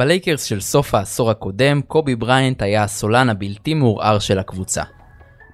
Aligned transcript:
בלייקרס 0.00 0.44
של 0.44 0.60
סוף 0.60 0.94
העשור 0.94 1.30
הקודם, 1.30 1.80
קובי 1.82 2.16
בריינט 2.16 2.62
היה 2.62 2.82
הסולן 2.82 3.30
הבלתי 3.30 3.74
מעורער 3.74 4.18
של 4.18 4.38
הקבוצה. 4.38 4.82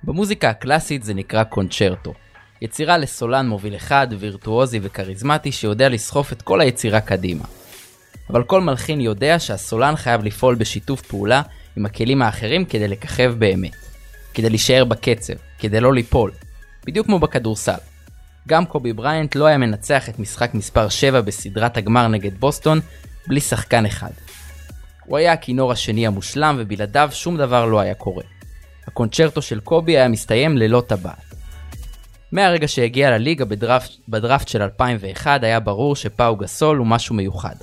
במוזיקה 0.04 0.50
הקלאסית 0.50 1.03
זה 1.03 1.15
נקרא 1.15 1.45
קונצ'רטו. 1.45 2.14
יצירה 2.62 2.98
לסולן 2.98 3.48
מוביל 3.48 3.77
אחד, 3.77 4.06
וירטואוזי 4.19 4.80
וכריזמטי 4.82 5.53
שיודע 5.53 5.88
לסחוף 5.88 6.32
את 6.32 6.43
כל 6.43 6.61
היצירה 6.61 7.01
קדימה. 7.01 7.45
אבל 8.30 8.43
כל 8.43 8.61
מלחין 8.61 9.01
יודע 9.01 9.38
שהסולן 9.38 9.96
חייב 9.96 10.24
לפעול 10.24 10.54
בשיתוף 10.54 11.02
פעולה 11.02 11.42
עם 11.76 11.86
הכלים 11.86 12.22
האחרים 12.22 12.64
כדי 12.64 12.88
לככב 12.88 13.34
באמת. 13.38 13.76
כדי 14.34 14.50
להישאר 14.50 14.84
בקצב, 14.84 15.34
כדי 15.58 15.80
לא 15.80 15.94
ליפול. 15.94 16.30
בדיוק 16.86 17.06
כמו 17.06 17.18
בכדורסל. 17.18 17.78
גם 18.48 18.66
קובי 18.66 18.92
בריינט 18.92 19.34
לא 19.34 19.46
היה 19.46 19.58
מנצח 19.58 20.08
את 20.08 20.18
משחק 20.18 20.54
מספר 20.54 20.88
7 20.88 21.20
בסדרת 21.20 21.76
הגמר 21.76 22.08
נגד 22.08 22.40
בוסטון 22.40 22.80
בלי 23.26 23.40
שחקן 23.40 23.86
אחד. 23.86 24.10
הוא 25.07 25.18
היה 25.18 25.32
הכינור 25.32 25.73
השני 25.73 26.06
המושלם 26.06 26.56
ובלעדיו 26.59 27.09
שום 27.12 27.37
דבר 27.37 27.66
לא 27.66 27.80
היה 27.80 27.95
קורה. 27.95 28.24
הקונצ'רטו 28.87 29.42
של 29.42 29.60
קובי 29.60 29.98
היה 29.98 30.09
מסתיים 30.09 30.59
ללא 30.59 30.82
טבעת. 30.87 31.34
מהרגע 32.32 32.69
שהגיע 32.69 33.10
לליגה 33.10 33.45
בדראפט, 33.45 33.91
בדראפט 34.09 34.48
של 34.48 34.62
2001 34.62 35.42
היה 35.42 35.60
ברור 35.60 35.96
שפאו 35.96 36.37
גסול 36.37 36.77
הוא 36.77 36.87
משהו 36.87 37.15
מיוחד. 37.15 37.55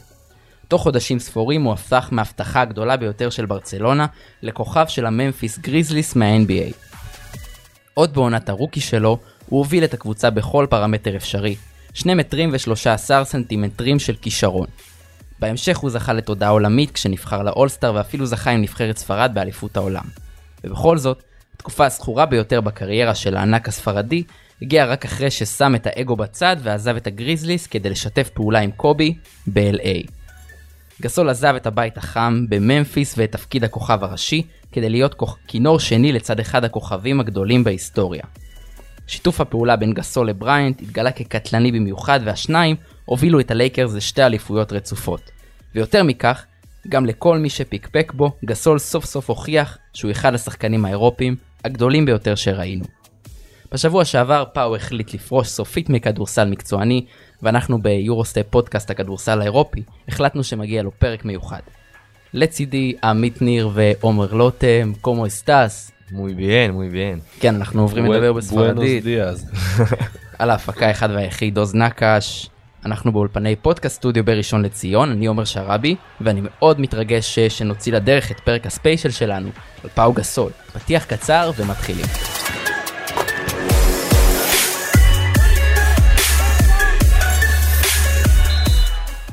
תוך 0.67 0.81
חודשים 0.81 1.19
ספורים 1.19 1.63
הוא 1.63 1.73
הפך 1.73 2.09
מההבטחה 2.11 2.61
הגדולה 2.61 2.97
ביותר 2.97 3.29
של 3.29 3.45
ברצלונה 3.45 4.05
לכוכב 4.41 4.85
של 4.87 5.05
הממפיס 5.05 5.59
גריזליס 5.59 6.15
מה-NBA. 6.15 6.73
עוד 7.93 8.13
בעונת 8.13 8.49
הרוקי 8.49 8.81
שלו, 8.81 9.17
הוא 9.45 9.57
הוביל 9.57 9.83
את 9.83 9.93
הקבוצה 9.93 10.29
בכל 10.29 10.67
פרמטר 10.69 11.15
אפשרי, 11.15 11.55
2 11.93 12.17
מטרים 12.17 12.49
ו-13 12.53 13.23
סנטימטרים 13.23 13.99
של 13.99 14.15
כישרון. 14.21 14.67
בהמשך 15.43 15.77
הוא 15.77 15.89
זכה 15.89 16.13
לתודעה 16.13 16.49
עולמית 16.49 16.91
כשנבחר 16.91 17.43
לאולסטאר 17.43 17.95
ואפילו 17.95 18.25
זכה 18.25 18.51
עם 18.51 18.61
נבחרת 18.61 18.97
ספרד 18.97 19.31
באליפות 19.33 19.77
העולם. 19.77 20.03
ובכל 20.63 20.97
זאת, 20.97 21.23
התקופה 21.55 21.85
הזכורה 21.85 22.25
ביותר 22.25 22.61
בקריירה 22.61 23.15
של 23.15 23.37
הענק 23.37 23.67
הספרדי 23.67 24.23
הגיעה 24.61 24.87
רק 24.87 25.05
אחרי 25.05 25.31
ששם 25.31 25.75
את 25.75 25.87
האגו 25.87 26.15
בצד 26.15 26.55
ועזב 26.59 26.95
את 26.95 27.07
הגריזליס 27.07 27.67
כדי 27.67 27.89
לשתף 27.89 28.29
פעולה 28.33 28.59
עם 28.59 28.71
קובי 28.71 29.13
ב-LA. 29.47 30.07
גסול 31.01 31.29
עזב 31.29 31.53
את 31.55 31.67
הבית 31.67 31.97
החם 31.97 32.45
בממפיס 32.49 33.13
ואת 33.17 33.31
תפקיד 33.31 33.63
הכוכב 33.63 34.03
הראשי 34.03 34.41
כדי 34.71 34.89
להיות 34.89 35.15
כינור 35.47 35.79
שני 35.79 36.11
לצד 36.11 36.39
אחד 36.39 36.63
הכוכבים 36.63 37.19
הגדולים 37.19 37.63
בהיסטוריה. 37.63 38.23
שיתוף 39.07 39.41
הפעולה 39.41 39.75
בין 39.75 39.93
גסול 39.93 40.29
לבריינט 40.29 40.81
התגלה 40.81 41.11
כקטלני 41.11 41.71
במיוחד 41.71 42.19
והשניים 42.23 42.75
הובילו 43.05 43.39
את 43.39 43.51
הלייקרס 43.51 43.93
לשתי 43.93 44.23
אליפויות 44.23 44.73
רצופות. 44.73 45.31
ויותר 45.75 46.03
מכך, 46.03 46.45
גם 46.87 47.05
לכל 47.05 47.37
מי 47.37 47.49
שפיקפק 47.49 48.11
בו, 48.15 48.31
גסול 48.45 48.79
סוף 48.79 49.05
סוף 49.05 49.29
הוכיח 49.29 49.77
שהוא 49.93 50.11
אחד 50.11 50.33
השחקנים 50.33 50.85
האירופיים 50.85 51.35
הגדולים 51.65 52.05
ביותר 52.05 52.35
שראינו. 52.35 52.85
בשבוע 53.71 54.05
שעבר 54.05 54.43
פאו 54.53 54.75
החליט 54.75 55.13
לפרוש 55.13 55.47
סופית 55.47 55.89
מכדורסל 55.89 56.45
מקצועני, 56.49 57.05
ואנחנו 57.41 57.81
ביורוסטפ 57.81 58.43
פודקאסט 58.49 58.89
הכדורסל 58.89 59.41
האירופי 59.41 59.83
החלטנו 60.07 60.43
שמגיע 60.43 60.83
לו 60.83 60.91
פרק 60.91 61.25
מיוחד. 61.25 61.59
לצידי 62.33 62.95
עמית 63.03 63.41
ניר 63.41 63.69
ועומר 63.73 64.33
לוטם, 64.33 64.93
Cómo 65.01 65.27
estás. 65.27 65.91
Muy 66.11 66.33
bien, 66.33 66.71
muy 66.71 66.89
bien. 66.89 67.19
כן, 67.39 67.55
אנחנו 67.55 67.81
עוברים 67.81 68.05
לדבר 68.05 68.33
בספרדית. 68.33 69.03
על 70.39 70.49
ההפקה 70.49 70.87
האחד 70.87 71.09
והיחיד 71.11 71.57
עוז 71.57 71.75
נקש. 71.75 72.49
אנחנו 72.85 73.11
באולפני 73.11 73.55
פודקאסט 73.55 73.95
סטודיו 73.95 74.25
בראשון 74.25 74.61
לציון, 74.61 75.11
אני 75.11 75.25
עומר 75.25 75.45
שרבי, 75.45 75.95
ואני 76.21 76.41
מאוד 76.43 76.79
מתרגש 76.79 77.39
שנוציא 77.39 77.93
לדרך 77.93 78.31
את 78.31 78.39
פרק 78.39 78.65
הספיישל 78.65 79.09
שלנו 79.09 79.49
על 79.83 79.89
פאו 79.89 80.13
גסול. 80.13 80.51
פתיח 80.73 81.05
קצר 81.05 81.51
ומתחילים. 81.57 82.05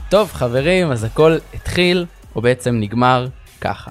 טוב 0.09 0.33
חברים, 0.33 0.91
אז 0.91 1.05
הכל 1.05 1.37
התחיל, 1.55 2.07
או 2.37 2.41
בעצם 2.41 2.75
נגמר 2.81 3.27
ככה. 3.61 3.91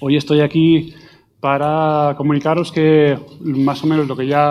Hoy 0.00 0.16
estoy 0.16 0.40
aquí 0.40 0.94
para 1.40 2.14
comunicaros 2.18 2.72
que 2.72 3.16
más 3.40 3.78
o 3.84 3.86
menos 3.86 4.08
lo 4.08 4.16
que 4.16 4.26
ya 4.26 4.44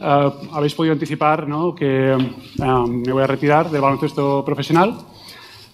uh, 0.00 0.30
habéis 0.56 0.74
podido 0.74 0.92
anticipar, 0.92 1.46
¿no? 1.48 1.74
que 1.74 2.16
uh, 2.16 2.86
me 2.86 3.12
voy 3.12 3.22
a 3.22 3.26
retirar 3.26 3.70
del 3.70 3.80
baloncesto 3.80 4.44
profesional. 4.44 4.88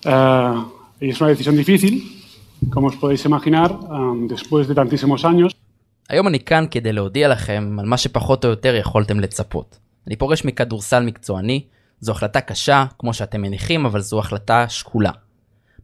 Uh, 0.05 0.65
y 1.01 1.11
es 1.11 1.21
una 1.21 1.31
decisión 1.31 1.57
difícil, 1.57 1.95
como 2.71 2.87
os 2.89 2.97
podéis 2.97 3.25
imaginar, 3.25 3.71
después 4.29 4.67
de 4.69 4.75
tantísimos 4.75 5.25
años. 5.25 5.53
היום 6.09 6.29
אני 6.29 6.41
כאן 6.41 6.65
כדי 6.71 6.93
להודיע 6.93 7.29
לכם 7.29 7.77
על 7.81 7.87
מה 7.87 7.97
שפחות 7.97 8.45
או 8.45 8.51
יותר 8.51 8.75
יכולתם 8.75 9.21
לצפות. 9.21 9.79
אני 10.07 10.17
פורש 10.17 10.45
מכדורסל 10.45 11.03
מקצועני, 11.03 11.65
זו 12.01 12.13
החלטה 12.13 12.41
קשה, 12.41 12.85
כמו 12.99 13.15
שאתם 13.15 13.43
מניחים, 13.43 13.87
אבל 13.87 14.01
זו 14.01 14.19
החלטה 14.19 14.69
שקולה. 14.69 15.11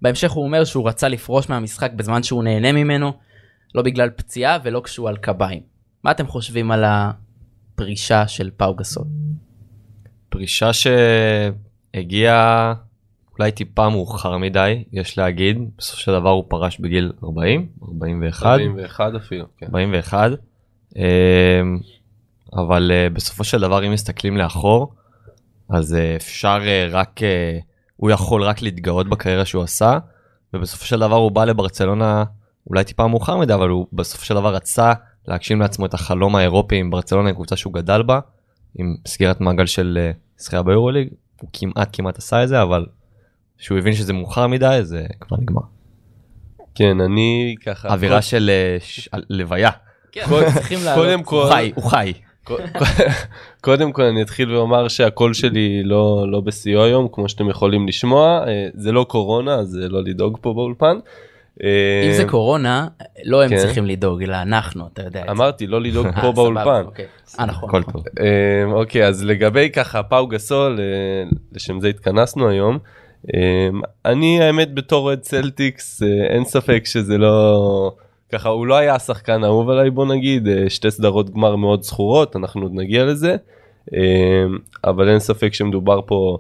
בהמשך 0.02 0.30
הוא 0.30 0.44
אומר 0.44 0.64
שהוא 0.64 0.88
רצה 0.88 1.08
לפרוש 1.08 1.48
מהמשחק 1.48 1.92
בזמן 1.92 2.22
שהוא 2.22 2.44
נהנה 2.44 2.72
ממנו, 2.72 3.12
לא 3.74 3.82
בגלל 3.82 4.10
פציעה 4.10 4.58
ולא 4.62 4.80
כשהוא 4.84 5.08
על 5.08 5.16
קביים. 5.16 5.60
מה 6.04 6.10
אתם 6.10 6.26
חושבים 6.26 6.70
על 6.70 6.84
הפרישה 7.74 8.28
של 8.28 8.50
פאו 8.56 8.74
גסול? 8.74 9.04
פרישה 10.28 10.70
שהגיעה 11.92 12.74
אולי 13.38 13.52
טיפה 13.52 13.88
מאוחר 13.88 14.38
מדי, 14.38 14.84
יש 14.92 15.18
להגיד, 15.18 15.58
בסופו 15.78 16.00
של 16.00 16.12
דבר 16.12 16.30
הוא 16.30 16.44
פרש 16.48 16.78
בגיל 16.78 17.12
40, 17.24 17.68
41. 17.88 18.46
41 18.46 19.12
אפילו, 19.16 19.46
כן. 19.58 19.66
41. 19.66 20.30
אמ, 20.96 21.02
אבל 22.56 22.90
אה, 22.94 23.10
בסופו 23.10 23.44
של 23.44 23.60
דבר 23.60 23.86
אם 23.86 23.92
מסתכלים 23.92 24.36
לאחור, 24.36 24.94
אז 25.68 25.94
אה, 25.94 26.16
אפשר 26.16 26.58
אה, 26.66 26.86
רק, 26.90 27.20
הוא 27.96 28.10
יכול 28.10 28.42
רק 28.42 28.62
להתגאות 28.62 29.08
בקריירה 29.08 29.44
שהוא 29.44 29.62
עשה, 29.62 29.98
ובסופו 30.54 30.84
של 30.84 31.00
דבר 31.00 31.16
הוא 31.16 31.32
בא 31.32 31.44
לברצלונה 31.44 32.24
אולי 32.66 32.84
טיפה 32.84 33.06
מאוחר 33.06 33.36
מדי, 33.36 33.54
אבל 33.54 33.68
הוא 33.68 33.86
בסופו 33.92 34.24
של 34.24 34.34
דבר 34.34 34.54
רצה 34.54 34.92
להגשים 35.28 35.60
לעצמו 35.60 35.86
את 35.86 35.94
החלום 35.94 36.36
האירופי 36.36 36.76
עם 36.76 36.90
ברצלונה, 36.90 37.28
עם 37.28 37.34
קבוצה 37.34 37.56
שהוא 37.56 37.72
גדל 37.72 38.02
בה, 38.02 38.20
עם 38.78 38.96
סגירת 39.06 39.40
מעגל 39.40 39.66
של 39.66 40.10
זכייה 40.38 40.62
ביורוליג, 40.62 41.08
הוא 41.40 41.50
כמעט 41.52 41.88
כמעט 41.92 42.18
עשה 42.18 42.42
את 42.42 42.48
זה, 42.48 42.62
אבל 42.62 42.86
כשהוא 43.58 43.78
הבין 43.78 43.92
שזה 43.92 44.12
מאוחר 44.12 44.46
מדי 44.46 44.78
זה 44.82 45.06
כבר 45.20 45.36
נגמר. 45.36 45.62
כן 46.74 47.00
אני 47.00 47.54
ככה 47.66 47.88
אווירה 47.88 48.22
של 48.22 48.50
לוויה. 49.30 49.70
כן, 50.12 50.24
צריכים 50.54 50.78
קודם 50.94 51.22
כל 51.22 51.36
הוא 51.36 51.52
חי 51.52 51.72
הוא 51.74 51.84
חי. 51.84 52.12
קודם 53.60 53.92
כל 53.92 54.02
אני 54.02 54.22
אתחיל 54.22 54.54
ואומר 54.56 54.88
שהקול 54.88 55.34
שלי 55.34 55.82
לא 55.84 56.24
לא 56.30 56.40
בשיאו 56.40 56.84
היום 56.84 57.08
כמו 57.12 57.28
שאתם 57.28 57.48
יכולים 57.48 57.88
לשמוע 57.88 58.44
זה 58.74 58.92
לא 58.92 59.06
קורונה 59.08 59.54
אז 59.54 59.78
לא 59.88 60.02
לדאוג 60.02 60.38
פה 60.40 60.52
באולפן. 60.54 60.96
אם 61.60 62.12
זה 62.16 62.24
קורונה 62.28 62.88
לא 63.24 63.44
הם 63.44 63.56
צריכים 63.56 63.86
לדאוג 63.86 64.22
אלא 64.22 64.36
אנחנו 64.36 64.88
אתה 64.92 65.02
יודע. 65.02 65.24
אמרתי 65.30 65.66
לא 65.66 65.80
לדאוג 65.80 66.06
פה 66.20 66.32
באולפן. 66.32 66.84
נכון. 67.38 67.82
אוקיי 68.72 69.06
אז 69.06 69.24
לגבי 69.24 69.70
ככה 69.70 70.02
פאו 70.02 70.26
גסול 70.26 70.80
לשם 71.52 71.80
זה 71.80 71.88
התכנסנו 71.88 72.48
היום. 72.48 72.78
אני 74.04 74.42
האמת 74.42 74.74
בתור 74.74 75.04
אוהד 75.04 75.20
צלטיקס 75.20 76.02
אין 76.28 76.44
ספק 76.44 76.82
שזה 76.84 77.18
לא 77.18 77.92
ככה 78.32 78.48
הוא 78.48 78.66
לא 78.66 78.76
היה 78.76 78.94
השחקן 78.94 79.44
האהוב 79.44 79.70
עליי 79.70 79.90
בוא 79.90 80.06
נגיד 80.06 80.48
שתי 80.68 80.90
סדרות 80.90 81.30
גמר 81.30 81.56
מאוד 81.56 81.82
זכורות 81.82 82.36
אנחנו 82.36 82.62
עוד 82.62 82.72
נגיע 82.74 83.04
לזה 83.04 83.36
אבל 84.84 85.08
אין 85.08 85.18
ספק 85.18 85.54
שמדובר 85.54 86.00
פה 86.06 86.38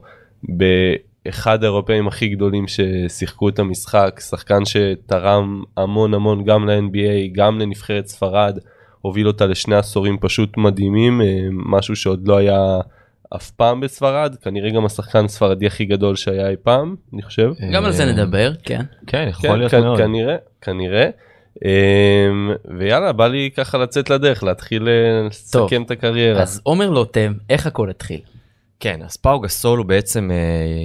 באחד 1.24 1.64
האירופאים 1.64 2.08
הכי 2.08 2.28
גדולים 2.28 2.64
ששיחקו 2.68 3.48
את 3.48 3.58
המשחק 3.58 4.20
שחקן 4.28 4.64
שתרם 4.64 5.62
המון 5.76 6.14
המון 6.14 6.44
גם 6.44 6.68
ל-NBA 6.68 7.32
גם 7.32 7.58
לנבחרת 7.58 8.06
ספרד 8.06 8.58
הוביל 9.00 9.26
אותה 9.26 9.46
לשני 9.46 9.74
עשורים 9.74 10.18
פשוט 10.20 10.56
מדהימים 10.56 11.20
משהו 11.52 11.96
שעוד 11.96 12.28
לא 12.28 12.36
היה. 12.36 12.80
אף 13.36 13.50
פעם 13.50 13.80
בספרד 13.80 14.36
כנראה 14.42 14.70
גם 14.70 14.84
השחקן 14.84 15.24
הספרדי 15.24 15.66
הכי 15.66 15.84
גדול 15.84 16.16
שהיה 16.16 16.48
אי 16.48 16.56
פעם 16.62 16.94
אני 17.14 17.22
חושב. 17.22 17.52
גם 17.72 17.84
על 17.84 17.92
זה 17.92 18.04
נדבר 18.04 18.52
כן. 18.62 18.82
כן 19.06 19.26
יכול 19.30 19.56
להיות 19.56 19.74
מאוד. 19.74 19.98
כנראה 19.98 20.36
כנראה. 20.60 21.08
ויאללה 22.78 23.12
בא 23.12 23.26
לי 23.26 23.50
ככה 23.56 23.78
לצאת 23.78 24.10
לדרך 24.10 24.44
להתחיל 24.44 24.88
לסכם 25.26 25.82
את 25.82 25.90
הקריירה. 25.90 26.42
אז 26.42 26.60
עומר 26.64 26.90
לוטם 26.90 27.32
איך 27.50 27.66
הכל 27.66 27.90
התחיל. 27.90 28.20
כן 28.84 29.02
אז 29.02 29.16
פאו 29.16 29.40
גסול 29.40 29.78
הוא 29.78 29.86
בעצם 29.86 30.30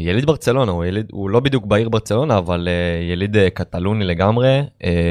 יליד 0.06 0.26
ברצלונה 0.26 0.72
הוא 0.72 0.86
יליד 0.86 1.06
הוא 1.12 1.30
לא 1.30 1.40
בדיוק 1.40 1.66
בעיר 1.66 1.90
ברצלונה 1.90 2.38
אבל 2.38 2.68
יליד 3.12 3.38
קטלוני 3.54 4.06
לגמרי. 4.06 4.62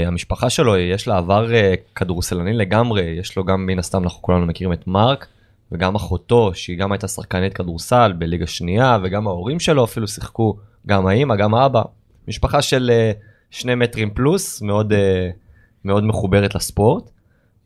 המשפחה 0.06 0.50
שלו 0.50 0.76
יש 0.76 1.08
לה 1.08 1.16
עבר 1.16 1.48
כדורסלני 1.94 2.52
לגמרי 2.52 3.02
יש 3.02 3.36
לו 3.36 3.44
גם 3.44 3.66
מן 3.66 3.78
הסתם 3.78 4.02
אנחנו 4.02 4.22
כולנו 4.22 4.46
מכירים 4.46 4.72
את 4.72 4.86
מרק 4.86 5.26
וגם 5.72 5.94
אחותו 5.94 6.54
שהיא 6.54 6.78
גם 6.78 6.92
הייתה 6.92 7.08
שחקנית 7.08 7.54
כדורסל 7.54 8.12
בליגה 8.18 8.46
שנייה 8.46 8.98
וגם 9.02 9.26
ההורים 9.26 9.60
שלו 9.60 9.84
אפילו 9.84 10.08
שיחקו 10.08 10.56
גם 10.86 11.06
האמא 11.06 11.36
גם 11.36 11.54
האבא. 11.54 11.82
משפחה 12.28 12.62
של 12.62 12.90
אה, 12.92 13.12
שני 13.50 13.74
מטרים 13.74 14.10
פלוס, 14.10 14.62
מאוד, 14.62 14.92
אה, 14.92 15.30
מאוד 15.84 16.04
מחוברת 16.04 16.54
לספורט. 16.54 17.10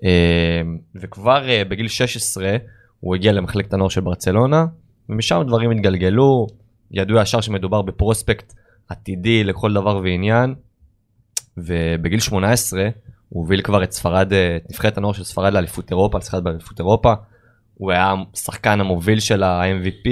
אה, 0.04 0.62
וכבר 0.94 1.48
אה, 1.48 1.62
בגיל 1.64 1.88
16 1.88 2.56
הוא 3.00 3.14
הגיע 3.14 3.32
למחלקת 3.32 3.72
הנוער 3.72 3.88
של 3.88 4.00
ברצלונה, 4.00 4.66
ומשם 5.10 5.42
דברים 5.46 5.70
התגלגלו, 5.70 6.46
ידעו 6.90 7.18
ישר 7.18 7.40
שמדובר 7.40 7.82
בפרוספקט 7.82 8.54
עתידי 8.88 9.44
לכל 9.44 9.72
דבר 9.72 9.96
ועניין, 9.96 10.54
ובגיל 11.56 12.20
18 12.20 12.88
הוא 13.28 13.42
הוביל 13.42 13.62
כבר 13.62 13.82
את 13.82 13.92
ספרד, 13.92 14.32
אה, 14.32 14.56
את 14.56 14.70
נבחרת 14.70 14.98
הנוער 14.98 15.12
של 15.12 15.24
ספרד 15.24 15.52
לאליפות 15.52 15.90
אירופה, 15.90 16.18
לשחקת 16.18 16.42
באליפות 16.42 16.78
אירופה. 16.78 17.14
הוא 17.74 17.90
היה 17.90 18.14
השחקן 18.34 18.80
המוביל 18.80 19.20
של 19.20 19.42
ה-MVP, 19.42 20.08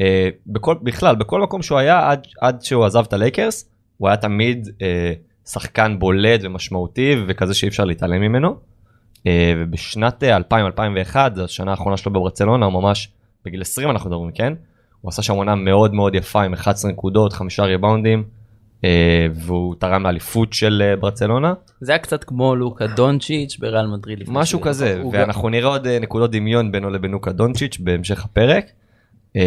אה, 0.00 0.28
בכל, 0.46 0.74
בכלל, 0.82 1.16
בכל 1.16 1.42
מקום 1.42 1.62
שהוא 1.62 1.78
היה 1.78 2.10
עד, 2.10 2.26
עד 2.40 2.62
שהוא 2.62 2.84
עזב 2.84 3.04
את 3.08 3.12
הלייקרס, 3.12 3.70
הוא 3.96 4.08
היה 4.08 4.16
תמיד 4.16 4.68
אה, 4.82 5.12
שחקן 5.46 5.98
בולט 5.98 6.40
ומשמעותי 6.42 7.14
וכזה 7.28 7.54
שאי 7.54 7.68
אפשר 7.68 7.84
להתעלם 7.84 8.20
ממנו. 8.20 8.56
אה, 9.26 9.52
ובשנת 9.56 10.24
אה, 10.24 10.36
2000-2001, 10.36 11.16
השנה 11.44 11.70
האחרונה 11.70 11.96
שלו 11.96 12.12
בברצלונה, 12.12 12.66
הוא 12.66 12.72
ממש 12.72 13.12
בגיל 13.44 13.60
20 13.60 13.90
אנחנו 13.90 14.10
מדברים, 14.10 14.32
כן? 14.32 14.52
הוא 15.00 15.08
עשה 15.08 15.22
שם 15.22 15.34
עונה 15.34 15.54
מאוד 15.54 15.94
מאוד 15.94 16.14
יפה 16.14 16.42
עם 16.42 16.52
11 16.52 16.90
נקודות, 16.90 17.32
חמישה 17.32 17.64
ריבאונדים, 17.64 18.24
אה, 18.84 19.26
והוא 19.34 19.74
תרם 19.78 20.02
לאליפות 20.02 20.52
של 20.52 20.82
אה, 20.84 20.96
ברצלונה. 20.96 21.54
זה 21.80 21.92
היה 21.92 21.98
קצת 21.98 22.24
כמו 22.24 22.56
לוקה 22.56 22.86
דונצ'יץ' 22.86 23.56
בריאל 23.58 23.86
מדריד. 23.86 24.22
משהו 24.26 24.60
כזה, 24.60 25.02
ואנחנו 25.12 25.48
נראה 25.48 25.68
עוד 25.68 25.86
אה, 25.86 25.98
נקודות 25.98 26.30
דמיון 26.30 26.72
בינו 26.72 26.90
לבין 26.90 27.10
לוקה 27.10 27.32
דונצ'יץ' 27.32 27.78
בהמשך 27.80 28.24
הפרק. 28.24 28.64
אה, 29.36 29.42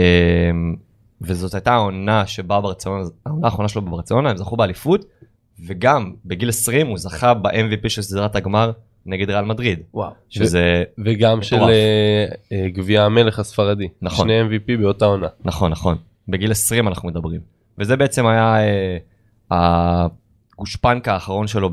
וזאת 1.21 1.53
הייתה 1.53 1.73
העונה 1.73 2.27
שבה 2.27 2.61
ברצלונה, 2.61 3.03
העונה 3.25 3.47
האחרונה 3.47 3.69
שלו 3.69 3.81
בברצלונה, 3.81 4.29
הם 4.29 4.37
זכו 4.37 4.57
באליפות, 4.57 5.05
וגם 5.65 6.13
בגיל 6.25 6.49
20 6.49 6.87
הוא 6.87 6.97
זכה 6.97 7.33
ב-MVP 7.33 7.89
של 7.89 8.01
סדרת 8.01 8.35
הגמר 8.35 8.71
נגד 9.05 9.29
ריאל 9.29 9.45
מדריד, 9.45 9.79
וואו. 9.93 10.11
שזה 10.29 10.83
וגם 11.05 11.41
של 11.41 11.55
מטורף. 11.55 11.69
אה, 11.71 12.25
אה, 12.51 12.69
גביע 12.69 13.03
המלך 13.03 13.39
הספרדי. 13.39 13.87
נכון. 14.01 14.27
שני 14.27 14.41
MVP 14.41 14.81
באותה 14.81 15.05
עונה. 15.05 15.27
נכון 15.45 15.71
נכון 15.71 15.97
בגיל 16.27 16.51
20 16.51 16.87
אנחנו 16.87 17.09
מדברים 17.09 17.41
וזה 17.77 17.97
בעצם 17.97 18.27
היה 18.27 18.55
אה, 19.51 20.07
הגושפנקה 20.57 21.13
האחרון 21.13 21.47
שלו 21.47 21.69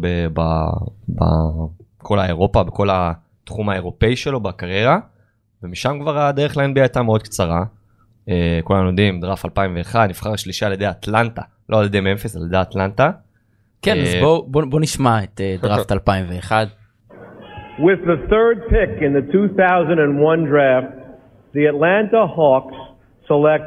בכל 2.01 2.19
האירופה 2.19 2.63
בכל 2.63 2.89
התחום 2.93 3.69
האירופאי 3.69 4.17
שלו 4.17 4.41
בקריירה 4.41 4.99
ומשם 5.63 5.99
כבר 6.01 6.19
הדרך 6.19 6.57
ל-NBA 6.57 6.81
הייתה 6.81 7.03
מאוד 7.03 7.23
קצרה. 7.23 7.65
אה, 8.29 8.61
כולנו 8.65 8.87
יודעים 8.89 9.21
דראפ 9.21 9.45
2001 9.45 10.09
נבחר 10.09 10.33
השלישי 10.33 10.65
על 10.65 10.73
ידי 10.73 10.91
אטלנטה 10.91 11.43
לא 11.69 11.81
על 11.81 11.87
ידי 11.87 12.01
ממפיס 12.01 12.37
על 12.37 12.43
ידי 12.47 12.61
אטלנטה. 12.61 13.11
כן, 13.83 13.97
אז 14.01 14.15
אה, 14.15 14.21
בוא- 14.21 14.65
בוא 14.71 14.81
נשמע 14.81 15.25
את 15.25 15.41
אה, 15.41 15.57
דראפט 15.63 15.93
2001. 15.93 16.69
With 17.79 18.01
the 18.13 18.19
third 18.33 18.57
pick 18.75 18.93
in 19.07 19.13
the 19.19 19.23
2001 19.33 20.45
draft, 20.53 20.93
the 21.55 21.65
Atlanta 21.73 22.23
Hawks 22.37 22.77
select 23.31 23.67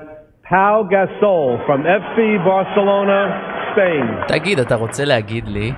Pau 0.50 0.76
Gasol 0.94 1.48
from 1.66 1.80
FC 2.02 2.18
Barcelona, 2.50 3.20
Spain. 3.72 4.28
תגיד, 4.28 4.60
אתה 4.60 4.76
רוצה 4.76 5.06
להגיד 5.06 5.48
לי 5.48 5.72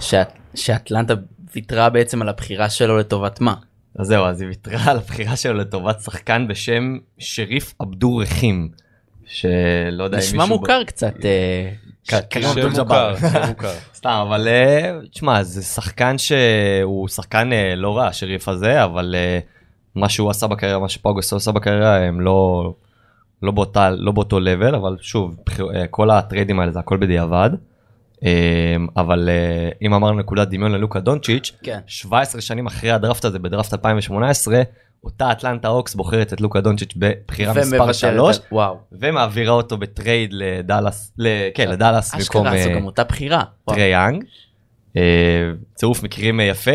שאת- 0.00 0.38
שאטלנטה 0.54 1.14
ויתרה 1.54 1.90
בעצם 1.90 2.22
על 2.22 2.28
הבחירה 2.28 2.68
שלו 2.70 2.98
לטובת 2.98 3.40
מה? 3.40 3.54
אז 3.98 4.06
זהו 4.06 4.24
אז 4.24 4.40
היא 4.40 4.48
ויתרה 4.48 4.90
על 4.90 4.96
הבחירה 4.96 5.36
שלו 5.36 5.54
לטובת 5.54 6.00
שחקן 6.00 6.48
בשם 6.48 6.96
שריף 7.18 7.74
עבדור 7.78 8.22
רחים. 8.22 8.68
שלא 9.24 10.04
יודע 10.04 10.16
אם 10.16 10.22
נשמע 10.22 10.38
מישהו... 10.42 10.56
מוכר 10.58 10.84
קצת. 10.84 11.14
קרים 12.30 12.48
שם 12.54 12.80
מוכר, 12.80 13.14
מוכר. 13.48 13.72
סתם 13.94 14.24
אבל 14.28 14.48
אה, 14.48 14.98
תשמע 15.12 15.42
זה 15.42 15.62
שחקן 15.62 16.18
שהוא 16.18 17.08
שחקן 17.08 17.52
אה, 17.52 17.74
לא 17.76 17.96
רע 17.96 18.06
השריף 18.06 18.48
הזה 18.48 18.84
אבל 18.84 19.14
אה, 19.18 19.38
מה 19.94 20.08
שהוא 20.08 20.30
עשה 20.30 20.46
בקריירה 20.46 20.78
מה 20.78 20.88
שפאוגוסו 20.88 21.36
עשה 21.36 21.52
בקריירה 21.52 21.96
הם 21.96 22.20
לא 22.20 22.72
לא 23.42 23.50
באותה 23.50 23.90
לא 23.90 24.12
באותו 24.12 24.40
level 24.40 24.74
אבל 24.74 24.96
שוב 25.00 25.36
כל 25.90 26.10
הטריידים 26.10 26.60
האלה 26.60 26.72
זה 26.72 26.78
הכל 26.78 26.96
בדיעבד. 26.96 27.50
אבל 28.96 29.28
אם 29.82 29.94
אמרנו 29.94 30.18
נקודת 30.18 30.48
דמיון 30.48 30.72
ללוקה 30.72 31.00
דונצ'יץ' 31.00 31.52
כן. 31.62 31.78
17 31.86 32.40
שנים 32.40 32.66
אחרי 32.66 32.90
הדראפט 32.90 33.24
הזה 33.24 33.38
בדראפט 33.38 33.74
2018 33.74 34.62
אותה 35.04 35.32
אטלנטה 35.32 35.68
הוקס 35.68 35.94
בוחרת 35.94 36.32
את 36.32 36.40
לוקה 36.40 36.60
דונצ'יץ' 36.60 36.92
בבחירה 36.96 37.54
מספר 37.54 37.68
ומוותרת 37.76 37.94
3 37.94 38.36
על- 38.36 38.42
וואו. 38.52 38.76
ומעבירה 38.92 39.52
אותו 39.52 39.76
בטרייד 39.76 40.30
לדאלאס 40.32 41.12
כן 41.54 41.68
לדאלאס 41.68 42.14
במקום 42.14 42.46
אשכרה, 42.46 42.62
זו 42.62 42.68
אה, 42.70 42.74
גם 42.74 42.86
אותה 42.86 43.04
בחירה. 43.04 43.42
וואו. 43.66 43.76
טרי 43.76 43.84
יאנג. 43.86 44.24
אה, 44.96 45.02
צירוף 45.74 46.02
מקרים 46.02 46.40
אה, 46.40 46.44
יפה 46.44 46.70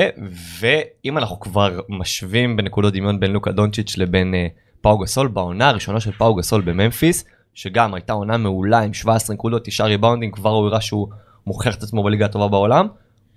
ואם 0.60 1.18
אנחנו 1.18 1.40
כבר 1.40 1.80
משווים 1.90 2.58
בנקודות 2.58 2.94
דמיון 2.94 3.20
בין 3.20 3.32
לוקה 3.32 3.52
דונצ'יץ' 3.52 3.98
לבין 3.98 4.34
פאו 4.82 4.98
גסול 4.98 5.28
בעונה 5.28 5.70
הראשונה 5.70 6.00
של 6.00 6.12
פאו 6.12 6.36
גסול 6.36 6.62
בממפיס 6.62 7.26
שגם 7.54 7.94
הייתה 7.94 8.14
עונה 8.14 8.38
מעולה 8.38 8.80
עם 8.80 8.94
17 8.94 9.34
נקודות 9.34 9.66
9 9.66 9.86
ריבאונדים 9.86 10.32
כבר 10.32 10.50
הוא 10.50 10.68
הראה 10.68 10.82
שהוא 10.82 11.08
מוכיח 11.48 11.76
את 11.76 11.84
עצמו 11.84 12.04
בליגה 12.04 12.26
הטובה 12.26 12.48
בעולם. 12.48 12.88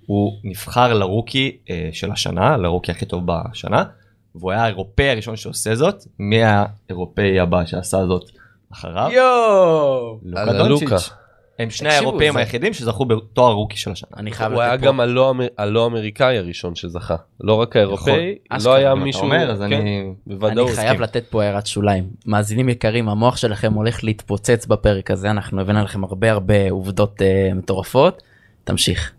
הוא 0.05 0.33
נבחר 0.43 0.93
לרוקי 0.93 1.57
של 1.91 2.11
השנה 2.11 2.57
לרוקי 2.57 2.91
הכי 2.91 3.05
טוב 3.05 3.23
בשנה 3.25 3.83
והוא 4.39 4.51
היה 4.51 4.63
האירופאי 4.63 5.09
הראשון 5.09 5.35
שעושה 5.35 5.75
זאת 5.75 6.03
מי 6.19 6.39
האירופאי 6.43 7.39
הבא 7.39 7.65
שעשה 7.65 8.05
זאת 8.07 8.23
אחריו. 8.73 9.09
יואו. 9.13 10.19
לוקה 10.23 10.53
דונצ'יץ'. 10.53 11.09
הם 11.59 11.69
שני 11.69 11.89
האירופאים 11.89 12.33
זה- 12.33 12.39
היחידים 12.39 12.73
שזכו 12.73 13.05
בתואר 13.05 13.53
רוקי 13.53 13.77
של 13.77 13.91
השנה. 13.91 14.09
אני 14.17 14.31
חייב 14.31 14.51
הוא 14.53 14.61
היה 14.61 14.73
לתת 14.73 14.83
גם 14.83 14.97
פה. 14.97 15.03
הלא 15.03 15.29
אמר- 15.29 15.47
הלא 15.57 15.85
אמריקאי 15.85 16.37
הראשון 16.37 16.75
שזכה. 16.75 17.15
לא 17.41 17.53
רק 17.53 17.75
האירופאי, 17.75 18.35
לא 18.65 18.73
היה 18.73 18.95
מישהו, 18.95 19.23
אומר, 19.23 19.51
אז 19.51 19.57
כן, 19.59 19.63
אני- 19.63 20.13
בוודאות. 20.27 20.67
אני 20.67 20.75
חייב 20.75 21.01
לתת 21.01 21.23
פה 21.29 21.43
הערת 21.43 21.67
שוליים. 21.67 22.09
מאזינים 22.25 22.69
יקרים, 22.69 23.09
המוח 23.09 23.37
שלכם 23.37 23.73
הולך 23.73 24.03
להתפוצץ 24.03 24.65
בפרק 24.65 25.11
הזה, 25.11 25.31
אנחנו 25.31 25.61
הבאנו 25.61 25.83
לכם 25.83 26.03
הרבה 26.03 26.31
הרבה 26.31 26.69
עובדות 26.71 27.21
אה, 27.21 27.49
מטורפות. 27.55 28.23
תמשיך. 28.63 29.11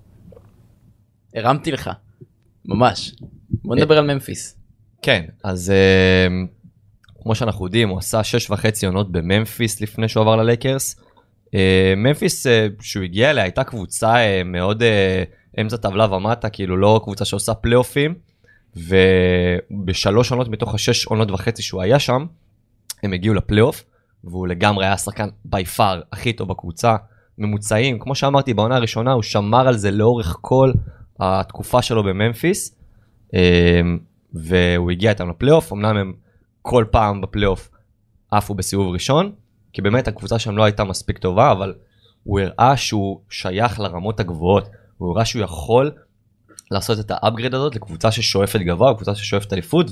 הרמתי 1.34 1.72
לך. 1.72 1.90
ממש. 2.64 3.14
בוא 3.64 3.76
נדבר 3.76 3.98
על 3.98 4.14
ממפיס. 4.14 4.57
כן, 5.02 5.24
אז 5.44 5.70
אה, 5.70 6.26
כמו 7.22 7.34
שאנחנו 7.34 7.64
יודעים, 7.66 7.88
הוא 7.88 7.98
עשה 7.98 8.24
שש 8.24 8.50
וחצי 8.50 8.86
עונות 8.86 9.12
בממפיס 9.12 9.80
לפני 9.80 10.08
שהוא 10.08 10.22
עבר 10.22 10.36
ללייקרס. 10.36 10.96
אה, 11.54 11.94
ממפיס, 11.96 12.46
אה, 12.46 12.66
שהוא 12.80 13.04
הגיע 13.04 13.30
אליה, 13.30 13.44
הייתה 13.44 13.64
קבוצה 13.64 14.16
אה, 14.16 14.42
מאוד 14.44 14.82
אה, 14.82 15.22
אמצע 15.60 15.76
טבלה 15.76 16.14
ומטה, 16.14 16.50
כאילו 16.50 16.76
לא 16.76 17.00
קבוצה 17.04 17.24
שעושה 17.24 17.54
פלייאופים. 17.54 18.14
ובשלוש 18.76 20.30
עונות 20.30 20.48
מתוך 20.48 20.74
השש 20.74 21.04
עונות 21.04 21.30
וחצי 21.30 21.62
שהוא 21.62 21.82
היה 21.82 21.98
שם, 21.98 22.26
הם 23.02 23.12
הגיעו 23.12 23.34
לפלייאוף, 23.34 23.84
והוא 24.24 24.48
לגמרי 24.48 24.84
היה 24.84 24.92
השחקן 24.92 25.28
בי 25.44 25.64
פאר 25.64 26.00
הכי 26.12 26.32
טוב 26.32 26.48
בקבוצה. 26.48 26.96
ממוצעים, 27.38 27.98
כמו 27.98 28.14
שאמרתי 28.14 28.54
בעונה 28.54 28.76
הראשונה, 28.76 29.12
הוא 29.12 29.22
שמר 29.22 29.68
על 29.68 29.76
זה 29.76 29.90
לאורך 29.90 30.36
כל 30.40 30.72
התקופה 31.20 31.82
שלו 31.82 32.04
בממפיס. 32.04 32.76
והוא 34.32 34.90
הגיע 34.90 35.10
איתם 35.10 35.30
לפלייאוף, 35.30 35.72
אמנם 35.72 35.96
הם 35.96 36.12
כל 36.62 36.84
פעם 36.90 37.20
בפלייאוף 37.20 37.70
עפו 38.30 38.54
בסיבוב 38.54 38.92
ראשון, 38.92 39.32
כי 39.72 39.82
באמת 39.82 40.08
הקבוצה 40.08 40.38
שם 40.38 40.56
לא 40.56 40.64
הייתה 40.64 40.84
מספיק 40.84 41.18
טובה, 41.18 41.52
אבל 41.52 41.74
הוא 42.24 42.40
הראה 42.40 42.76
שהוא 42.76 43.20
שייך 43.30 43.80
לרמות 43.80 44.20
הגבוהות, 44.20 44.68
הוא 44.98 45.12
הראה 45.12 45.24
שהוא 45.24 45.42
יכול 45.42 45.90
לעשות 46.70 47.00
את 47.00 47.10
האפגריד 47.14 47.54
הזאת 47.54 47.74
לקבוצה 47.74 48.10
ששואפת 48.10 48.60
גבוה, 48.60 48.94
קבוצה 48.94 49.14
ששואפת 49.14 49.52
אליפות, 49.52 49.90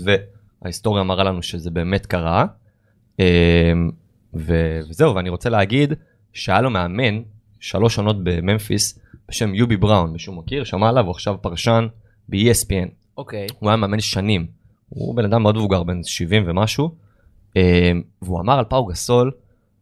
וההיסטוריה 0.62 1.02
מראה 1.02 1.24
לנו 1.24 1.42
שזה 1.42 1.70
באמת 1.70 2.06
קרה. 2.06 2.46
אמ, 3.18 3.90
ו- 4.34 4.80
וזהו, 4.88 5.14
ואני 5.14 5.28
רוצה 5.28 5.50
להגיד 5.50 5.92
שהיה 6.32 6.60
לו 6.60 6.70
מאמן 6.70 7.22
שלוש 7.60 7.98
עונות 7.98 8.24
בממפיס 8.24 8.98
בשם 9.28 9.54
יובי 9.54 9.76
בראון, 9.76 10.12
מישהו 10.12 10.32
מכיר? 10.32 10.64
שמע 10.64 10.88
עליו, 10.88 11.04
הוא 11.04 11.10
עכשיו 11.10 11.36
פרשן 11.40 11.86
ב-ESPN. 12.28 13.05
אוקיי. 13.16 13.46
הוא 13.58 13.70
היה 13.70 13.76
מאמן 13.76 14.00
שנים. 14.00 14.46
הוא 14.88 15.16
בן 15.16 15.24
אדם 15.24 15.42
מאוד 15.42 15.56
מבוגר, 15.56 15.82
בן 15.82 16.02
70 16.02 16.44
ומשהו. 16.46 16.94
אה, 17.56 17.92
והוא 18.22 18.40
אמר 18.40 18.58
על 18.58 18.64
פאו 18.64 18.86
גסול 18.86 19.30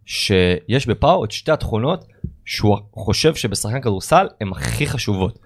שיש 0.06 0.86
בפאו 0.86 1.24
את 1.24 1.30
שתי 1.30 1.52
התכונות 1.52 2.04
שהוא 2.44 2.76
חושב 2.94 3.34
שבשחקן 3.34 3.80
כדורסל 3.80 4.26
הן 4.40 4.48
הכי 4.52 4.86
חשובות. 4.86 5.38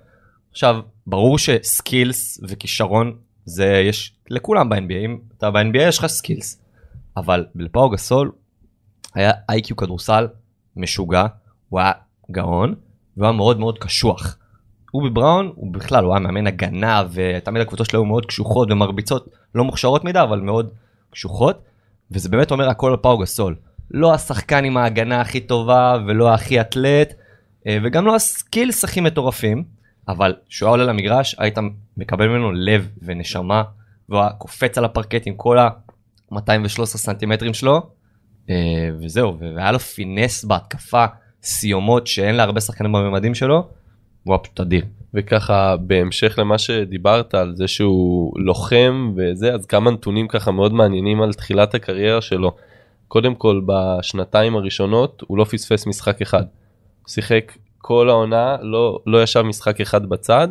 עכשיו, 0.50 0.80
ברור 1.06 1.38
ש 1.38 1.64
skills 1.64 2.40
וכישרון 2.48 3.16
זה 3.44 3.82
יש 3.88 4.14
לכולם 4.30 4.68
ב-NBA, 4.68 5.04
אם 5.04 5.18
אתה 5.38 5.50
ב-NBA 5.50 5.82
יש 5.82 5.98
לך 5.98 6.06
skills. 6.06 6.62
אבל 7.16 7.46
לפאו 7.54 7.90
גסול 7.90 8.32
היה 9.14 9.32
IQ 9.48 9.76
כדורסל 9.76 10.26
משוגע, 10.76 11.26
הוא 11.68 11.80
היה 11.80 11.92
גאון, 12.30 12.74
והוא 13.16 13.26
היה 13.26 13.36
מאוד 13.36 13.60
מאוד 13.60 13.78
קשוח. 13.78 14.38
יובי 14.94 15.10
בראון 15.10 15.52
הוא 15.54 15.72
בכלל 15.72 16.04
הוא 16.04 16.12
היה 16.12 16.20
מאמן 16.20 16.46
הגנה 16.46 17.02
ותמיד 17.12 17.62
הקבוצות 17.62 17.86
שלו 17.86 18.00
היו 18.00 18.04
מאוד 18.04 18.26
קשוחות 18.26 18.70
ומרביצות 18.70 19.28
לא 19.54 19.64
מוכשרות 19.64 20.04
מדי 20.04 20.20
אבל 20.22 20.40
מאוד 20.40 20.70
קשוחות 21.10 21.62
וזה 22.10 22.28
באמת 22.28 22.50
אומר 22.50 22.68
הכל 22.68 22.90
על 22.90 22.96
פאו 22.96 23.18
גסול 23.18 23.54
לא 23.90 24.14
השחקן 24.14 24.64
עם 24.64 24.76
ההגנה 24.76 25.20
הכי 25.20 25.40
טובה 25.40 25.98
ולא 26.06 26.34
הכי 26.34 26.60
אתלט 26.60 27.14
אה, 27.66 27.78
וגם 27.82 28.06
לא 28.06 28.14
הסקילס 28.14 28.84
הכי 28.84 29.00
מטורפים, 29.00 29.64
אבל 30.08 30.34
כשהוא 30.48 30.66
היה 30.66 30.70
עולה 30.70 30.84
למגרש 30.84 31.36
היית 31.38 31.58
מקבל 31.96 32.28
ממנו 32.28 32.52
לב 32.52 32.88
ונשמה, 33.02 33.62
והוא 34.08 34.20
היה 34.20 34.30
קופץ 34.30 34.78
על 34.78 34.84
הפרקט 34.84 35.22
עם 35.26 35.34
כל 35.34 35.58
ה-213 35.58 36.84
סנטימטרים 36.84 37.54
שלו, 37.54 37.90
אה, 38.50 38.88
וזהו, 39.02 39.38
והיה 39.38 39.72
לו 39.72 39.78
פינס 39.78 40.44
בהתקפה, 40.44 41.04
סיומות 41.42 42.06
שאין 42.06 42.34
להרבה 42.34 42.60
שחקנים 42.60 42.92
בממדים 42.92 43.34
שלו, 43.34 43.68
הוא 44.28 44.34
היה 44.34 44.38
פשוט 44.38 44.60
אדיר. 44.60 44.84
וככה 45.14 45.76
בהמשך 45.76 46.38
למה 46.38 46.58
שדיברת 46.58 47.34
על 47.34 47.56
זה 47.56 47.68
שהוא 47.68 48.32
לוחם 48.40 49.12
וזה 49.16 49.54
אז 49.54 49.66
כמה 49.66 49.90
נתונים 49.90 50.28
ככה 50.28 50.50
מאוד 50.50 50.72
מעניינים 50.72 51.22
על 51.22 51.32
תחילת 51.32 51.74
הקריירה 51.74 52.20
שלו. 52.20 52.56
קודם 53.08 53.34
כל 53.34 53.60
בשנתיים 53.66 54.56
הראשונות 54.56 55.22
הוא 55.26 55.38
לא 55.38 55.44
פספס 55.44 55.86
משחק 55.86 56.22
אחד. 56.22 56.44
הוא 57.02 57.08
שיחק 57.08 57.52
כל 57.78 58.08
העונה 58.08 58.56
לא 58.62 58.98
לא 59.06 59.22
ישב 59.22 59.42
משחק 59.42 59.80
אחד 59.80 60.06
בצד 60.06 60.48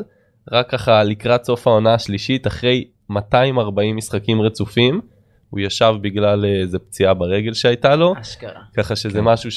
רק 0.51 0.69
ככה 0.69 1.03
לקראת 1.03 1.43
סוף 1.43 1.67
העונה 1.67 1.93
השלישית 1.93 2.47
אחרי 2.47 2.87
240 3.09 3.95
משחקים 3.95 4.41
רצופים 4.41 5.01
הוא 5.49 5.59
ישב 5.59 5.93
בגלל 6.01 6.45
איזה 6.45 6.79
פציעה 6.79 7.13
ברגל 7.13 7.53
שהייתה 7.53 7.95
לו 7.95 8.13
אשכרה. 8.21 8.61
ככה 8.77 8.95
שזה 8.95 9.19
כן. 9.19 9.25
משהו 9.25 9.51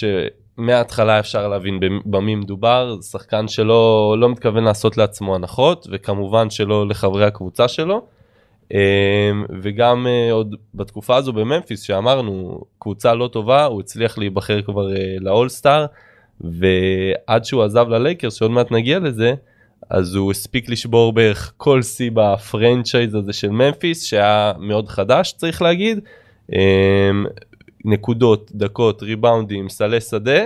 שמההתחלה 0.61 1.19
אפשר 1.19 1.49
להבין 1.49 1.81
במ- 1.81 2.01
במי 2.07 2.35
מדובר 2.35 2.97
זה 3.01 3.11
שחקן 3.11 3.49
שלא 3.49 4.15
לא 4.19 4.29
מתכוון 4.29 4.65
לעשות 4.65 4.97
לעצמו 4.97 5.35
הנחות 5.35 5.87
וכמובן 5.91 6.51
שלא 6.51 6.89
לחברי 6.89 7.25
הקבוצה 7.27 7.69
שלו. 7.69 8.03
אמ, 8.75 8.79
וגם 9.63 10.07
אה, 10.07 10.33
עוד 10.33 10.55
בתקופה 10.75 11.17
הזו 11.17 11.33
בממפיס 11.33 11.83
שאמרנו 11.83 12.61
קבוצה 12.79 13.15
לא 13.15 13.29
טובה 13.29 13.65
הוא 13.65 13.81
הצליח 13.81 14.19
להיבחר 14.19 14.63
כבר 14.63 14.97
אה, 14.97 15.17
לאולסטאר 15.21 15.87
ועד 16.41 17.45
שהוא 17.45 17.63
עזב 17.63 17.89
ללייקרס 17.89 18.35
שעוד 18.35 18.51
מעט 18.51 18.73
נגיע 18.73 18.99
לזה 18.99 19.35
אז 19.91 20.15
הוא 20.15 20.31
הספיק 20.31 20.69
לשבור 20.69 21.13
בערך 21.13 21.53
כל 21.57 21.83
שיא 21.83 22.11
בפרנצ'ייז 22.15 23.15
הזה 23.15 23.33
של 23.33 23.51
ממפיס 23.51 24.05
שהיה 24.05 24.53
מאוד 24.59 24.89
חדש 24.89 25.35
צריך 25.37 25.63
להגיד. 25.63 26.01
נקודות, 27.85 28.51
דקות, 28.55 29.03
ריבאונדים, 29.03 29.69
סלי 29.69 30.01
שדה, 30.01 30.41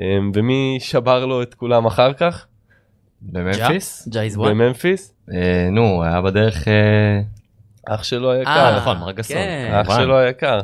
אמ, 0.00 0.30
ומי 0.34 0.76
שבר 0.80 1.26
לו 1.26 1.42
את 1.42 1.54
כולם 1.54 1.86
אחר 1.86 2.12
כך? 2.12 2.46
בממפיס? 3.22 4.08
ג'ייז 4.08 4.36
וואן. 4.36 4.50
בממפיס? 4.50 5.14
אה, 5.32 5.68
נו, 5.70 6.02
היה 6.02 6.22
בדרך... 6.22 6.68
אה, 6.68 7.20
אח 7.86 8.02
שלו 8.02 8.32
היקר. 8.32 8.50
אה, 8.50 8.76
נכון, 8.76 8.98
מרק 8.98 9.12
גסול. 9.12 9.36
כן. 9.36 9.80
אח 9.80 9.96
שלו 9.96 10.18
היקר. 10.18 10.60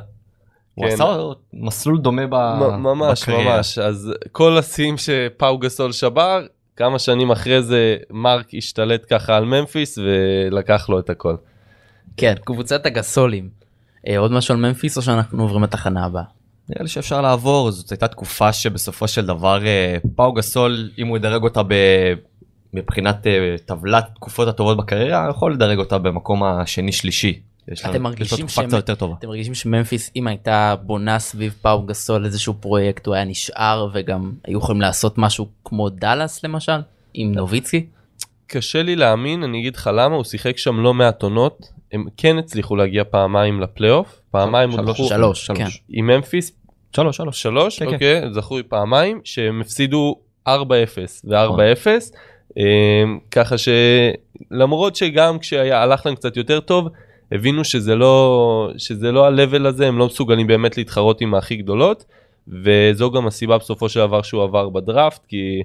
הוא 0.75 0.87
כן. 0.87 0.95
עשה 0.95 1.17
מסלול 1.53 1.99
דומה 1.99 2.27
ב... 2.27 2.35
ממש 2.79 3.23
בקריירה. 3.23 3.57
ממש 3.57 3.79
אז 3.79 4.13
כל 4.33 4.59
השיאים 4.59 4.95
שפאו 4.99 5.59
גסול 5.59 5.93
שבר 5.93 6.47
כמה 6.77 6.99
שנים 6.99 7.31
אחרי 7.31 7.63
זה 7.63 7.97
מרק 8.11 8.47
השתלט 8.55 9.07
ככה 9.11 9.37
על 9.37 9.45
ממפיס 9.45 9.99
ולקח 9.99 10.89
לו 10.89 10.99
את 10.99 11.11
הכל. 11.11 11.37
כן, 12.17 12.35
קבוצת 12.45 12.87
הגסולים. 12.87 13.62
אה, 14.09 14.19
עוד 14.19 14.33
משהו 14.33 14.55
על 14.55 14.61
ממפיס 14.61 14.97
או 14.97 15.03
שאנחנו 15.03 15.43
עוברים 15.43 15.63
לתחנה 15.63 16.05
הבאה? 16.05 16.23
נראה 16.69 16.83
לי 16.83 16.89
שאפשר 16.89 17.21
לעבור, 17.21 17.71
זאת 17.71 17.91
הייתה 17.91 18.09
תקופה 18.09 18.53
שבסופו 18.53 19.09
של 19.09 19.27
דבר 19.27 19.67
אה, 19.67 19.97
פאו 20.17 20.33
גסול, 20.33 20.91
אם 20.99 21.07
הוא 21.07 21.17
ידרג 21.17 21.43
אותה 21.43 21.63
ב... 21.63 21.75
מבחינת 22.75 23.27
אה, 23.27 23.55
טבלת 23.67 24.05
תקופות 24.15 24.49
הטובות 24.49 24.77
בקריירה, 24.77 25.27
יכול 25.31 25.53
לדרג 25.53 25.79
אותה 25.79 25.99
במקום 25.99 26.43
השני 26.43 26.93
שלישי. 26.93 27.41
יש 27.73 27.85
לנו- 27.85 27.93
אתם 27.95 28.03
מרגישים 28.03 28.47
יותר 28.73 28.95
טובה. 28.95 29.15
אתם 29.19 29.29
מרגישים 29.29 29.55
שממפיס 29.55 30.11
אם 30.17 30.27
הייתה 30.27 30.75
בונה 30.83 31.19
סביב 31.19 31.55
פאו 31.63 31.83
גסול 31.83 32.25
איזשהו 32.25 32.55
פרויקט 32.55 33.07
הוא 33.07 33.15
היה 33.15 33.25
נשאר 33.25 33.89
וגם 33.93 34.33
היו 34.45 34.59
יכולים 34.59 34.81
לעשות 34.81 35.19
משהו 35.19 35.47
כמו 35.65 35.89
דאלאס 35.89 36.45
למשל 36.45 36.81
עם 37.15 37.33
נוביצקי? 37.33 37.87
קשה 38.53 38.83
לי 38.83 38.97
להאמין 38.97 39.43
אני 39.43 39.59
אגיד 39.59 39.77
לך 39.77 39.91
למה 39.95 40.17
הוא 40.17 40.25
שיחק 40.25 40.59
שם 40.59 40.81
לא 40.81 40.95
מעט 40.95 41.23
עונות 41.23 41.69
הם 41.93 42.05
כן 42.17 42.39
הצליחו 42.39 42.77
להגיע 42.77 43.05
פעמיים 43.05 43.61
לפלייאוף 43.61 44.21
פעמיים 44.31 44.71
שלוש, 44.71 44.87
הודחו 44.87 45.05
שלוש, 45.05 45.47
שלוש. 45.47 45.59
כן. 45.59 45.67
עם 45.89 46.07
ממפיס 46.07 46.53
שלוש, 46.97 47.17
שלוש. 47.17 47.43
שלוש, 47.43 47.79
כן, 47.79 47.87
כן. 47.87 47.95
אוקיי, 47.95 48.23
זכו 48.33 48.57
לי 48.57 48.63
פעמיים, 48.63 49.21
שהם 49.25 49.61
הפסידו 49.61 50.17
4-0 50.49 50.51
ו-4-0, 51.25 51.87
אמ, 52.57 53.19
ככה 53.31 53.55
שלמרות 53.59 54.97
שגם 54.97 55.39
כשהלך 55.39 56.07
להם 56.07 56.15
קצת 56.15 56.37
יותר 56.37 56.61
טוב, 56.61 56.89
הבינו 57.33 57.65
שזה 57.65 57.95
לא, 57.95 58.69
שזה 58.79 59.13
לא 59.13 59.27
ה-level 59.27 59.67
הזה, 59.67 59.89
הם 59.89 59.99
לא 59.99 60.07
מסוגלים 60.07 60.47
באמת 60.47 60.77
להתחרות 60.77 61.21
עם 61.21 61.35
הכי 61.35 61.57
גדולות, 61.57 62.05
וזו 62.49 63.11
גם 63.11 63.27
הסיבה 63.27 63.59
בסופו 63.59 63.89
של 63.89 64.01
דבר 64.01 64.23
שהוא 64.23 64.43
עבר 64.43 64.69
בדראפט, 64.69 65.27
כי 65.27 65.63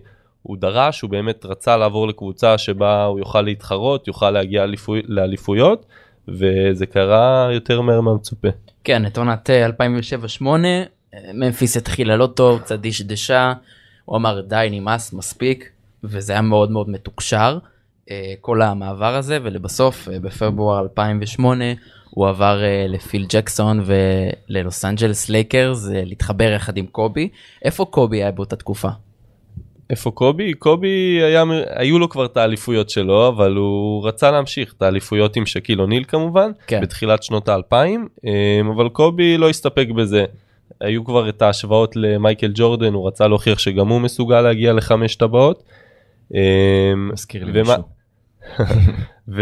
הוא 0.48 0.58
דרש, 0.58 1.02
הוא 1.02 1.10
באמת 1.10 1.46
רצה 1.46 1.78
לעבור 1.78 2.08
לקבוצה 2.08 2.58
שבה 2.58 3.04
הוא 3.04 3.20
יוכל 3.20 3.42
להתחרות, 3.42 4.08
יוכל 4.08 4.32
להגיע 4.32 4.66
לאליפו- 4.66 5.06
לאליפויות, 5.08 5.86
וזה 6.28 6.86
קרה 6.86 7.50
יותר 7.54 7.82
מהר 7.82 8.02
מהמצופה. 8.02 8.48
כן 8.84 9.06
את 9.06 9.18
עונת 9.18 9.50
אה, 9.50 9.68
2007-2008 9.68 10.46
אה, 10.46 11.20
ממפיס 11.34 11.78
התחילה 11.78 12.16
לא 12.16 12.28
טוב 12.28 12.60
קצת 12.60 12.80
דשדשה 12.80 13.54
הוא 14.06 14.18
אמר 14.18 14.42
די 14.42 14.68
נמאס 14.72 15.14
מספיק 15.14 15.70
וזה 16.04 16.34
היה 16.34 16.42
מאוד 16.42 16.72
מאוד 16.72 16.90
מתוקשר 16.90 17.58
אה, 18.12 18.34
כל 18.42 18.62
המעבר 18.62 19.16
הזה 19.16 19.38
ולבסוף 19.44 20.10
אה, 20.10 20.20
בפברואר 20.20 20.80
2008 20.80 21.66
הוא 22.10 22.28
עבר 22.28 22.64
אה, 22.64 22.86
לפיל 22.90 23.26
ג'קסון 23.30 23.84
וללוס 23.86 24.86
אנג'לס 24.86 25.30
לייקרס 25.30 25.90
אה, 25.90 26.02
להתחבר 26.06 26.52
יחד 26.56 26.78
עם 26.78 26.86
קובי 26.86 27.30
איפה 27.66 27.86
קובי 27.86 28.18
היה 28.18 28.32
באותה 28.32 28.56
תקופה. 28.56 28.90
איפה 29.90 30.12
קובי? 30.12 30.54
קובי 30.54 31.20
היה, 31.24 31.44
היו 31.70 32.00
לו 32.00 32.10
כבר 32.10 32.26
את 32.26 32.38
האליפויות 32.38 32.90
שלו, 32.90 33.28
אבל 33.28 33.56
הוא 33.56 34.08
רצה 34.08 34.32
להמשיך 34.32 34.74
את 34.78 34.82
האליפויות 34.82 35.36
עם 35.36 35.46
שקיל 35.46 35.82
אוניל 35.82 36.04
כמובן, 36.08 36.52
כן. 36.68 36.82
בתחילת 36.82 37.24
שנות 37.24 37.50
האלפיים, 37.50 38.08
אמ, 38.26 38.70
אבל 38.76 38.90
קובי 38.90 39.38
לא 39.38 39.50
הסתפק 39.50 39.88
בזה. 39.96 40.26
היו 40.82 41.06
כבר 41.06 41.30
את 41.30 41.42
ההשוואות 41.42 41.96
למייקל 41.96 42.52
ג'ורדן, 42.56 42.94
הוא 42.94 43.08
רצה 43.08 43.28
להוכיח 43.28 43.60
שגם 43.60 43.88
הוא 43.88 44.02
מסוגל 44.02 44.42
להגיע 44.42 44.74
לחמש 44.74 45.16
טבעות. 45.16 45.64
אמ, 46.34 46.40
מזכיר 47.14 47.46
לי 47.46 47.62
ומה-. 47.62 47.76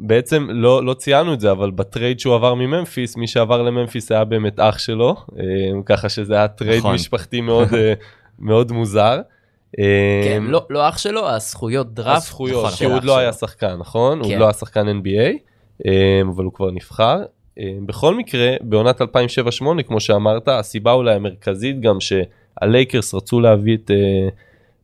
ובעצם 0.00 0.46
לא, 0.50 0.84
לא 0.84 0.94
ציינו 0.94 1.34
את 1.34 1.40
זה, 1.40 1.50
אבל 1.50 1.70
בטרייד 1.70 2.20
שהוא 2.20 2.34
עבר 2.34 2.54
מממפיס, 2.54 3.16
מי 3.16 3.26
שעבר 3.26 3.62
לממפיס 3.62 4.12
היה 4.12 4.24
באמת 4.24 4.60
אח 4.60 4.78
שלו, 4.78 5.16
אמ, 5.36 5.82
ככה 5.82 6.08
שזה 6.08 6.34
היה 6.34 6.48
טרייד 6.48 6.78
נכון. 6.78 6.94
משפחתי 6.94 7.40
מאוד, 7.40 7.74
אה, 7.74 7.94
מאוד 8.38 8.72
מוזר. 8.72 9.20
כן, 10.24 10.36
אמ, 10.36 10.50
לא, 10.50 10.66
לא 10.70 10.88
אח 10.88 10.98
שלו 10.98 11.28
הזכויות 11.28 11.94
דראפט. 11.94 12.16
הזכויות, 12.16 12.64
נכון, 12.64 12.76
כי 12.76 12.84
הוא 12.84 12.94
עוד 12.94 13.02
של 13.02 13.06
לא 13.06 13.18
היה. 13.18 13.32
שחקן, 13.32 13.76
נכון? 13.78 14.18
הוא 14.18 14.26
כן. 14.26 14.32
עוד 14.32 14.40
לא 14.40 14.44
היה 14.44 14.52
שחקן 14.52 14.86
NBA, 14.88 15.38
אבל 16.22 16.44
הוא 16.44 16.52
כבר 16.52 16.70
נבחר. 16.70 17.22
אמ, 17.58 17.86
בכל 17.86 18.14
מקרה, 18.14 18.54
בעונת 18.60 19.00
2007-2008, 19.00 19.04
כמו 19.86 20.00
שאמרת, 20.00 20.48
הסיבה 20.48 20.92
אולי 20.92 21.14
המרכזית 21.14 21.80
גם 21.80 21.98
שהלייקרס 22.00 23.14
רצו 23.14 23.40
להביא 23.40 23.76
את 23.76 23.90
אה, 23.90 24.28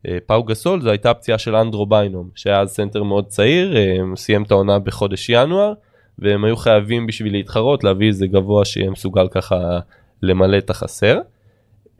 אה, 0.07 0.17
פאו 0.25 0.43
גסול, 0.43 0.81
זו 0.81 0.89
הייתה 0.89 1.11
הפציעה 1.11 1.37
של 1.37 1.55
אנדרו 1.55 1.85
ביינום, 1.85 2.29
שהיה 2.35 2.59
אז 2.59 2.69
סנטר 2.69 3.03
מאוד 3.03 3.25
צעיר, 3.25 3.77
אמ, 3.77 4.15
סיים 4.15 4.43
את 4.43 4.51
העונה 4.51 4.79
בחודש 4.79 5.29
ינואר, 5.29 5.73
והם 6.19 6.43
היו 6.45 6.57
חייבים 6.57 7.07
בשביל 7.07 7.33
להתחרות 7.33 7.83
להביא 7.83 8.07
איזה 8.07 8.27
גבוה 8.27 8.65
שיהיה 8.65 8.89
מסוגל 8.89 9.27
ככה 9.27 9.79
למלא 10.21 10.57
את 10.57 10.69
החסר. 10.69 11.19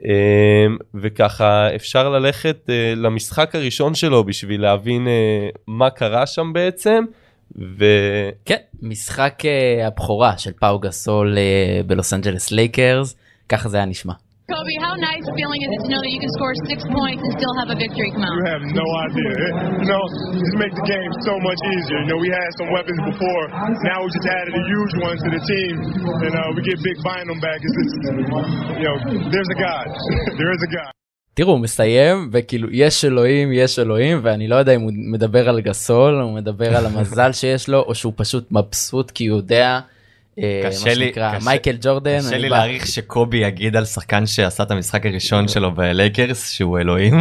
אמ, 0.05 0.77
וככה 0.93 1.75
אפשר 1.75 2.09
ללכת 2.09 2.69
אה, 2.69 2.93
למשחק 2.95 3.55
הראשון 3.55 3.95
שלו 3.95 4.23
בשביל 4.23 4.61
להבין 4.61 5.07
אה, 5.07 5.49
מה 5.67 5.89
קרה 5.89 6.25
שם 6.25 6.53
בעצם. 6.53 7.03
וכן, 7.55 8.29
כן, 8.45 8.57
משחק 8.81 9.43
אה, 9.45 9.87
הבכורה 9.87 10.37
של 10.37 10.51
פאו 10.59 10.79
גסול 10.79 11.37
בלוס 11.87 12.13
אנג'לס 12.13 12.51
לייקרס, 12.51 13.15
ככה 13.49 13.69
זה 13.69 13.77
היה 13.77 13.85
נשמע. 13.85 14.13
Kobe, 14.51 14.75
how 14.83 14.95
nice 14.99 15.23
feeling 15.31 15.61
is 15.63 15.71
it 15.71 15.81
to 15.87 15.89
know 15.95 16.01
that 16.03 16.11
you 16.11 16.19
can 16.19 16.31
score 16.35 16.51
six 16.67 16.83
points 16.91 17.23
and 17.23 17.31
still 17.39 17.55
have 17.63 17.69
a 17.71 17.77
victory 17.79 18.11
come 18.11 18.27
out? 18.27 18.35
You 18.35 18.47
have 18.51 18.65
no 18.83 18.87
idea. 19.07 19.31
It, 19.47 19.53
you 19.79 19.87
know, 19.87 20.03
just 20.43 20.55
make 20.59 20.73
the 20.75 20.83
game 20.83 21.11
so 21.23 21.33
much 21.39 21.61
easier. 21.71 21.99
You 22.03 22.09
know, 22.11 22.19
we 22.19 22.31
had 22.35 22.49
some 22.59 22.69
weapons 22.75 22.99
before. 23.11 23.43
Now 23.87 23.97
we 24.03 24.07
just 24.11 24.27
added 24.27 24.51
a 24.51 24.63
huge 24.67 24.93
one 25.07 25.15
to 25.23 25.29
the 25.35 25.41
team, 25.51 25.73
and 26.27 26.33
uh, 26.35 26.41
we 26.55 26.59
get 26.67 26.77
Big 26.83 26.97
Bynum 26.99 27.39
back. 27.39 27.59
It's 27.63 27.75
just, 27.79 27.95
you 28.75 28.85
know, 28.87 28.97
there's 29.31 29.49
a 29.55 29.59
God. 29.63 29.87
there 30.35 30.51
is 30.51 30.61
a 30.67 30.71
God. 30.75 30.91
תראו, 31.33 31.51
הוא 31.51 31.59
מסיים 31.59 32.29
וכאילו 32.31 32.67
יש 32.71 33.05
אלוהים, 33.05 33.51
יש 33.53 33.79
אלוהים, 33.79 34.19
ואני 34.23 34.47
לא 34.47 34.55
יודע 34.55 34.75
אם 34.75 34.81
הוא 34.81 34.91
מדבר 35.13 35.49
על 35.49 35.61
גסול, 35.61 36.21
הוא 36.21 36.35
מדבר 36.35 36.77
על 36.77 36.85
המזל 36.85 37.31
שיש 37.31 37.69
לו, 37.69 37.79
או 37.79 37.95
שהוא 37.95 38.13
פשוט 38.15 38.51
מבסוט 38.51 39.11
כי 39.11 39.27
הוא 39.27 39.37
יודע, 39.37 39.67
אה, 39.67 39.79
קשה 40.35 40.85
מה 40.89 40.93
לי- 40.93 41.05
שנקרא, 41.05 41.35
קשה- 41.37 41.45
מייקל 41.45 41.77
ג'ורדן. 41.81 42.19
קשה 42.19 42.37
לי 42.37 42.49
בא- 42.49 42.55
להעריך 42.57 42.87
שקובי 42.87 43.37
יגיד 43.37 43.75
על 43.75 43.85
שחקן 43.85 44.25
שעשה 44.25 44.63
את 44.63 44.71
המשחק 44.71 45.05
הראשון 45.05 45.47
שלו 45.47 45.71
בלייקרס 45.75 46.49
שהוא 46.51 46.79
אלוהים. 46.79 47.15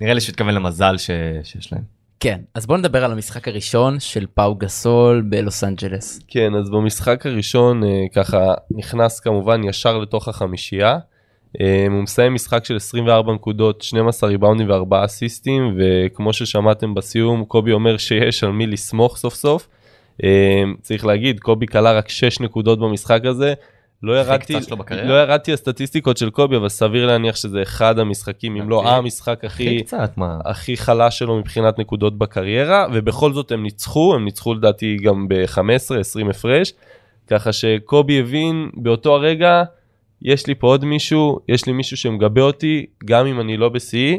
נראה 0.00 0.14
לי 0.14 0.20
שהוא 0.20 0.32
התכוון 0.32 0.54
למזל 0.54 0.98
ש- 0.98 1.10
שיש 1.42 1.72
להם. 1.72 1.82
כן, 2.20 2.40
אז 2.54 2.66
בוא 2.66 2.76
נדבר 2.76 3.04
על 3.04 3.12
המשחק 3.12 3.48
הראשון 3.48 4.00
של 4.00 4.26
פאו 4.34 4.54
גסול 4.54 5.20
בלוס 5.28 5.64
אנג'לס. 5.64 6.20
כן, 6.28 6.54
אז 6.54 6.70
במשחק 6.70 7.26
הראשון 7.26 7.84
אה, 7.84 7.88
ככה 8.14 8.38
נכנס 8.70 9.20
כמובן 9.20 9.64
ישר 9.64 9.98
לתוך 9.98 10.28
החמישייה. 10.28 10.98
אה, 11.60 11.86
הוא 11.90 12.02
מסיים 12.02 12.34
משחק 12.34 12.64
של 12.64 12.76
24 12.76 13.32
נקודות, 13.34 13.82
12 13.82 14.28
ריבאונדים 14.30 14.70
ו4 14.70 14.72
אסיסטים, 15.04 15.76
וכמו 15.78 16.32
ששמעתם 16.32 16.94
בסיום, 16.94 17.44
קובי 17.44 17.72
אומר 17.72 17.96
שיש 17.96 18.44
על 18.44 18.50
מי 18.50 18.66
לסמוך 18.66 19.16
סוף 19.16 19.34
סוף. 19.34 19.68
אה, 20.24 20.28
צריך 20.82 21.06
להגיד, 21.06 21.40
קובי 21.40 21.66
כלה 21.66 21.92
רק 21.92 22.08
6 22.08 22.40
נקודות 22.40 22.78
במשחק 22.78 23.20
הזה. 23.24 23.54
לא 24.02 24.12
ירדתי. 24.20 24.52
לא 25.08 25.20
ירדתי 25.20 25.52
הסטטיסטיקות 25.52 26.16
של 26.16 26.30
קובי, 26.30 26.56
אבל 26.56 26.68
סביר 26.68 27.06
להניח 27.06 27.36
שזה 27.36 27.62
אחד 27.62 27.98
המשחקים, 27.98 28.56
אם 28.56 28.70
לא 28.70 28.80
הכי- 28.80 28.88
המשחק 28.90 29.44
הכי, 29.44 29.82
קצת? 29.82 30.10
הכי 30.44 30.76
חלש 30.76 31.18
שלו 31.18 31.38
מבחינת 31.38 31.78
נקודות 31.78 32.18
בקריירה, 32.18 32.86
ובכל 32.92 33.32
זאת 33.32 33.52
הם 33.52 33.62
ניצחו, 33.62 34.14
הם 34.14 34.24
ניצחו 34.24 34.54
לדעתי 34.54 34.96
גם 34.96 35.28
ב-15-20 35.28 35.60
הפרש, 36.30 36.72
ככה 37.26 37.52
שקובי 37.52 38.20
הבין 38.20 38.70
באותו 38.74 39.14
הרגע, 39.14 39.62
יש 40.22 40.46
לי 40.46 40.54
פה 40.54 40.66
עוד 40.66 40.84
מישהו, 40.84 41.38
יש 41.48 41.66
לי 41.66 41.72
מישהו 41.72 41.96
שמגבה 41.96 42.42
אותי, 42.42 42.86
גם 43.04 43.26
אם 43.26 43.40
אני 43.40 43.56
לא 43.56 43.68
בשיאי, 43.68 44.18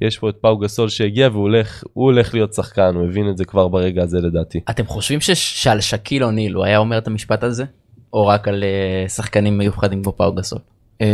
יש 0.00 0.18
פה 0.18 0.28
את 0.28 0.36
פאו 0.40 0.58
גסול 0.58 0.88
שהגיע 0.88 1.28
והוא 1.28 1.42
הולך, 1.42 1.84
הוא 1.92 2.04
הולך 2.04 2.34
להיות 2.34 2.52
שחקן, 2.52 2.94
הוא 2.94 3.04
הבין 3.04 3.30
את 3.30 3.36
זה 3.36 3.44
כבר 3.44 3.68
ברגע 3.68 4.02
הזה 4.02 4.20
לדעתי. 4.20 4.60
אתם 4.70 4.86
חושבים 4.86 5.18
שעל 5.34 5.80
שקיל 5.80 6.24
אוניל 6.24 6.54
הוא 6.54 6.64
היה 6.64 6.78
אומר 6.78 6.98
את 6.98 7.06
המשפט 7.06 7.42
הזה? 7.42 7.64
או 8.12 8.26
רק 8.26 8.48
על 8.48 8.64
אה, 8.64 9.08
שחקנים 9.08 9.58
מיוחדים 9.58 10.02
כמו 10.02 10.12
פאו 10.12 10.32
גסול? 10.32 10.58
אמ, 11.00 11.06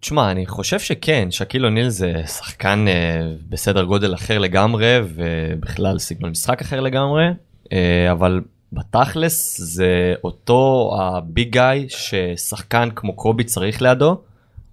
תשמע, 0.00 0.30
אני 0.30 0.46
חושב 0.46 0.78
שכן, 0.78 1.28
שקיל 1.30 1.66
אוניל 1.66 1.88
זה 1.88 2.12
שחקן 2.26 2.84
אה, 2.88 3.32
בסדר 3.48 3.84
גודל 3.84 4.14
אחר 4.14 4.38
לגמרי, 4.38 4.98
ובכלל 5.14 5.98
סגנון 5.98 6.30
משחק 6.30 6.60
אחר 6.60 6.80
לגמרי, 6.80 7.24
אה, 7.72 8.12
אבל 8.12 8.40
בתכלס 8.72 9.60
זה 9.60 10.14
אותו 10.24 10.90
ה 11.00 11.12
big 11.12 11.50
guy 11.50 11.86
ששחקן 11.88 12.88
כמו 12.96 13.12
קובי 13.12 13.44
צריך 13.44 13.82
לידו. 13.82 14.20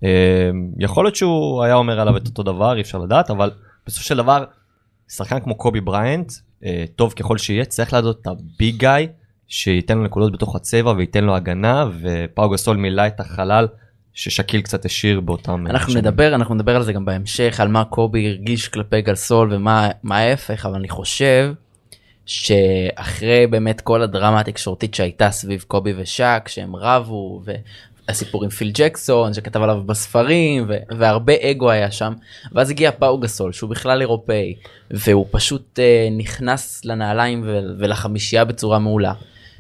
אה, 0.03 0.50
יכול 0.79 1.05
להיות 1.05 1.15
שהוא 1.15 1.63
היה 1.63 1.75
אומר 1.75 2.00
עליו 2.00 2.17
את 2.17 2.27
אותו 2.27 2.43
דבר, 2.43 2.75
אי 2.75 2.81
אפשר 2.81 2.98
לדעת, 2.98 3.29
אבל 3.29 3.51
בסופו 3.88 4.05
של 4.05 4.17
דבר, 4.17 4.43
שחקן 5.10 5.39
כמו 5.39 5.55
קובי 5.55 5.81
בריינט, 5.81 6.31
אה, 6.65 6.86
טוב 6.95 7.13
ככל 7.13 7.38
שיהיה, 7.38 7.65
צריך 7.65 7.93
לידו 7.93 8.12
את 8.12 8.27
ה 8.27 8.40
big 8.40 8.77
guy, 8.77 9.08
שייתן 9.48 9.98
לו 9.98 10.03
נקודות 10.03 10.33
בתוך 10.33 10.55
הצבע 10.55 10.91
וייתן 10.91 11.24
לו 11.24 11.36
הגנה, 11.36 11.86
ופאו 12.01 12.50
גסול 12.50 12.77
מילא 12.77 13.07
את 13.07 13.19
החלל 13.19 13.67
ששקיל 14.13 14.62
קצת 14.62 14.86
השאיר 14.86 15.19
באותם... 15.19 15.67
אנחנו 15.67 15.91
שנים. 15.91 16.05
נדבר 16.05 16.36
אנחנו 16.36 16.55
נדבר 16.55 16.75
על 16.75 16.83
זה 16.83 16.93
גם 16.93 17.05
בהמשך 17.05 17.60
על 17.60 17.67
מה 17.67 17.86
קובי 17.86 18.27
הרגיש 18.27 18.67
כלפי 18.67 19.01
גלסול 19.01 19.53
ומה 19.53 19.89
מה 20.03 20.17
ההפך 20.17 20.65
אבל 20.65 20.75
אני 20.75 20.89
חושב 20.89 21.53
שאחרי 22.25 23.48
באמת 23.48 23.81
כל 23.81 24.01
הדרמה 24.01 24.39
התקשורתית 24.39 24.93
שהייתה 24.93 25.31
סביב 25.31 25.65
קובי 25.67 25.93
ושאק 25.98 26.48
שהם 26.48 26.75
רבו 26.75 27.41
והסיפור 28.07 28.43
עם 28.43 28.50
פיל 28.50 28.72
ג'קסון 28.74 29.33
שכתב 29.33 29.62
עליו 29.62 29.83
בספרים 29.86 30.65
ו- 30.67 30.98
והרבה 31.00 31.33
אגו 31.41 31.72
היה 31.72 31.91
שם 31.91 32.13
ואז 32.51 32.69
הגיע 32.69 32.91
פאו 32.91 33.17
גסול 33.17 33.51
שהוא 33.51 33.69
בכלל 33.69 34.01
אירופאי 34.01 34.55
והוא 34.91 35.25
פשוט 35.31 35.79
אה, 35.79 36.07
נכנס 36.17 36.86
לנעליים 36.86 37.43
ו- 37.45 37.60
ולחמישייה 37.79 38.45
בצורה 38.45 38.79
מעולה 38.79 39.13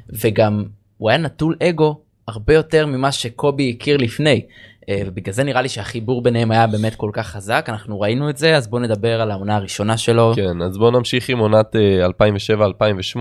וגם 0.09 0.65
הוא 0.97 1.09
היה 1.09 1.17
נטול 1.17 1.55
אגו 1.63 1.99
הרבה 2.27 2.53
יותר 2.53 2.85
ממה 2.85 3.11
שקובי 3.11 3.75
הכיר 3.77 3.97
לפני. 3.97 4.41
אה, 4.89 5.01
ובגלל 5.05 5.33
זה 5.33 5.43
נראה 5.43 5.61
לי 5.61 5.69
שהחיבור 5.69 6.21
ביניהם 6.21 6.51
היה 6.51 6.67
באמת 6.67 6.95
כל 6.95 7.09
כך 7.13 7.27
חזק 7.27 7.65
אנחנו 7.69 8.01
ראינו 8.01 8.29
את 8.29 8.37
זה 8.37 8.55
אז 8.55 8.67
בוא 8.67 8.79
נדבר 8.79 9.21
על 9.21 9.31
העונה 9.31 9.55
הראשונה 9.55 9.97
שלו. 9.97 10.33
כן, 10.35 10.61
אז 10.61 10.77
בואו 10.77 10.91
נמשיך 10.91 11.29
עם 11.29 11.39
עונת 11.39 11.75
אה, 11.75 12.07
2007-2008, 12.07 13.19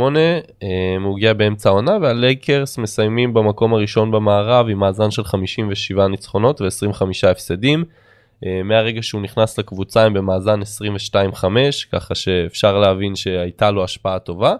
אה, 0.62 0.68
הוא 1.04 1.16
הגיע 1.16 1.32
באמצע 1.32 1.68
העונה 1.68 1.98
והלייקרס 2.02 2.78
מסיימים 2.78 3.34
במקום 3.34 3.74
הראשון 3.74 4.10
במערב 4.10 4.66
עם 4.68 4.78
מאזן 4.78 5.10
של 5.10 5.24
57 5.24 6.08
ניצחונות 6.08 6.60
ו-25 6.60 7.30
הפסדים. 7.30 7.84
אה, 8.46 8.62
מהרגע 8.64 9.02
שהוא 9.02 9.22
נכנס 9.22 9.58
לקבוצה 9.58 10.04
הם 10.04 10.14
במאזן 10.14 10.60
22-5, 10.62 11.44
ככה 11.92 12.14
שאפשר 12.14 12.78
להבין 12.78 13.16
שהייתה 13.16 13.70
לו 13.70 13.84
השפעה 13.84 14.18
טובה. 14.18 14.54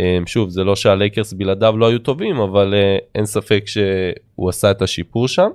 אה, 0.00 0.18
שוב, 0.26 0.48
זה 0.48 0.64
לא 0.64 0.76
שהלייקרס 0.76 1.32
בלעדיו 1.32 1.76
לא 1.76 1.88
היו 1.88 1.98
טובים, 1.98 2.36
אבל 2.36 2.74
אה, 2.74 2.98
אין 3.14 3.26
ספק 3.26 3.64
שהוא 3.66 4.48
עשה 4.48 4.70
את 4.70 4.82
השיפור 4.82 5.28
שם. 5.28 5.48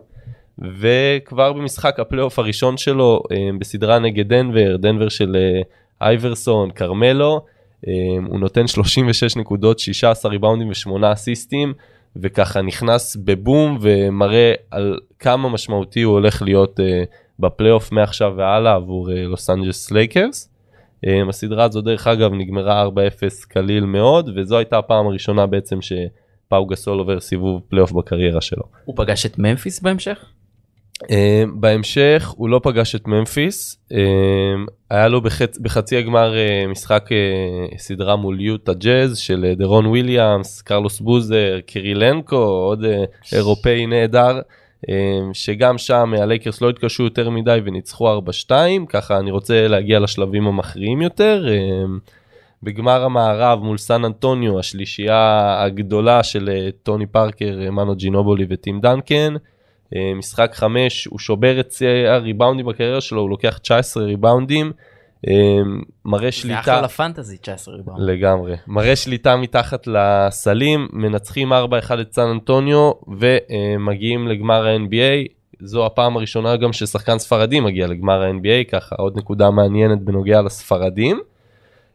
וכבר 0.80 1.54
במשחק 1.54 2.00
הפלייאוף 2.00 2.40
הראשון 2.40 2.78
שלו 2.78 3.24
אה, 3.32 3.50
בסדרה 3.60 4.00
נגד 4.00 4.28
דנבר, 4.28 4.78
דנבר 4.78 5.10
של 5.10 5.36
אה, 5.36 5.62
אייברסון, 6.08 6.72
קרמלו, 6.72 7.46
אה, 7.88 7.94
הוא 8.28 8.40
נותן 8.40 8.68
36 8.68 9.36
נקודות, 9.36 9.80
16 9.80 10.32
ריבאונדים 10.32 10.72
ו8 10.72 11.14
אסיסטים, 11.14 11.74
וככה 12.16 12.62
נכנס 12.62 13.16
בבום 13.16 13.78
ומראה 13.82 14.54
על 14.72 15.00
כמה 15.20 15.50
משמעותי 15.50 16.02
הוא 16.02 16.14
הולך 16.14 16.42
להיות 16.42 16.80
בפלייאוף 17.40 17.92
מעכשיו 17.92 18.34
והלאה 18.38 18.74
עבור 18.74 19.10
לוס 19.12 19.50
אנג'לס 19.50 19.92
לייקרס. 19.92 20.50
אה, 21.08 21.22
הסדרה 21.30 21.64
הזו 21.64 21.82
דרך 21.82 22.08
אגב 22.08 22.34
נגמרה 22.34 22.86
4-0 22.86 22.90
קליל 23.48 23.86
מאוד, 23.86 24.30
וזו 24.36 24.58
הייתה 24.58 24.78
הפעם 24.78 25.08
הראשונה 25.08 25.48
בעצם 25.48 25.80
שפאו 25.82 26.66
גסול 26.66 27.00
עובר 27.00 27.20
סיבוב 27.20 27.62
פלייאוף 27.70 27.92
בקריירה 27.92 28.42
שלו. 28.42 28.64
הוא 28.86 28.96
פגש 28.98 29.26
את 29.26 29.40
ממפיס 29.40 29.80
בהמשך? 29.80 30.26
אה, 31.04 31.08
בהמשך 31.54 32.34
הוא 32.38 32.50
לא 32.50 32.60
פגש 32.64 32.96
את 32.96 33.08
ממפיס, 33.08 33.78
אה, 33.94 33.96
היה 34.90 35.08
לו 35.08 35.22
בחצ... 35.22 35.58
בחצי 35.58 35.98
הגמר 35.98 36.34
אה, 36.34 36.68
משחק 36.68 37.10
סדרה 37.78 38.16
מול 38.16 38.42
יוטה 38.42 38.74
ג'אז 38.74 39.18
של 39.18 39.54
דרון 39.58 39.86
וויליאמס, 39.86 40.62
קרלוס 40.62 41.00
בוזר, 41.00 41.60
קירילנקו, 41.66 42.36
עוד 42.36 42.86
אירופאי 43.34 43.86
נהדר, 43.86 44.40
שגם 45.34 45.78
שם 45.78 46.14
הלייקרס 46.18 46.62
לא 46.62 46.70
התקשו 46.70 47.04
יותר 47.04 47.30
מדי 47.30 47.60
וניצחו 47.66 48.20
4-2, 48.48 48.52
ככה 48.90 49.20
אני 49.20 49.32
רוצה 49.32 49.68
להגיע 49.68 50.00
לשלבים 50.00 50.48
המכריעים 50.48 51.02
יותר. 51.02 51.46
בגמר 52.64 53.04
המערב 53.04 53.60
מול 53.64 53.78
סן 53.78 54.06
אנטוניו, 54.06 54.60
השלישייה 54.60 55.56
הגדולה 55.64 56.24
של 56.24 56.70
טוני 56.84 57.06
פארקר, 57.06 57.72
מנו 57.72 57.96
ג'ינובולי 57.96 58.46
וטים 58.50 58.82
דנקן. 58.82 59.34
אה, 59.96 60.14
משחק 60.16 60.52
5 60.54 61.06
הוא 61.06 61.20
שובר 61.20 61.60
את 61.60 61.72
שיא 61.72 61.88
הריבאונדים 61.88 62.66
בקריירה 62.66 63.02
שלו 63.02 63.22
הוא 63.22 63.30
לוקח 63.30 63.58
19 63.58 64.04
ריבאונדים 64.04 64.72
אה, 65.28 65.34
מראה 66.06 66.32
זה 66.32 66.32
שליטה 66.32 66.60
אחלה 66.60 66.82
לפנטזי 66.82 67.38
19 67.38 67.76
ריבאונד. 67.76 68.00
לגמרי 68.10 68.56
מראה 68.68 68.96
שליטה 68.96 69.36
מתחת 69.36 69.88
לסלים 69.88 70.88
מנצחים 70.94 71.54
4-1 71.54 71.56
את 72.02 72.14
סן 72.14 72.28
אנטוניו 72.28 72.92
ומגיעים 73.08 74.28
לגמר 74.28 74.68
ה-NBA 74.68 75.34
זו 75.62 75.86
הפעם 75.86 76.18
הראשונה 76.18 76.58
גם 76.58 76.74
ששחקן 76.74 77.20
ספרדי 77.20 77.60
מגיע 77.60 77.88
לגמר 77.88 78.22
ה-NBA 78.22 78.72
ככה 78.72 78.96
עוד 78.96 79.18
נקודה 79.18 79.52
מעניינת 79.52 80.02
בנוגע 80.02 80.42
לספרדים. 80.42 81.20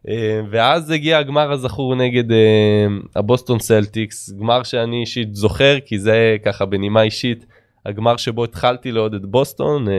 אה, 0.09 0.41
ואז 0.51 0.91
הגיע 0.91 1.19
הגמר 1.19 1.53
הזכור 1.53 1.95
נגד 1.95 2.33
אה, 2.33 2.87
הבוסטון 3.17 3.59
סלטיקס 3.59 4.31
גמר 4.31 4.63
שאני 4.63 5.01
אישית 5.01 5.35
זוכר 5.35 5.77
כי 5.87 5.99
זה 5.99 6.37
ככה 6.45 6.65
בנימה 6.65 7.03
אישית 7.03 7.47
הגמר 7.87 8.17
שבו 8.17 8.45
התחלתי 8.45 8.93
לאהוד 8.93 9.15
את 9.15 9.27
בוסטון 9.27 9.89
אה, 9.89 9.93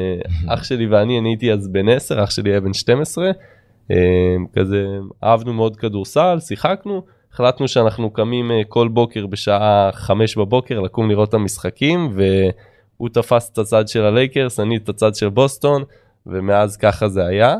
אח 0.53 0.63
שלי 0.63 0.87
ואני 0.87 1.19
אני 1.19 1.29
הייתי 1.29 1.51
אז 1.53 1.67
בן 1.67 1.89
10 1.89 2.23
אח 2.23 2.29
שלי 2.29 2.51
היה 2.51 2.61
בן 2.61 2.73
12 2.73 3.31
אה, 3.91 3.97
כזה 4.55 4.85
אהבנו 5.23 5.53
מאוד 5.53 5.75
כדורסל 5.75 6.37
שיחקנו 6.39 7.01
החלטנו 7.33 7.67
שאנחנו 7.67 8.09
קמים 8.09 8.51
אה, 8.51 8.61
כל 8.67 8.87
בוקר 8.87 9.25
בשעה 9.25 9.89
5 9.93 10.37
בבוקר 10.37 10.79
לקום 10.79 11.09
לראות 11.09 11.29
את 11.29 11.33
המשחקים 11.33 12.09
והוא 12.15 13.09
תפס 13.09 13.49
את 13.53 13.57
הצד 13.57 13.87
של 13.87 14.03
הלייקרס 14.03 14.59
אני 14.59 14.77
את 14.77 14.89
הצד 14.89 15.15
של 15.15 15.29
בוסטון 15.29 15.83
ומאז 16.25 16.77
ככה 16.77 17.07
זה 17.07 17.25
היה. 17.25 17.55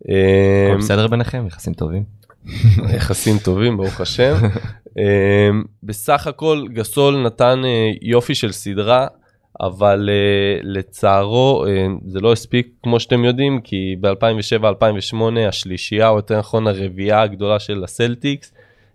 הכל 0.00 0.78
בסדר 0.78 1.06
ביניכם? 1.06 1.46
יחסים 1.46 1.74
טובים? 1.74 2.04
יחסים 2.96 3.38
טובים 3.38 3.76
ברוך 3.76 4.00
השם. 4.00 4.34
בסך 5.82 6.26
הכל 6.26 6.64
גסול 6.72 7.22
נתן 7.22 7.62
יופי 8.02 8.34
של 8.34 8.52
סדרה 8.52 9.06
אבל 9.60 10.08
אה, 10.12 10.60
לצערו 10.62 11.64
אה, 11.66 11.86
זה 12.06 12.20
לא 12.20 12.32
הספיק 12.32 12.68
כמו 12.82 13.00
שאתם 13.00 13.24
יודעים 13.24 13.60
כי 13.60 13.96
ב-2007-2008 14.00 15.16
השלישייה 15.48 16.08
או 16.08 16.16
יותר 16.16 16.38
נכון 16.38 16.66
הרביעייה 16.66 17.22
הגדולה 17.22 17.58
של 17.58 17.84
הסלטיקס 17.84 18.52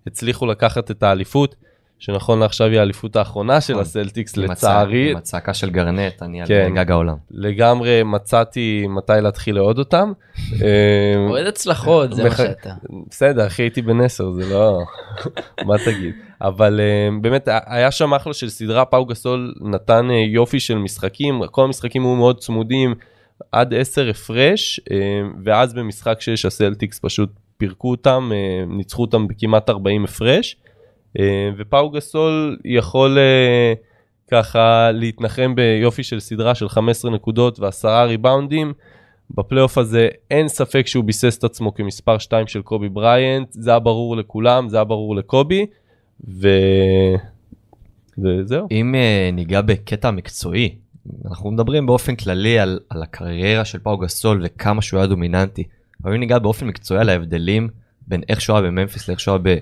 הצליחו 0.07 0.45
לקחת 0.45 0.91
את 0.91 1.03
האליפות 1.03 1.55
שנכון 2.01 2.39
לעכשיו 2.39 2.67
היא 2.67 2.79
האליפות 2.79 3.15
האחרונה 3.15 3.61
של 3.61 3.73
נכון. 3.73 3.81
הסלטיקס 3.81 4.37
לצערי 4.37 5.11
עם 5.11 5.17
הצעקה 5.17 5.53
של 5.53 5.69
גרנט, 5.69 6.23
אני 6.23 6.41
על 6.41 6.47
כן. 6.47 6.71
גג 6.75 6.91
העולם. 6.91 7.15
לגמרי 7.31 8.03
מצאתי 8.03 8.85
מתי 8.89 9.13
להתחיל 9.21 9.55
לאהוד 9.55 9.79
אותם. 9.79 10.11
אמ, 10.37 11.29
אוהד 11.29 11.47
הצלחות 11.47 12.13
זה 12.13 12.23
מה 12.23 12.35
שאתה. 12.35 12.73
בסדר 13.09 13.47
אחי 13.47 13.63
הייתי 13.63 13.81
בן 13.81 14.01
10 14.01 14.31
זה 14.31 14.53
לא 14.53 14.79
מה 15.67 15.75
תגיד 15.85 16.15
אבל 16.41 16.79
uh, 16.79 17.21
באמת 17.21 17.49
היה 17.65 17.91
שם 17.91 18.13
אחלה 18.13 18.33
של 18.33 18.49
סדרה 18.49 18.85
פאו 18.85 19.05
גסול 19.05 19.53
נתן 19.61 20.07
uh, 20.09 20.13
יופי 20.13 20.59
של 20.59 20.77
משחקים 20.77 21.41
כל 21.51 21.63
המשחקים 21.63 22.03
היו 22.03 22.15
מאוד 22.15 22.39
צמודים 22.39 22.95
עד 23.51 23.73
10 23.73 24.09
הפרש 24.09 24.79
ואז 25.43 25.73
במשחק 25.73 26.21
6 26.21 26.45
הסלטיקס 26.45 26.99
פשוט 26.99 27.29
פירקו 27.57 27.91
אותם 27.91 28.31
ניצחו 28.67 29.01
אותם 29.01 29.27
בכמעט 29.27 29.69
40 29.69 30.03
הפרש 30.03 30.57
ופאו 31.57 31.89
גסול 31.89 32.57
יכול 32.65 33.17
אה, 33.17 33.77
ככה 34.31 34.91
להתנחם 34.91 35.55
ביופי 35.55 36.03
של 36.03 36.19
סדרה 36.19 36.55
של 36.55 36.69
15 36.69 37.11
נקודות 37.11 37.59
ועשרה 37.59 38.05
ריבאונדים. 38.05 38.73
בפלייאוף 39.31 39.77
הזה 39.77 40.09
אין 40.31 40.47
ספק 40.47 40.87
שהוא 40.87 41.03
ביסס 41.03 41.37
את 41.37 41.43
עצמו 41.43 41.73
כמספר 41.73 42.17
2 42.17 42.47
של 42.47 42.61
קובי 42.61 42.89
בריינט, 42.89 43.47
זה 43.51 43.69
היה 43.69 43.79
ברור 43.79 44.17
לכולם, 44.17 44.69
זה 44.69 44.77
היה 44.77 44.83
ברור 44.83 45.15
לקובי, 45.15 45.65
ו... 46.27 46.47
וזהו. 48.17 48.67
אם 48.71 48.95
אה, 48.95 49.35
ניגע 49.35 49.61
בקטע 49.61 50.11
מקצועי, 50.11 50.75
אנחנו 51.25 51.51
מדברים 51.51 51.85
באופן 51.85 52.15
כללי 52.15 52.59
על, 52.59 52.79
על 52.89 53.03
הקריירה 53.03 53.65
של 53.65 53.79
פאו 53.79 53.97
גסול 53.97 54.41
וכמה 54.45 54.81
שהוא 54.81 54.97
היה 54.97 55.07
דומיננטי, 55.07 55.63
אבל 56.03 56.13
אם 56.13 56.19
ניגע 56.19 56.39
באופן 56.39 56.67
מקצועי 56.67 56.99
על 57.01 57.09
ההבדלים 57.09 57.69
בין 58.07 58.21
איך 58.29 58.41
שהוא 58.41 58.57
היה 58.57 58.67
בממפיס 58.67 59.07
לאיך 59.07 59.19
שהוא 59.19 59.37
היה 59.45 59.59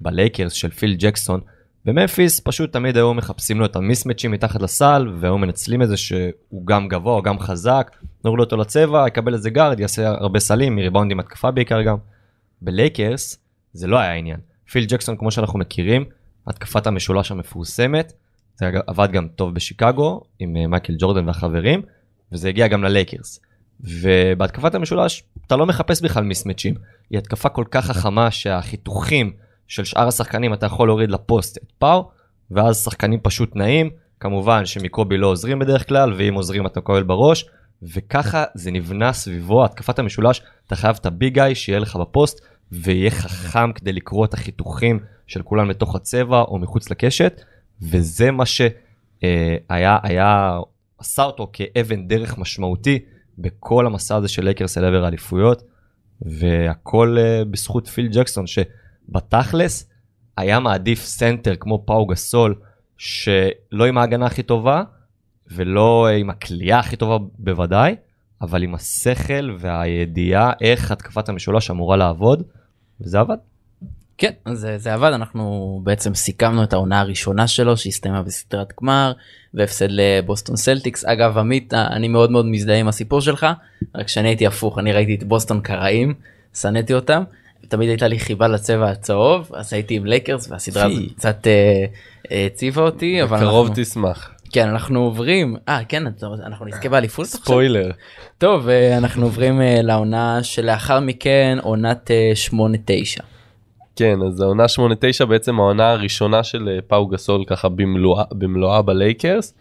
בלייקרס 0.00 0.52
של 0.52 0.70
פיל 0.70 0.94
ג'קסון, 0.98 1.40
בממפיס 1.84 2.40
פשוט 2.40 2.72
תמיד 2.72 2.96
היו 2.96 3.14
מחפשים 3.14 3.60
לו 3.60 3.66
את 3.66 3.76
המיסמצ'ים 3.76 4.30
מתחת 4.30 4.62
לסל 4.62 5.08
והיו 5.20 5.38
מנצלים 5.38 5.82
את 5.82 5.88
זה 5.88 5.96
שהוא 5.96 6.66
גם 6.66 6.88
גבוה 6.88 7.22
גם 7.22 7.38
חזק, 7.38 7.90
נוריד 8.24 8.40
אותו 8.40 8.56
לצבע, 8.56 9.04
יקבל 9.08 9.34
איזה 9.34 9.50
גארד, 9.50 9.80
יעשה 9.80 10.08
הרבה 10.08 10.40
סלים, 10.40 10.76
מריבאונדים 10.76 11.20
התקפה 11.20 11.50
בעיקר 11.50 11.82
גם. 11.82 11.96
בלייקרס 12.62 13.38
זה 13.72 13.86
לא 13.86 13.98
היה 13.98 14.12
העניין. 14.12 14.40
פיל 14.70 14.84
ג'קסון 14.84 15.16
כמו 15.16 15.30
שאנחנו 15.30 15.58
מכירים, 15.58 16.04
התקפת 16.46 16.86
המשולש 16.86 17.30
המפורסמת, 17.30 18.12
זה 18.56 18.70
עבד 18.86 19.12
גם 19.12 19.28
טוב 19.28 19.54
בשיקגו 19.54 20.20
עם 20.38 20.56
אה, 20.56 20.66
מייקל 20.66 20.94
ג'ורדן 20.98 21.26
והחברים, 21.26 21.82
וזה 22.32 22.48
הגיע 22.48 22.68
גם 22.68 22.84
ללייקרס. 22.84 23.40
ובהתקפת 23.80 24.74
המשולש 24.74 25.22
אתה 25.46 25.56
לא 25.56 25.66
מחפש 25.66 26.02
בכלל 26.02 26.24
מיסמצ'ים, 26.24 26.74
היא 27.10 27.18
התקפה 27.18 27.48
כל 27.48 27.64
כך 27.70 27.86
חכמה 27.86 28.30
שהחיתוכים 28.30 29.32
של 29.70 29.84
שאר 29.84 30.08
השחקנים 30.08 30.54
אתה 30.54 30.66
יכול 30.66 30.88
להוריד 30.88 31.10
לפוסט 31.10 31.56
את 31.56 31.72
פאו, 31.78 32.10
ואז 32.50 32.84
שחקנים 32.84 33.20
פשוט 33.22 33.56
נעים, 33.56 33.90
כמובן 34.20 34.66
שמקובי 34.66 35.16
לא 35.16 35.26
עוזרים 35.26 35.58
בדרך 35.58 35.88
כלל, 35.88 36.12
ואם 36.12 36.34
עוזרים 36.34 36.66
אתה 36.66 36.80
מקבל 36.80 37.02
בראש, 37.02 37.44
וככה 37.82 38.44
זה 38.54 38.70
נבנה 38.70 39.12
סביבו, 39.12 39.64
התקפת 39.64 39.98
המשולש, 39.98 40.42
אתה 40.66 40.76
חייב 40.76 40.96
את 41.00 41.06
ה 41.06 41.13
big 41.13 41.34
guy 41.34 41.54
שיהיה 41.54 41.78
לך 41.78 41.96
בפוסט, 41.96 42.40
ויהיה 42.72 43.10
חכם 43.10 43.72
כדי 43.72 43.92
לקרוא 43.92 44.24
את 44.24 44.34
החיתוכים 44.34 44.98
של 45.26 45.42
כולם 45.42 45.70
לתוך 45.70 45.94
הצבע 45.94 46.40
או 46.40 46.58
מחוץ 46.58 46.90
לקשת, 46.90 47.40
וזה 47.82 48.30
מה 48.30 48.46
שהיה, 48.46 48.70
אה, 49.70 49.98
היה, 50.02 50.58
עשה 50.98 51.22
אותו 51.22 51.50
כאבן 51.52 52.08
דרך 52.08 52.38
משמעותי 52.38 52.98
בכל 53.38 53.86
המסע 53.86 54.16
הזה 54.16 54.28
של 54.28 54.44
לייקרס 54.44 54.78
אל 54.78 54.84
עבר 54.84 55.04
האליפויות, 55.04 55.62
והכל 56.22 57.16
אה, 57.20 57.44
בזכות 57.44 57.88
פיל 57.88 58.08
ג'קסון, 58.08 58.46
שבתכלס 59.10 59.88
היה 60.36 60.60
מעדיף 60.60 61.04
סנטר 61.04 61.54
כמו 61.60 61.82
פאו 61.86 62.06
גסול, 62.06 62.54
שלא 62.98 63.84
עם 63.88 63.98
ההגנה 63.98 64.26
הכי 64.26 64.42
טובה, 64.42 64.82
ולא 65.50 66.08
עם 66.08 66.30
הקליעה 66.30 66.78
הכי 66.78 66.96
טובה 66.96 67.24
בוודאי, 67.38 67.94
אבל 68.42 68.62
עם 68.62 68.74
השכל 68.74 69.56
והידיעה 69.58 70.52
איך 70.60 70.90
התקפת 70.90 71.28
המשולש 71.28 71.70
אמורה 71.70 71.96
לעבוד, 71.96 72.42
וזה 73.00 73.20
עבד. 73.20 73.36
כן, 74.18 74.32
זה, 74.52 74.78
זה 74.78 74.94
עבד, 74.94 75.12
אנחנו 75.12 75.80
בעצם 75.84 76.14
סיכמנו 76.14 76.62
את 76.62 76.72
העונה 76.72 77.00
הראשונה 77.00 77.46
שלו 77.46 77.76
שהסתיימה 77.76 78.22
בסדרת 78.22 78.72
גמר 78.82 79.12
והפסד 79.54 79.86
לבוסטון 79.90 80.56
סלטיקס. 80.56 81.04
אגב, 81.04 81.38
עמית, 81.38 81.74
אני 81.74 82.08
מאוד 82.08 82.30
מאוד 82.30 82.46
מזדהה 82.46 82.76
עם 82.76 82.88
הסיפור 82.88 83.20
שלך, 83.20 83.46
רק 83.94 84.08
שאני 84.08 84.28
הייתי 84.28 84.46
הפוך, 84.46 84.78
אני 84.78 84.92
ראיתי 84.92 85.14
את 85.14 85.24
בוסטון 85.24 85.60
כרעים, 85.60 86.14
שנאתי 86.54 86.94
אותם, 86.94 87.22
תמיד 87.68 87.88
הייתה 87.88 88.08
לי 88.08 88.18
חיבה 88.18 88.48
לצבע 88.48 88.90
הצהוב, 88.90 89.50
אז 89.54 89.72
הייתי 89.72 89.94
עם 89.94 90.06
לייקרס 90.06 90.50
והסדרה 90.50 90.86
הזאת 90.86 91.02
קצת 91.16 91.46
העציבה 92.30 92.82
אה, 92.82 92.86
אותי, 92.86 93.22
אבל 93.22 93.38
קרוב 93.38 93.68
אנחנו... 93.68 93.84
תשמח. 93.84 94.30
כן, 94.52 94.68
אנחנו 94.68 95.00
עוברים, 95.00 95.56
אה 95.68 95.84
כן, 95.88 96.02
אנחנו 96.46 96.66
נזכה 96.66 96.88
באליפות 96.88 97.26
ספוילר. 97.26 97.90
טוב, 98.38 98.68
אה, 98.68 98.98
אנחנו 98.98 99.24
עוברים 99.24 99.60
אה, 99.60 99.82
לעונה 99.82 100.42
שלאחר 100.42 101.00
מכן, 101.00 101.58
עונת 101.62 102.10
8-9. 102.50 103.22
כן 103.96 104.18
אז 104.26 104.40
העונה 104.40 104.64
8-9 105.22 105.24
בעצם 105.24 105.60
העונה 105.60 105.90
הראשונה 105.90 106.42
של 106.42 106.78
פאו 106.86 107.06
גסול 107.06 107.44
ככה 107.46 107.68
במלואה, 107.68 108.24
במלואה 108.32 108.82
בלייקרס. 108.82 109.54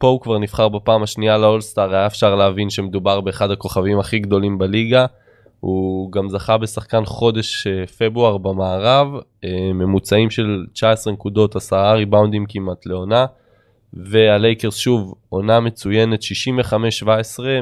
פה 0.00 0.08
הוא 0.08 0.20
כבר 0.20 0.38
נבחר 0.38 0.68
בפעם 0.68 1.02
השנייה 1.02 1.38
לאולסטאר 1.38 1.94
היה 1.94 2.06
אפשר 2.06 2.34
להבין 2.34 2.70
שמדובר 2.70 3.20
באחד 3.20 3.50
הכוכבים 3.50 3.98
הכי 3.98 4.18
גדולים 4.18 4.58
בליגה. 4.58 5.06
הוא 5.60 6.12
גם 6.12 6.28
זכה 6.28 6.58
בשחקן 6.58 7.04
חודש 7.04 7.66
אה, 7.66 7.86
פברואר 7.86 8.38
במערב 8.38 9.08
ממוצעים 9.74 10.30
של 10.30 10.66
19 10.72 11.12
נקודות 11.12 11.56
10 11.56 11.76
ריבאונדים 11.76 12.46
כמעט 12.48 12.86
לעונה. 12.86 13.26
והלייקרס 13.92 14.76
שוב 14.76 15.14
עונה 15.28 15.60
מצוינת 15.60 16.20
65-17 16.22 16.24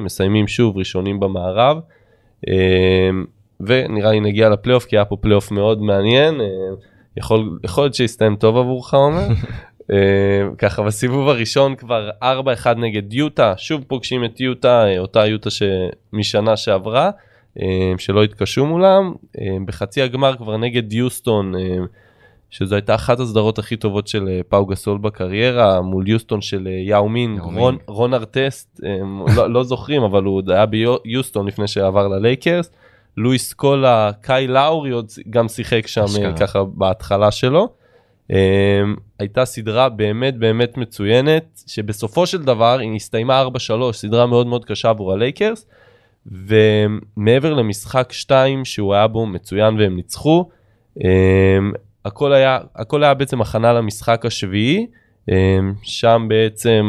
מסיימים 0.01 0.49
שוב 0.49 0.77
ראשונים 0.77 1.21
במערב. 1.21 1.79
ונראה 3.61 4.11
לי 4.11 4.21
נגיע 4.21 4.49
לפלייאוף 4.49 4.85
כי 4.85 4.97
היה 4.97 5.05
פה 5.05 5.17
פלייאוף 5.21 5.51
מאוד 5.51 5.83
מעניין 5.83 6.41
אה, 6.41 6.47
יכול 7.17 7.59
יכול 7.65 7.85
להיות 7.85 7.95
שיסתיים 7.95 8.37
טוב 8.37 8.57
עבורך 8.57 8.95
עומר. 8.95 9.27
אה, 9.93 10.49
ככה 10.59 10.83
בסיבוב 10.83 11.29
הראשון 11.29 11.75
כבר 11.77 12.11
4-1 12.23 12.25
נגד 12.77 13.13
יוטה 13.13 13.55
שוב 13.57 13.85
פוגשים 13.89 14.25
את 14.25 14.41
יוטה 14.41 14.87
אה, 14.87 14.99
אותה 14.99 15.27
יוטה 15.27 15.51
משנה 16.13 16.57
שעברה 16.57 17.11
שלא 17.99 18.25
התקשו 18.25 18.67
מולם 18.67 19.13
בחצי 19.65 20.03
הגמר 20.03 20.37
כבר 20.37 20.57
נגד 20.57 20.93
יוסטון 20.93 21.53
שזו 22.51 22.75
הייתה 22.75 22.95
אחת 22.95 23.21
הסדרות 23.21 23.59
הכי 23.59 23.77
טובות 23.77 24.09
של 24.09 24.41
פאו 24.49 24.67
גסול 24.67 24.99
בקריירה 24.99 25.81
מול 25.81 26.09
יוסטון 26.09 26.41
של 26.41 26.69
יאו 26.87 27.09
מין 27.09 27.39
רון, 27.41 27.77
רון 27.87 28.15
ארטסט 28.15 28.81
לא, 29.37 29.51
לא 29.51 29.65
זוכרים 29.65 30.03
אבל 30.03 30.25
הוא 30.25 30.43
היה 30.49 30.67
ביוסטון 30.67 31.47
לפני 31.47 31.69
שעבר 31.69 32.09
ללייקרס. 32.09 32.71
לואיס 33.19 33.53
סקולה, 33.53 34.11
קייל 34.21 34.47
לאורי 34.47 34.91
עוד 34.91 35.11
גם 35.31 35.49
שיחק 35.49 35.87
שם 35.87 36.05
אשכרה. 36.05 36.37
ככה 36.37 36.65
בהתחלה 36.65 37.31
שלו. 37.31 37.69
אממ, 38.33 38.35
הייתה 39.19 39.45
סדרה 39.45 39.89
באמת 39.89 40.37
באמת 40.39 40.77
מצוינת 40.77 41.63
שבסופו 41.67 42.27
של 42.27 42.43
דבר 42.43 42.79
היא 42.79 42.95
הסתיימה 42.97 43.45
4-3 43.91 43.93
סדרה 43.93 44.27
מאוד 44.27 44.47
מאוד 44.47 44.65
קשה 44.65 44.89
עבור 44.89 45.13
הלייקרס 45.13 45.67
ומעבר 46.31 47.55
למשחק 47.55 48.13
2 48.13 48.65
שהוא 48.65 48.95
היה 48.95 49.07
בו 49.07 49.27
מצוין 49.27 49.81
והם 49.81 49.97
ניצחו 49.97 50.49
אממ, 50.99 51.03
הכל 52.05 52.33
היה 52.33 52.59
הכל 52.77 53.05
היה 53.05 53.15
בעצם 53.15 53.41
הכנה 53.41 53.73
למשחק 53.73 54.27
השביעי 54.27 54.87
אממ, 55.31 55.33
שם 55.83 56.27
בעצם 56.29 56.89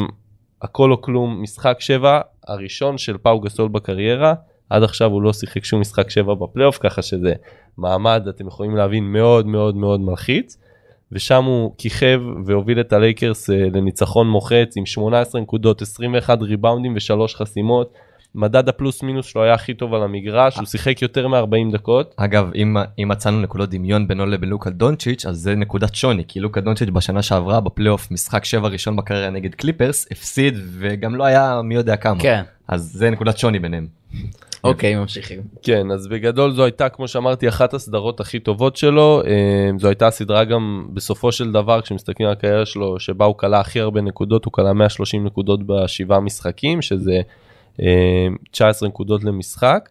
הכל 0.62 0.91
או 0.91 1.02
כלום 1.02 1.41
משחק 1.43 1.78
7 1.80 2.21
הראשון 2.47 2.97
של 2.97 3.17
פאו 3.17 3.39
גסול 3.39 3.67
בקריירה 3.67 4.34
עד 4.69 4.84
עכשיו 4.84 5.12
הוא 5.12 5.21
לא 5.21 5.34
שיחק 5.34 5.63
שום 5.63 5.82
משחק 5.82 6.10
7 6.10 6.34
בפלייאוף 6.36 6.78
ככה 6.82 7.02
שזה 7.02 7.34
מעמד 7.78 8.28
אתם 8.30 8.47
יכולים 8.47 8.75
להבין 8.75 9.04
מאוד 9.04 9.45
מאוד 9.45 9.75
מאוד 9.75 9.99
מלחיץ. 9.99 10.58
ושם 11.12 11.43
הוא 11.43 11.73
כיכב 11.78 12.21
והוביל 12.45 12.80
את 12.80 12.93
הלייקרס 12.93 13.49
אה, 13.49 13.54
לניצחון 13.54 14.30
מוחץ 14.30 14.78
עם 14.78 14.86
18 14.86 15.41
נקודות 15.41 15.82
21 15.82 16.41
ריבאונדים 16.41 16.93
ושלוש 16.95 17.36
חסימות. 17.36 17.93
מדד 18.36 18.70
הפלוס 18.70 19.04
מינוס 19.04 19.26
שלו 19.26 19.44
היה 19.44 19.54
הכי 19.54 19.74
טוב 19.74 19.94
על 19.94 20.04
המגרש 20.04 20.58
הוא 20.58 20.65
שיחק 20.65 21.02
יותר 21.02 21.28
מ-40 21.28 21.74
דקות. 21.74 22.13
אגב 22.18 22.52
אם, 22.56 22.78
אם 23.00 23.08
מצאנו 23.08 23.42
נקודות 23.42 23.70
דמיון 23.70 24.08
בינו 24.08 24.26
לבין 24.26 24.50
לוקה 24.50 24.70
דונצ'יץ' 24.70 25.26
אז 25.26 25.38
זה 25.38 25.56
נקודת 25.56 25.96
שוני 25.96 26.24
כי 26.28 26.39
לוקה 26.39 26.62
דונצ'יץ' 26.62 26.89
בשנה 26.89 27.22
שעברה 27.22 27.60
בפלייאוף 27.60 28.12
משחק 28.12 28.46
7 28.46 28.68
ראשון 28.68 28.96
בקריירה 28.96 29.30
נגד 29.30 29.56
קליפרס 29.56 30.08
הפסיד 30.12 30.54
וגם 30.80 31.15
לא 31.15 31.24
היה 31.24 31.62
מי 31.63 31.76
יודע 31.76 31.96
כמה 31.96 32.20
כן. 32.20 32.44
אז 32.68 32.92
זה 32.94 33.10
נקודת 33.10 33.38
שוני 33.38 33.60
ביניהם. 33.60 33.88
אוקיי 34.63 34.96
ממשיכים. 34.96 35.42
כן 35.62 35.92
אז 35.92 36.08
בגדול 36.08 36.52
זו 36.52 36.63
הייתה 36.63 36.89
כמו 36.89 37.08
שאמרתי 37.08 37.50
אחת 37.50 37.74
הסדרות 37.74 38.20
הכי 38.20 38.39
טובות 38.39 38.76
שלו 38.76 39.22
אה, 39.28 39.70
זו 39.80 39.88
הייתה 39.88 40.12
סדרה 40.12 40.44
גם 40.44 40.88
בסופו 40.94 41.32
של 41.32 41.52
דבר 41.52 41.82
כשמסתכלים 41.82 42.28
על 42.28 42.34
הקריירה 42.34 42.65
שלו 42.65 43.00
שבה 43.00 43.26
הוא 43.26 43.38
כלה 43.38 43.60
הכי 43.60 43.80
הרבה 43.80 44.02
נקודות 44.02 44.46
הוא 44.46 44.54
כלה 44.54 44.74
130 44.74 45.26
נקודות 45.26 45.60
בשבעה 45.68 46.20
משחקים 46.20 46.82
שזה 46.82 47.22
19 48.52 48.88
אה, 48.88 48.89
נקודות 48.89 49.24
למשחק 49.24 49.89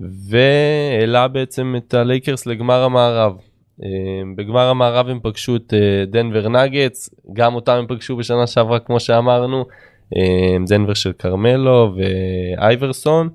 והעלה 0.00 1.28
בעצם 1.28 1.74
את 1.76 1.94
הלייקרס 1.94 2.46
לגמר 2.46 2.82
המערב. 2.82 3.36
אה, 3.82 3.88
בגמר 4.36 4.68
המערב 4.68 5.08
הם 5.08 5.20
פגשו 5.22 5.56
את 5.56 5.74
דנבר 6.06 6.48
נגטס 6.48 7.10
גם 7.32 7.54
אותם 7.54 7.72
הם 7.72 7.86
פגשו 7.86 8.16
בשנה 8.16 8.46
שעברה 8.46 8.78
כמו 8.78 9.00
שאמרנו 9.00 9.64
דנבר 10.66 10.94
של 10.94 11.12
כרמלו 11.12 11.94
ואייברסון. 11.96 13.28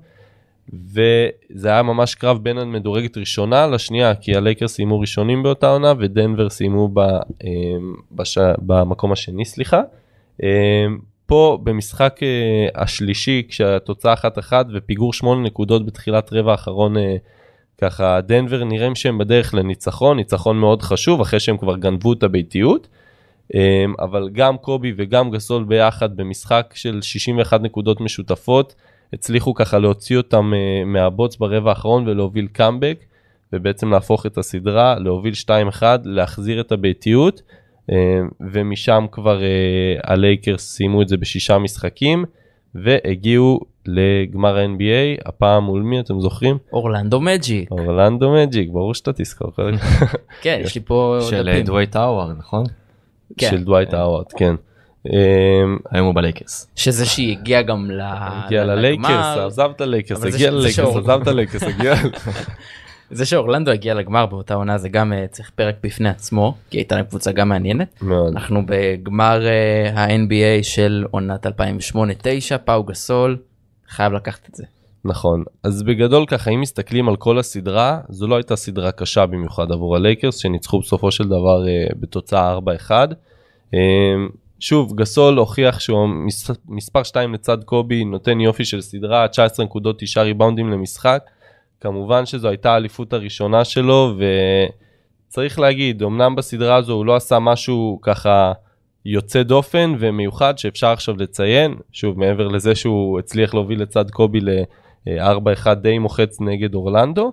וזה 0.72 1.68
היה 1.68 1.82
ממש 1.82 2.14
קרב 2.14 2.38
בין 2.42 2.58
המדורגת 2.58 3.16
ראשונה 3.16 3.66
לשנייה 3.66 4.14
כי 4.14 4.36
הלייקרס 4.36 4.74
סיימו 4.74 5.00
ראשונים 5.00 5.42
באותה 5.42 5.70
עונה 5.70 5.92
ודנבר 5.98 6.50
סיימו 6.50 6.88
ב, 6.94 7.00
בש, 8.12 8.38
במקום 8.58 9.12
השני 9.12 9.44
סליחה. 9.44 9.80
פה 11.28 11.58
במשחק 11.64 12.20
אה, 12.22 12.82
השלישי 12.82 13.42
כשהתוצאה 13.48 14.12
אחת 14.12 14.38
אחת 14.38 14.66
ופיגור 14.74 15.12
שמונה 15.12 15.42
נקודות 15.42 15.86
בתחילת 15.86 16.32
רבע 16.32 16.52
האחרון 16.52 16.96
אה, 16.96 17.16
ככה 17.80 18.20
דנבר 18.20 18.64
נראים 18.64 18.94
שהם 18.94 19.18
בדרך 19.18 19.54
לניצחון 19.54 20.16
ניצחון 20.16 20.58
מאוד 20.58 20.82
חשוב 20.82 21.20
אחרי 21.20 21.40
שהם 21.40 21.56
כבר 21.56 21.76
גנבו 21.76 22.12
את 22.12 22.22
הביתיות. 22.22 22.88
אמ, 23.54 23.94
אבל 24.00 24.28
גם 24.32 24.56
קובי 24.56 24.92
וגם 24.96 25.30
גסול 25.30 25.64
ביחד 25.64 26.16
במשחק 26.16 26.72
של 26.74 27.02
61 27.02 27.60
נקודות 27.60 28.00
משותפות, 28.00 28.74
הצליחו 29.12 29.54
ככה 29.54 29.78
להוציא 29.78 30.16
אותם 30.16 30.52
אה, 30.54 30.84
מהבוץ 30.84 31.36
ברבע 31.36 31.70
האחרון 31.70 32.08
ולהוביל 32.08 32.46
קאמבק, 32.46 33.04
ובעצם 33.52 33.90
להפוך 33.90 34.26
את 34.26 34.38
הסדרה, 34.38 34.98
להוביל 34.98 35.34
2-1, 35.80 35.82
להחזיר 36.04 36.60
את 36.60 36.72
הביתיות, 36.72 37.42
ומשם 38.52 39.06
כבר 39.12 39.42
אה, 39.42 39.48
הלייקרס 40.04 40.74
סיימו 40.76 41.02
את 41.02 41.08
זה 41.08 41.16
בשישה 41.16 41.58
משחקים, 41.58 42.24
והגיעו 42.74 43.60
לגמר 43.86 44.58
ה-NBA, 44.58 45.28
הפעם 45.28 45.64
מול 45.64 45.82
מי 45.82 46.00
אתם 46.00 46.20
זוכרים? 46.20 46.58
אורלנדו 46.72 47.20
מג'יק. 47.20 47.70
אורלנדו 47.70 48.32
מג'יק, 48.32 48.68
ברור 48.72 48.94
שאתה 48.94 49.12
תזכור. 49.12 49.52
כן, 50.42 50.60
יש 50.64 50.74
לי 50.74 50.80
פה 50.80 51.18
של 51.30 51.48
דפים. 51.50 51.64
דווייט 51.64 51.96
האווארד, 51.96 52.38
נכון? 52.38 52.64
כן. 53.38 53.50
של 53.50 53.64
דווייט 53.64 53.94
האווארד, 53.94 54.32
כן. 54.36 54.54
היום 55.90 56.06
הוא 56.06 56.14
בלייקרס. 56.14 56.70
שזה 56.76 57.06
שהיא 57.06 57.36
הגיעה 57.38 57.62
גם 57.62 57.90
ל... 57.90 58.00
הגיע 58.04 58.64
ללייקרס, 58.64 59.04
לגמר. 59.04 59.46
עזב 59.46 59.70
את 59.76 59.80
הלייקרס, 59.80 60.24
הגיע 60.24 60.50
ללייקרס. 60.50 60.96
עזב 60.96 61.20
את 61.22 61.26
הלייקרס, 61.26 61.62
הגיע... 61.62 61.94
זה 63.10 63.26
שאורלנדו 63.26 63.70
הגיע 63.70 63.94
לגמר 63.94 64.26
באותה 64.26 64.54
עונה 64.54 64.78
זה 64.78 64.88
גם 64.88 65.12
אה, 65.12 65.26
צריך 65.30 65.50
פרק 65.54 65.76
בפני 65.82 66.08
עצמו 66.08 66.54
כי 66.70 66.78
הייתה 66.78 66.96
להם 66.96 67.04
קבוצה 67.04 67.32
גם 67.32 67.48
מעניינת. 67.48 68.02
מאוד. 68.02 68.32
אנחנו 68.32 68.62
בגמר 68.66 69.46
אה, 69.46 69.90
ה-NBA 69.94 70.62
של 70.62 71.04
עונת 71.10 71.46
2008-2009 71.46 71.50
פאו 72.64 72.84
גסול 72.84 73.36
חייב 73.88 74.12
לקחת 74.12 74.48
את 74.50 74.54
זה. 74.54 74.64
נכון 75.04 75.44
אז 75.62 75.82
בגדול 75.82 76.26
ככה 76.26 76.50
אם 76.50 76.60
מסתכלים 76.60 77.08
על 77.08 77.16
כל 77.16 77.38
הסדרה 77.38 78.00
זו 78.08 78.26
לא 78.26 78.36
הייתה 78.36 78.56
סדרה 78.56 78.92
קשה 78.92 79.26
במיוחד 79.26 79.72
עבור 79.72 79.96
הלייקרס 79.96 80.36
שניצחו 80.36 80.80
בסופו 80.80 81.10
של 81.10 81.24
דבר 81.24 81.64
uh, 81.64 81.94
בתוצאה 82.00 82.58
4-1. 82.88 82.90
Um, 83.72 83.76
שוב 84.60 84.96
גסול 84.96 85.38
הוכיח 85.38 85.80
שהוא 85.80 86.08
מס, 86.08 86.50
מספר 86.68 87.02
2 87.02 87.34
לצד 87.34 87.64
קובי 87.64 88.04
נותן 88.04 88.40
יופי 88.40 88.64
של 88.64 88.80
סדרה 88.80 89.28
19 89.28 89.66
נקודות 89.66 89.98
9 89.98 90.22
ריבאונדים 90.22 90.70
למשחק. 90.70 91.22
כמובן 91.80 92.26
שזו 92.26 92.48
הייתה 92.48 92.72
האליפות 92.72 93.12
הראשונה 93.12 93.64
שלו 93.64 94.14
וצריך 95.28 95.58
להגיד 95.58 96.02
אמנם 96.02 96.36
בסדרה 96.36 96.76
הזו 96.76 96.92
הוא 96.92 97.06
לא 97.06 97.16
עשה 97.16 97.38
משהו 97.38 97.98
ככה 98.02 98.52
יוצא 99.04 99.42
דופן 99.42 99.94
ומיוחד 99.98 100.58
שאפשר 100.58 100.86
עכשיו 100.86 101.16
לציין 101.16 101.74
שוב 101.92 102.18
מעבר 102.18 102.48
לזה 102.48 102.74
שהוא 102.74 103.18
הצליח 103.18 103.54
להוביל 103.54 103.82
לצד 103.82 104.10
קובי 104.10 104.40
ל-4-1 104.40 105.74
די 105.74 105.98
מוחץ 105.98 106.40
נגד 106.40 106.74
אורלנדו. 106.74 107.32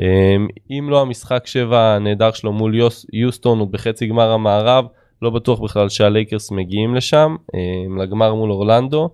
אמ, 0.00 0.48
אם 0.70 0.86
לא 0.90 1.00
המשחק 1.00 1.46
7 1.46 1.94
הנהדר 1.94 2.32
שלו 2.32 2.52
מול 2.52 2.74
יוס, 2.74 3.06
יוסטון 3.12 3.58
הוא 3.58 3.68
בחצי 3.68 4.06
גמר 4.06 4.30
המערב 4.30 4.84
לא 5.22 5.30
בטוח 5.30 5.60
בכלל 5.60 5.88
שהלייקרס 5.88 6.50
מגיעים 6.50 6.94
לשם 6.94 7.36
אמ, 7.54 8.00
לגמר 8.00 8.34
מול 8.34 8.50
אורלנדו 8.50 9.10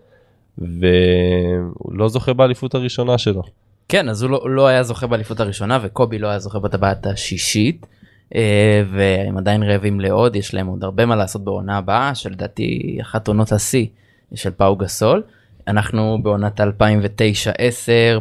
והוא 0.59 1.92
לא 1.92 2.09
זוכה 2.09 2.33
באליפות 2.33 2.75
הראשונה 2.75 3.18
שלו. 3.18 3.42
כן 3.88 4.09
אז 4.09 4.23
הוא 4.23 4.31
לא, 4.31 4.51
לא 4.51 4.66
היה 4.66 4.83
זוכה 4.83 5.07
באליפות 5.07 5.40
הראשונה 5.40 5.79
וקובי 5.83 6.18
לא 6.18 6.29
היה 6.29 6.38
זוכה 6.38 6.59
בטבעת 6.59 7.07
השישית 7.07 7.87
אה, 8.35 8.83
והם 8.92 9.38
עדיין 9.38 9.62
רעבים 9.62 10.01
לעוד 10.01 10.37
יש 10.37 10.55
להם 10.55 10.66
עוד 10.66 10.85
הרבה 10.85 11.07
מה 11.07 11.16
לעשות 11.16 11.45
בעונה 11.45 11.79
הבאה 11.79 12.14
שלדעתי 12.14 12.99
אחת 13.01 13.29
עונות 13.29 13.53
השיא 13.53 13.87
של 14.35 14.51
פאו 14.51 14.77
גסול. 14.77 15.23
אנחנו 15.68 16.18
בעונת 16.23 16.61
2009-10 16.61 16.64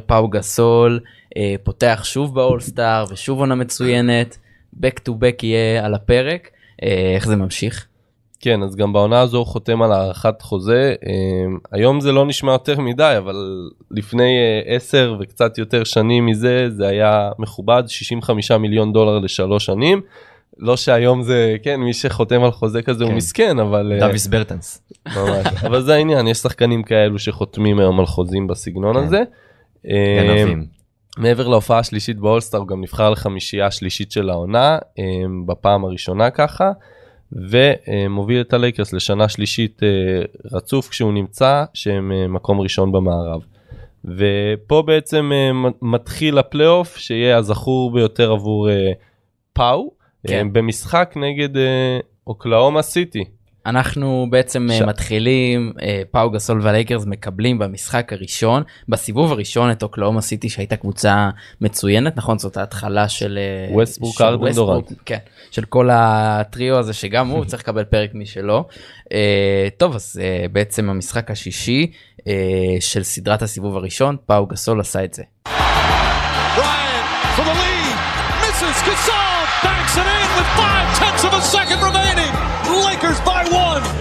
פאו 0.06 0.28
גסול 0.28 1.00
אה, 1.38 1.56
פותח 1.63 2.02
שוב 2.04 2.36
באולסטאר 2.36 3.06
ושוב 3.10 3.39
עונה 3.39 3.56
מצוינת 3.56 4.38
back 4.76 5.00
to 5.08 5.12
back 5.12 5.43
יהיה 5.45 5.86
על 5.86 5.93
הפרק 5.93 6.50
אה, 6.84 7.12
איך 7.15 7.28
זה 7.28 7.36
ממשיך. 7.36 7.88
כן 8.41 8.63
אז 8.63 8.75
גם 8.75 8.93
בעונה 8.93 9.21
הזו 9.21 9.38
הוא 9.38 9.45
חותם 9.45 9.82
על 9.82 9.91
הארכת 9.91 10.41
חוזה 10.41 10.93
אמ, 11.06 11.58
היום 11.71 12.01
זה 12.01 12.12
לא 12.12 12.25
נשמע 12.25 12.51
יותר 12.51 12.80
מדי 12.80 13.15
אבל 13.17 13.69
לפני 13.91 14.38
אה, 14.67 14.75
10 14.75 15.15
וקצת 15.19 15.58
יותר 15.58 15.84
שנים 15.84 16.25
מזה 16.25 16.69
זה 16.69 16.88
היה 16.88 17.32
מכובד 17.39 17.84
65 17.88 18.51
מיליון 18.51 18.93
דולר 18.93 19.19
לשלוש 19.19 19.65
שנים. 19.65 20.01
לא 20.58 20.77
שהיום 20.77 21.23
זה 21.23 21.56
כן 21.63 21.80
מי 21.80 21.93
שחותם 21.93 22.43
על 22.43 22.51
חוזה 22.51 22.82
כזה 22.82 23.04
הוא 23.04 23.12
כן. 23.12 23.17
מסכן 23.17 23.60
אבל 23.60 23.91
אה, 23.95 23.99
דוויס 23.99 24.27
ברטנס. 24.27 24.82
ממש. 25.15 25.47
אבל 25.67 25.82
זה 25.82 25.93
העניין 25.93 26.27
יש 26.27 26.38
שחקנים 26.38 26.84
כאלו 26.84 27.19
שחותמים 27.19 27.80
היום 27.80 27.99
על 27.99 28.06
חוזים 28.06 28.47
בסגנון 28.47 28.95
כן. 28.95 29.04
הזה. 29.04 29.23
אמ, 29.86 29.91
גנבים. 30.27 30.65
מעבר 31.17 31.47
להופעה 31.47 31.80
השלישית 31.80 32.17
באולסטאר 32.17 32.60
הוא 32.60 32.67
גם 32.67 32.82
נבחר 32.82 33.10
לחמישייה 33.10 33.65
השלישית 33.67 34.12
של 34.12 34.30
העונה 34.30 34.77
אמ, 34.97 35.45
בפעם 35.45 35.86
הראשונה 35.86 36.30
ככה 36.30 36.71
ומוביל 37.32 38.41
את 38.41 38.54
הלייקרס 38.54 38.94
לשנה 38.94 39.30
שלישית 39.30 39.84
אה, 39.84 39.88
רצוף 40.52 40.89
כשהוא 40.89 41.13
נמצא 41.13 41.63
שהם 41.74 42.12
אה, 42.12 42.28
מקום 42.28 42.62
ראשון 42.62 42.91
במערב. 42.91 43.41
ופה 44.06 44.84
בעצם 44.88 45.32
אה, 45.34 45.70
מתחיל 45.82 46.38
הפלייאוף 46.38 46.98
שיהיה 46.98 47.38
הזכור 47.38 47.91
ביותר 47.91 48.32
עבור 48.32 48.70
פאו 49.54 49.91
כן. 50.28 50.48
במשחק 50.54 51.13
נגד 51.15 51.50
אוקלהומה 52.28 52.82
סיטי. 52.82 53.24
אנחנו 53.65 54.28
בעצם 54.30 54.67
ש- 54.71 54.78
ש... 54.78 54.82
מתחילים 54.82 55.74
אה, 55.82 56.02
פאו 56.12 56.30
גסול 56.30 56.62
והלייקרס 56.62 57.06
מקבלים 57.06 57.60
במשחק 57.60 58.13
הראשון 58.13 58.63
בסיבוב 58.89 59.32
הראשון 59.32 59.71
את 59.71 59.84
אוקלהומה 59.84 60.22
סיטי 60.21 60.50
שהייתה 60.50 60.76
קבוצה 60.76 61.30
מצוינת 61.62 62.17
נכון? 62.17 62.39
זאת 62.39 62.58
ההתחלה 62.58 63.10
של 63.10 63.38
אה, 63.38 63.76
ווסטברוק, 63.76 64.17
של 64.17 64.24
הארדן, 64.24 64.52
דורנט. 64.52 64.91
כן 65.06 65.17
של 65.52 65.65
כל 65.65 65.89
הטריו 65.91 66.78
הזה 66.78 66.93
שגם 66.93 67.28
הוא 67.28 67.45
צריך 67.50 67.63
לקבל 67.63 67.84
פרק 67.84 68.10
משלו. 68.13 68.67
אה, 69.13 69.67
טוב 69.78 69.95
אז 69.95 70.21
אה, 70.24 70.45
בעצם 70.52 70.89
המשחק 70.89 71.32
השישי 71.32 71.91
אה, 72.28 72.34
של 72.80 73.04
סדרת 73.04 73.41
הסיבוב 73.41 73.78
הראשון 73.78 74.17
פאו 74.26 74.45
גסול 74.45 74.80
עשה 74.80 75.04
את 75.04 75.13
זה. 75.13 75.24
Bryant 80.56 82.01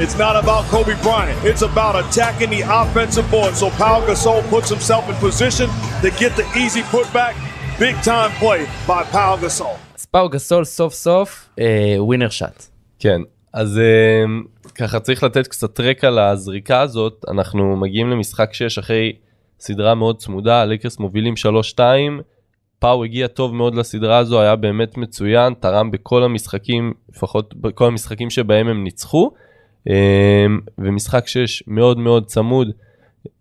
It's 0.04 0.16
not 0.24 0.34
about 0.44 0.62
Kobe 0.72 0.94
Bryant. 1.06 1.38
It's 1.50 1.62
about 1.70 1.94
attacking 2.02 2.50
the 2.56 2.62
offensive 2.80 3.26
board. 3.34 3.52
So 3.60 3.66
Pau 3.82 3.96
Gasol 4.06 4.40
puts 4.52 4.68
himself 4.74 5.04
in 5.10 5.16
position 5.28 5.68
to 6.02 6.08
get 6.22 6.32
the 6.40 6.46
easy 6.62 6.82
putback. 6.92 7.34
Big 7.84 7.96
time 8.10 8.30
play 8.42 8.60
by 8.88 9.02
Pau 9.12 9.36
Gasol. 9.36 9.76
אז 9.94 10.06
פאו 10.06 10.28
גסול 10.28 10.64
סוף 10.64 10.94
סוף 10.94 11.48
אה, 11.58 11.96
ווינר 11.98 12.28
שאט. 12.28 12.66
כן, 12.98 13.20
אז 13.52 13.78
uh, 13.78 14.70
ככה 14.74 15.00
צריך 15.00 15.22
לתת 15.22 15.46
קצת 15.46 15.80
רקע 15.80 16.10
לזריקה 16.10 16.80
הזאת, 16.80 17.24
אנחנו 17.28 17.76
מגיעים 17.76 18.10
למשחק 18.10 18.54
6 18.54 18.78
אחרי 18.78 19.12
סדרה 19.60 19.94
מאוד 19.94 20.18
צמודה, 20.18 20.62
הלייקרס 20.62 20.98
מובילים 20.98 21.34
3-2, 21.74 21.80
פאו 22.78 23.04
הגיע 23.04 23.26
טוב 23.26 23.54
מאוד 23.54 23.74
לסדרה 23.74 24.18
הזו, 24.18 24.40
היה 24.40 24.56
באמת 24.56 24.96
מצוין, 24.96 25.54
תרם 25.60 25.90
בכל 25.90 26.22
המשחקים, 26.22 26.92
לפחות 27.08 27.54
בכל 27.54 27.86
המשחקים 27.86 28.30
שבהם 28.30 28.68
הם 28.68 28.84
ניצחו, 28.84 29.30
ומשחק 30.78 31.26
6 31.26 31.62
מאוד 31.66 31.98
מאוד 31.98 32.26
צמוד, 32.26 32.68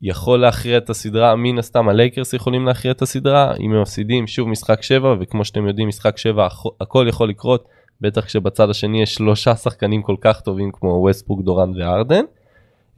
יכול 0.02 0.40
להכריע 0.40 0.78
את 0.78 0.90
הסדרה, 0.90 1.36
מן 1.36 1.60
הסתם 1.60 1.90
הלייקרס 1.90 2.34
יכולים 2.34 2.66
להכריע 2.66 2.92
את 2.92 3.02
הסדרה, 3.02 3.54
אם 3.60 3.74
הם 3.74 3.82
מפסידים 3.82 4.28
שוב 4.28 4.48
משחק 4.50 4.84
7, 4.84 5.16
וכמו 5.20 5.46
שאתם 5.46 5.68
יודעים 5.68 5.88
משחק 5.88 6.18
7 6.18 6.48
הכל 6.82 7.06
יכול 7.10 7.30
לקרות. 7.30 7.68
בטח 8.02 8.26
כשבצד 8.26 8.70
השני 8.70 9.02
יש 9.02 9.14
שלושה 9.16 9.56
שחקנים 9.56 10.02
כל 10.02 10.16
כך 10.22 10.42
טובים 10.42 10.72
כמו 10.74 10.90
ווסטברוק 10.90 11.42
דורנט 11.42 11.72
והארדן. 11.78 12.24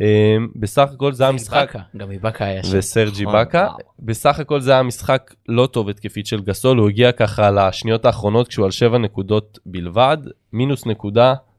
אמ, 0.02 0.48
בסך 0.56 0.90
הכל 0.94 1.14
זה 1.14 1.24
היה 1.24 1.32
משחק 1.32 1.56
איבאקה, 1.58 1.80
גם 1.98 2.12
איבאקה 2.12 2.46
היה 2.46 2.64
שם. 2.64 2.78
וסרג'י 2.78 3.24
נכון, 3.24 3.34
באקה. 3.34 3.68
בסך 4.00 4.40
הכל 4.40 4.60
זה 4.60 4.72
היה 4.72 4.84
משחק 4.84 5.34
לא 5.50 5.66
טוב 5.66 5.90
התקפית 5.90 6.28
של 6.28 6.42
גסול 6.42 6.78
הוא 6.78 6.90
הגיע 6.90 7.12
ככה 7.12 7.52
לשניות 7.52 8.06
האחרונות 8.06 8.48
כשהוא 8.48 8.66
על 8.66 8.72
7 8.72 8.98
נקודות 8.98 9.60
בלבד 9.66 10.18
מינוס 10.54 10.86
נקודה 10.86 11.32
אמ, 11.32 11.51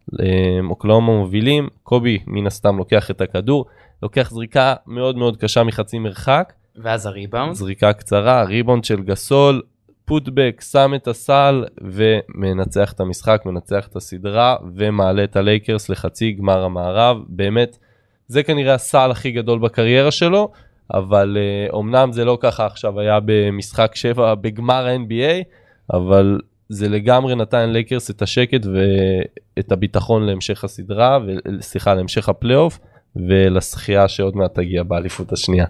אוקלאומה 0.71 1.13
מובילים 1.13 1.69
קובי 1.83 2.19
מן 2.27 2.47
הסתם 2.47 2.79
לוקח 2.79 3.11
את 3.11 3.21
הכדור 3.21 3.65
לוקח 4.03 4.31
זריקה 4.31 4.75
מאוד 4.87 5.17
מאוד 5.17 5.37
קשה 5.37 5.65
מחצי 5.65 5.99
מרחק 5.99 6.53
ואז 6.77 7.07
הריבאונד. 7.07 7.55
זריקה 7.55 7.93
קצרה, 7.93 8.43
ריבונד 8.45 8.85
של 8.85 9.03
גסול, 9.03 9.63
פוטבק, 10.05 10.63
שם 10.71 10.93
את 10.95 11.09
הסל 11.09 11.65
ומנצח 11.81 12.93
את 12.93 13.01
המשחק, 13.01 13.43
מנצח 13.47 13.87
את 13.87 13.97
הסדרה 13.97 14.57
ומעלה 14.77 15.25
את 15.25 15.37
הלייקרס 15.37 15.89
לחצי 15.89 16.33
גמר 16.33 16.65
המערב. 16.65 17.17
באמת, 17.29 17.79
זה 18.27 18.43
כנראה 18.43 18.75
הסל 18.75 19.11
הכי 19.11 19.31
גדול 19.31 19.59
בקריירה 19.59 20.11
שלו, 20.11 20.51
אבל 20.95 21.37
אומנם 21.71 22.13
זה 22.13 22.25
לא 22.25 22.39
ככה 22.41 22.67
עכשיו 22.67 23.01
היה 23.01 23.19
במשחק 23.25 23.93
7 23.95 24.35
בגמר 24.35 24.87
ה-NBA, 24.87 25.45
אבל 25.93 26.39
זה 26.73 26.89
לגמרי 26.89 27.35
נתן 27.35 27.71
ללייקרס 27.71 28.11
את 28.11 28.23
השקט 28.23 28.67
ואת 28.67 29.73
הביטחון 29.73 30.23
להמשך 30.23 30.65
הסדרה, 30.65 31.19
סליחה, 31.61 31.95
להמשך 31.95 32.29
הפלייאוף 32.29 32.79
ולשחייה 33.17 34.09
שעוד 34.09 34.37
מעט 34.37 34.55
תגיע 34.55 34.83
באליפות 34.83 35.33
השנייה. 35.33 35.67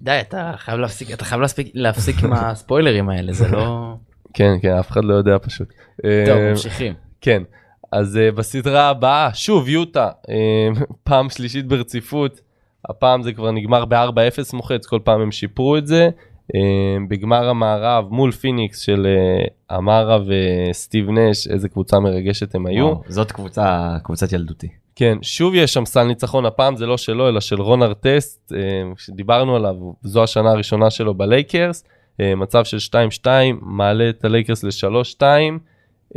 די 0.00 0.18
אתה 0.20 0.52
חייב 0.56 0.78
להפסיק 0.78 1.10
אתה 1.10 1.24
חייב 1.24 1.40
להפסיק 1.40 1.70
להפסיק 1.74 2.24
עם 2.24 2.32
הספוילרים 2.32 3.08
האלה 3.08 3.32
זה 3.32 3.48
לא 3.48 3.94
כן, 4.34 4.54
כן, 4.62 4.72
אף 4.72 4.90
אחד 4.90 5.04
לא 5.04 5.14
יודע 5.14 5.38
פשוט. 5.42 5.68
טוב 6.26 6.38
אה, 6.38 6.50
ממשיכים. 6.50 6.94
כן, 7.20 7.42
אז 7.92 8.18
uh, 8.18 8.36
בסדרה 8.36 8.88
הבאה, 8.88 9.30
שוב 9.34 9.68
יוטה, 9.68 10.10
uh, 10.26 10.30
פעם 11.04 11.30
שלישית 11.30 11.66
ברציפות, 11.66 12.40
הפעם 12.88 13.22
זה 13.22 13.32
כבר 13.32 13.50
נגמר 13.50 13.84
ב-4-0 13.84 14.56
מוחץ, 14.56 14.86
כל 14.86 14.98
פעם 15.04 15.20
הם 15.20 15.32
שיפרו 15.32 15.76
את 15.76 15.86
זה. 15.86 16.10
Uh, 16.54 16.58
בגמר 17.08 17.48
המערב 17.48 18.04
מול 18.10 18.32
פיניקס 18.32 18.80
של 18.80 19.06
אמרה 19.76 20.18
וסטיב 20.26 21.10
נש, 21.10 21.48
איזה 21.48 21.68
קבוצה 21.68 22.00
מרגשת 22.00 22.54
הם 22.54 22.66
היו. 22.66 22.84
וואו, 22.84 23.02
זאת 23.08 23.32
קבוצה, 23.32 23.96
קבוצת 24.02 24.32
ילדותי. 24.32 24.68
כן, 24.96 25.18
שוב 25.22 25.54
יש 25.54 25.72
שם 25.72 25.84
סל 25.84 26.04
ניצחון, 26.04 26.46
הפעם 26.46 26.76
זה 26.76 26.86
לא 26.86 26.96
שלו, 26.96 27.28
אלא 27.28 27.40
של 27.40 27.60
רון 27.60 27.82
ארטסט, 27.82 28.52
אה, 28.56 28.58
שדיברנו 28.96 29.56
עליו, 29.56 29.74
זו 30.02 30.22
השנה 30.22 30.50
הראשונה 30.50 30.90
שלו 30.90 31.14
בלייקרס, 31.14 31.84
אה, 32.20 32.34
מצב 32.34 32.64
של 32.64 32.78
2-2, 32.78 33.26
מעלה 33.62 34.08
את 34.08 34.24
הלייקרס 34.24 34.64
ל-3-2, 34.64 35.22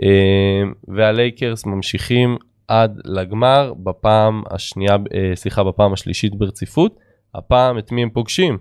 אה, 0.03 0.63
והלייקרס 0.87 1.65
ממשיכים 1.65 2.37
עד 2.67 3.01
לגמר 3.05 3.73
בפעם 3.83 4.43
השנייה, 4.51 4.97
סליחה, 5.35 5.63
בפעם 5.63 5.93
השלישית 5.93 6.35
ברציפות. 6.35 6.99
הפעם 7.35 7.77
את 7.77 7.91
מי 7.91 8.03
הם 8.03 8.09
פוגשים? 8.09 8.57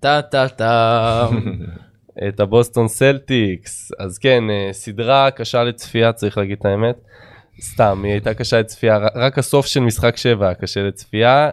טה 0.00 0.22
טה 0.22 0.48
טה. 0.48 1.28
את 2.28 2.40
הבוסטון 2.40 2.88
סלטיקס. 2.88 3.92
אז 3.98 4.18
כן, 4.18 4.44
סדרה 4.72 5.30
קשה 5.30 5.64
לצפייה, 5.64 6.12
צריך 6.12 6.38
להגיד 6.38 6.58
את 6.60 6.64
האמת. 6.64 6.96
סתם, 7.60 8.00
היא 8.04 8.12
הייתה 8.12 8.34
קשה 8.34 8.60
לצפייה, 8.60 8.98
רק 9.14 9.38
הסוף 9.38 9.66
של 9.66 9.80
משחק 9.80 10.16
7 10.16 10.46
היה 10.46 10.54
קשה 10.54 10.82
לצפייה. 10.82 11.50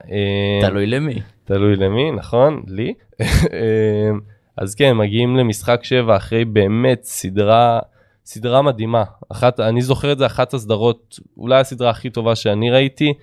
תלוי 0.62 0.88
למי. 0.88 1.22
תלוי 1.46 1.76
למי, 1.76 2.12
נכון? 2.12 2.64
לי. 2.68 2.94
אז 4.58 4.76
כן, 4.76 4.98
מגיעים 4.98 5.38
למשחק 5.38 5.80
7 5.84 6.18
אחרי 6.18 6.46
באמת 6.46 7.04
סדרה, 7.04 7.80
סדרה 8.26 8.62
מדהימה. 8.62 9.04
אחת, 9.32 9.60
אני 9.60 9.82
זוכר 9.82 10.12
את 10.12 10.18
זה, 10.18 10.26
אחת 10.26 10.54
הסדרות, 10.54 11.20
אולי 11.38 11.60
הסדרה 11.60 11.90
הכי 11.90 12.10
טובה 12.10 12.36
שאני 12.36 12.72
ראיתי. 12.72 13.14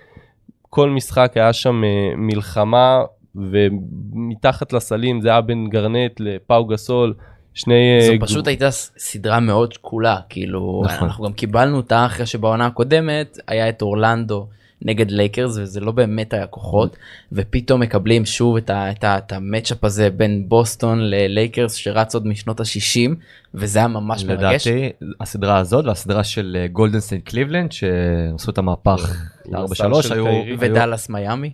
כל 0.71 0.91
משחק 0.91 1.33
היה 1.35 1.53
שם 1.53 1.83
מלחמה, 2.17 3.03
ומתחת 3.37 4.73
לסלים 4.73 5.21
זה 5.21 5.29
היה 5.29 5.41
בין 5.41 5.69
גארנט 5.71 6.21
לפאו 6.21 6.65
גסול. 6.65 7.15
שני... 7.55 7.99
זו 8.07 8.13
פשוט 8.21 8.47
הייתה 8.47 8.71
סדרה 8.71 9.41
מאוד 9.41 9.73
שקולה, 9.73 10.17
כאילו, 10.29 10.83
נכון. 10.85 11.09
אנחנו 11.09 11.25
גם 11.25 11.33
קיבלנו 11.33 11.77
אותה 11.77 12.07
אחרי 12.07 12.27
שבעונה 12.27 12.67
הקודמת 12.67 13.39
היה 13.49 13.69
את 13.69 13.83
אורלנדו 13.83 14.47
נגד 14.85 15.11
לייקרס 15.11 15.59
וזה 15.59 15.81
לא 15.81 15.93
באמת 15.93 16.33
היה 16.35 16.47
כוחות, 16.47 16.97
ופתאום 17.33 17.81
מקבלים 17.81 18.27
שוב 18.27 18.57
את, 18.57 18.71
ה, 18.71 18.91
את, 18.91 19.05
ה, 19.05 19.19
את 19.19 19.33
ה 19.33 19.39
matchup 19.39 19.85
הזה 19.85 20.11
בין 20.11 20.45
בוסטון 20.49 20.99
ללייקרס 21.01 21.75
שרץ 21.75 22.15
עוד 22.15 22.27
משנות 22.27 22.61
ה-60, 22.61 23.11
וזה 23.55 23.79
היה 23.79 23.89
ממש 23.89 24.25
לדעתי, 24.25 24.45
מרגש. 24.45 24.67
לדעתי, 24.67 24.91
הסדרה 25.21 25.59
הזאת 25.59 25.85
והסדרה 25.85 26.25
של 26.25 26.67
גולדן 26.73 27.01
סטייט 27.01 27.29
קליבלנד, 27.29 27.73
שעשו 27.73 28.51
את 28.51 28.59
המהפך 28.59 29.27
ל-4-3 29.47 30.15
היו... 30.15 30.27
ודאלאס 30.59 31.09
מיאמי. 31.09 31.51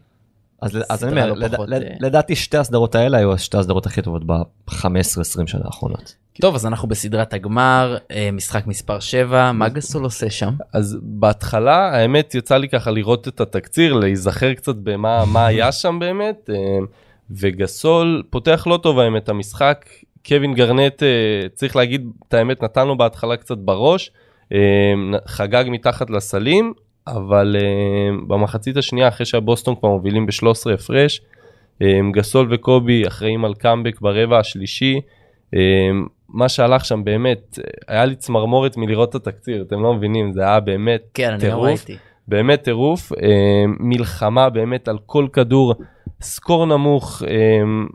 אז, 0.62 0.78
אז 0.88 1.04
אני 1.04 1.12
אומר, 1.12 1.32
לד, 1.32 1.52
פחות, 1.52 1.68
לד, 1.68 1.82
אה... 1.82 1.86
לדעתי 2.00 2.36
שתי 2.36 2.56
הסדרות 2.56 2.94
האלה 2.94 3.18
היו 3.18 3.38
שתי 3.38 3.58
הסדרות 3.58 3.86
הכי 3.86 4.02
טובות 4.02 4.26
ב-15-20 4.26 5.46
שנה 5.46 5.62
האחרונות. 5.64 6.14
טוב 6.40 6.54
אז 6.54 6.66
אנחנו 6.66 6.88
בסדרת 6.88 7.34
הגמר 7.34 7.96
משחק 8.32 8.66
מספר 8.66 9.00
7 9.00 9.52
מה 9.52 9.68
גסול 9.68 10.04
עושה 10.04 10.30
שם? 10.30 10.54
אז 10.72 10.98
בהתחלה 11.02 11.90
האמת 11.94 12.34
יצא 12.34 12.56
לי 12.56 12.68
ככה 12.68 12.90
לראות 12.90 13.28
את 13.28 13.40
התקציר 13.40 13.94
להיזכר 13.94 14.54
קצת 14.54 14.74
במה 14.74 15.24
מה 15.24 15.46
היה 15.46 15.72
שם 15.80 15.98
באמת 16.00 16.50
וגסול 17.30 18.22
פותח 18.30 18.66
לא 18.66 18.78
טוב 18.82 18.98
האמת 18.98 19.28
המשחק. 19.28 19.84
קווין 20.26 20.54
גרנט 20.54 21.02
צריך 21.54 21.76
להגיד 21.76 22.10
את 22.28 22.34
האמת 22.34 22.62
נתן 22.62 22.86
לו 22.86 22.96
בהתחלה 22.96 23.36
קצת 23.36 23.58
בראש 23.58 24.10
חגג 25.26 25.64
מתחת 25.68 26.10
לסלים 26.10 26.72
אבל 27.16 27.56
uh, 27.58 28.24
במחצית 28.28 28.76
השנייה 28.76 29.08
אחרי 29.08 29.26
שהבוסטון 29.26 29.74
כבר 29.74 29.88
מובילים 29.88 30.26
ב-13 30.26 30.72
הפרש, 30.74 31.20
um, 31.82 31.86
גסול 32.12 32.48
וקובי 32.50 33.06
אחראים 33.06 33.44
על 33.44 33.54
קאמבק 33.54 34.00
ברבע 34.00 34.38
השלישי. 34.38 35.00
Um, 35.54 35.58
מה 36.28 36.48
שהלך 36.48 36.84
שם 36.84 37.04
באמת, 37.04 37.58
היה 37.88 38.04
לי 38.04 38.16
צמרמורת 38.16 38.76
מלראות 38.76 39.08
את 39.10 39.14
התקציר, 39.14 39.62
אתם 39.62 39.82
לא 39.82 39.94
מבינים, 39.94 40.32
זה 40.32 40.42
היה 40.42 40.60
באמת 40.60 41.02
כן, 41.14 41.38
טירוף. 41.40 41.64
אני 41.64 41.72
ראיתי. 41.72 41.96
באמת 42.28 42.62
טירוף, 42.62 43.12
um, 43.12 43.16
מלחמה 43.80 44.50
באמת 44.50 44.88
על 44.88 44.98
כל 45.06 45.26
כדור, 45.32 45.74
סקור 46.20 46.66
נמוך, 46.66 47.22
um, 47.22 47.92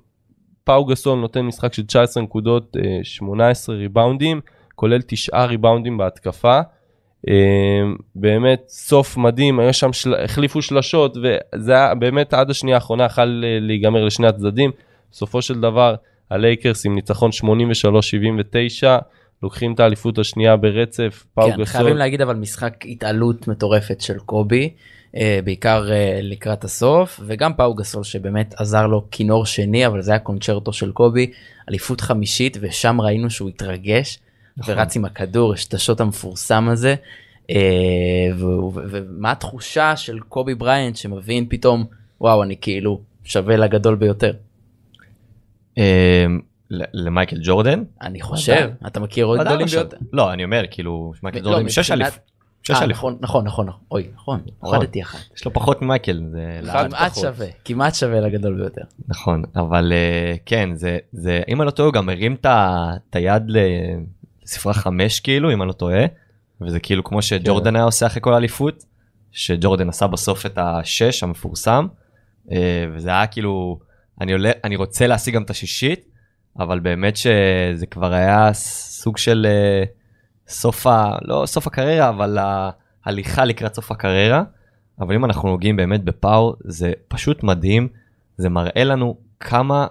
פאו 0.63 0.86
גסול 0.86 1.19
נותן 1.19 1.41
משחק 1.41 1.73
של 1.73 1.86
19 1.86 2.23
נקודות, 2.23 2.76
uh, 2.78 2.80
18 3.04 3.76
ריבאונדים, 3.76 4.41
כולל 4.76 5.02
9 5.02 5.45
ריבאונדים 5.45 5.97
בהתקפה. 5.97 6.60
אמ, 7.28 7.96
באמת 8.16 8.64
סוף 8.68 9.18
מדהים, 9.18 9.60
היה 9.60 9.74
שם, 9.74 9.94
של... 9.94 10.14
החליפו 10.14 10.62
שלשות 10.62 11.18
וזה 11.18 11.74
היה 11.74 11.96
באמת 11.96 12.34
עד 12.34 12.50
השנייה 12.50 12.78
האחרונה 12.78 13.04
יכול 13.04 13.44
להיגמר 13.62 14.06
לשני 14.06 14.28
הצדדים. 14.28 14.72
בסופו 15.12 15.42
של 15.42 15.62
דבר 15.62 15.96
הלייקרס 16.30 16.86
עם 16.86 16.96
ניצחון 16.96 17.30
83-79 18.84 18.88
לוקחים 19.44 19.74
את 19.74 19.80
האליפות 19.80 20.20
השנייה 20.20 20.58
ברצף. 20.58 21.26
פאו 21.34 21.44
כן, 21.46 21.52
גסול. 21.52 21.66
חייבים 21.66 21.98
להגיד 21.98 22.22
אבל 22.22 22.36
משחק 22.36 22.86
התעלות 22.86 23.48
מטורפת 23.48 24.02
של 24.02 24.20
קובי. 24.20 24.70
בעיקר 25.44 25.90
לקראת 26.22 26.64
הסוף 26.64 27.20
וגם 27.26 27.54
פאו 27.54 27.74
גסול 27.74 28.04
שבאמת 28.04 28.56
עזר 28.58 28.88
לו 28.88 29.06
כינור 29.12 29.46
שני 29.46 29.88
אבל 29.88 30.02
זה 30.02 30.12
היה 30.12 30.20
קונצ'רטו 30.20 30.74
של 30.74 30.92
קובי 30.92 31.32
אליפות 31.70 32.02
חמישית 32.02 32.58
ושם 32.62 33.02
ראינו 33.02 33.30
שהוא 33.30 33.50
התרגש 33.50 34.20
נכון. 34.58 34.74
ורץ 34.78 34.96
עם 34.96 35.06
הכדור, 35.06 35.54
יש 35.54 35.68
את 35.68 35.74
השוט 35.74 36.02
המפורסם 36.02 36.70
הזה. 36.70 36.96
ומה 38.89 39.32
התחושה 39.32 39.96
של 39.96 40.20
קובי 40.20 40.56
בריינט 40.56 40.96
שמבין 40.96 41.46
פתאום, 41.50 41.86
וואו, 42.22 42.44
אני 42.44 42.56
כאילו 42.62 43.02
שווה 43.24 43.58
לגדול 43.58 43.96
ביותר. 43.96 44.34
למייקל 46.72 47.38
ג'ורדן? 47.44 47.84
אני 48.02 48.22
חושב, 48.22 48.70
אתה 48.88 49.00
מכיר 49.00 49.26
עוד 49.26 49.39
גדולים 49.39 49.68
ביותר? 49.68 49.98
לא, 50.13 50.34
אני 50.34 50.44
אומר, 50.44 50.63
כאילו, 50.72 51.13
מייקל 51.24 51.39
ג'ורדן, 51.39 51.70
שש 51.70 51.92
אליף. 51.92 52.20
שש 52.63 52.82
אליף. 52.82 52.98
נכון, 52.98 53.18
נכון, 53.20 53.46
נכון, 53.46 53.68
אוי, 53.92 54.08
נכון, 54.16 54.42
הורדתי 54.60 55.02
אחת. 55.02 55.20
יש 55.38 55.46
לו 55.46 55.54
פחות 55.54 55.82
ממייקל. 55.82 56.22
כמעט 56.62 57.16
שווה, 57.16 57.48
כמעט 57.66 57.96
שווה 57.96 58.20
לגדול 58.20 58.56
ביותר. 58.56 58.82
נכון, 59.08 59.44
אבל 59.56 59.94
כן, 60.46 60.70
זה, 61.12 61.42
אם 61.48 61.62
אני 61.62 61.66
לא 61.66 61.72
טועה, 61.72 61.92
גם 61.92 62.10
הרים 62.10 62.36
את 62.42 63.16
היד 63.16 63.44
ספרה 64.45 64.73
חמש 64.73 65.19
כאילו 65.19 65.53
אם 65.53 65.62
אני 65.62 65.67
לא 65.67 65.73
טועה 65.73 66.06
וזה 66.62 66.79
כאילו 66.79 67.03
כמו 67.03 67.21
שג'ורדן 67.21 67.75
היה 67.75 67.86
עושה 67.86 68.06
אחרי 68.06 68.21
כל 68.21 68.34
אליפות 68.34 68.84
שג'ורדן 69.32 69.89
עשה 69.89 70.08
בסוף 70.08 70.45
את 70.45 70.58
השש 70.58 71.23
המפורסם 71.23 71.88
אה, 72.51 72.86
וזה 72.93 73.10
היה 73.10 73.27
כאילו 73.27 73.79
אני 74.21 74.32
עולה 74.32 74.51
אני 74.63 74.75
רוצה 74.75 75.08
להשיג 75.08 75.36
גם 75.36 75.43
את 75.43 75.49
השישית 75.49 76.06
אבל 76.60 76.79
באמת 76.79 77.17
שזה 77.17 77.86
כבר 77.91 78.13
היה 78.13 78.53
סוג 78.53 79.17
של 79.17 79.47
אה, 79.49 79.84
סוף 80.47 80.88
ה... 80.88 81.15
לא 81.21 81.43
סוף 81.45 81.67
הקריירה 81.67 82.10
אבל 82.10 82.38
ההליכה 83.06 83.45
לקראת 83.45 83.75
סוף 83.75 83.91
הקריירה 83.91 84.43
אבל 84.99 85.15
אם 85.15 85.25
אנחנו 85.25 85.49
נוגעים 85.49 85.75
באמת 85.75 86.03
בפאור 86.03 86.56
זה 86.63 86.93
פשוט 87.08 87.43
מדהים 87.43 87.88
זה 88.38 88.49
מראה 88.49 88.84
לנו 88.84 89.17
כמה 89.39 89.88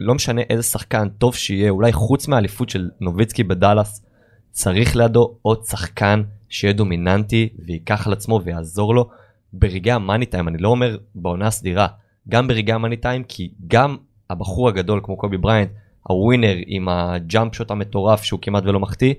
לא 0.00 0.14
משנה 0.14 0.42
איזה 0.50 0.62
שחקן 0.62 1.08
טוב 1.08 1.34
שיהיה, 1.34 1.70
אולי 1.70 1.92
חוץ 1.92 2.28
מהאליפות 2.28 2.70
של 2.70 2.90
נוביצקי 3.00 3.44
בדאלאס, 3.44 4.06
צריך 4.50 4.96
לידו 4.96 5.34
עוד 5.42 5.64
שחקן 5.64 6.22
שיהיה 6.48 6.72
דומיננטי 6.72 7.48
וייקח 7.66 8.06
על 8.06 8.12
עצמו 8.12 8.40
ויעזור 8.44 8.94
לו 8.94 9.08
ברגעי 9.52 9.92
המאני 9.92 10.26
טיים, 10.26 10.48
אני 10.48 10.58
לא 10.58 10.68
אומר 10.68 10.96
בעונה 11.14 11.46
הסדירה, 11.46 11.86
גם 12.28 12.48
ברגעי 12.48 12.74
המאני 12.74 12.96
טיים, 12.96 13.24
כי 13.24 13.50
גם 13.66 13.96
הבחור 14.30 14.68
הגדול 14.68 15.00
כמו 15.02 15.16
קובי 15.16 15.36
בריינט, 15.36 15.70
ה 16.02 16.10
winner 16.10 16.56
עם 16.66 16.88
ה 16.88 17.01
jump 17.01 17.54
shot 17.54 17.70
המטורף 17.70 18.22
שהוא 18.22 18.40
כמעט 18.42 18.64
ולא 18.66 18.80
מחטיא, 18.80 19.14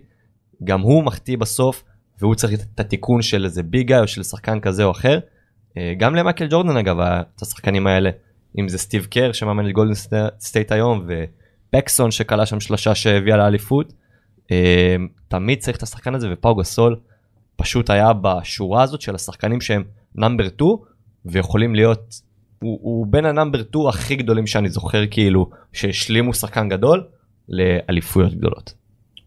גם 0.63 0.81
הוא 0.81 1.03
מחטיא 1.03 1.37
בסוף 1.37 1.83
והוא 2.21 2.35
צריך 2.35 2.61
את 2.73 2.79
התיקון 2.79 3.21
של 3.21 3.45
איזה 3.45 3.63
big 3.63 4.01
או 4.01 4.07
של 4.07 4.23
שחקן 4.23 4.59
כזה 4.59 4.83
או 4.83 4.91
אחר. 4.91 5.19
אה, 5.77 5.93
גם 5.97 6.15
למייקל 6.15 6.47
ג'ורדן 6.49 6.77
אגב, 6.77 6.99
את 6.99 7.41
השחקנים 7.41 7.87
האלה. 7.87 8.09
אם 8.59 8.69
זה 8.69 8.77
סטיב 8.77 9.05
קר 9.05 9.31
שמאמן 9.31 9.67
את 9.67 9.71
גולדן 9.71 9.93
סטייט 10.39 10.71
היום 10.71 11.07
ופקסון 11.07 12.11
שקלע 12.11 12.45
שם 12.45 12.59
שלושה 12.59 12.95
שהביאה 12.95 13.37
לאליפות. 13.37 13.93
אה, 14.51 14.95
תמיד 15.27 15.59
צריך 15.59 15.77
את 15.77 15.83
השחקן 15.83 16.15
הזה 16.15 16.27
ופאו 16.33 16.55
גסול 16.55 16.95
פשוט 17.55 17.89
היה 17.89 18.13
בשורה 18.13 18.83
הזאת 18.83 19.01
של 19.01 19.15
השחקנים 19.15 19.61
שהם 19.61 19.83
number 20.15 20.47
2 20.47 20.69
ויכולים 21.25 21.75
להיות 21.75 22.21
הוא, 22.59 22.79
הוא 22.81 23.07
בין 23.07 23.25
ה 23.25 23.30
number 23.30 23.59
2 23.63 23.87
הכי 23.87 24.15
גדולים 24.15 24.47
שאני 24.47 24.69
זוכר 24.69 25.07
כאילו 25.11 25.49
שהשלימו 25.73 26.33
שחקן 26.33 26.69
גדול 26.69 27.03
לאליפויות 27.49 28.33
גדולות. 28.33 28.73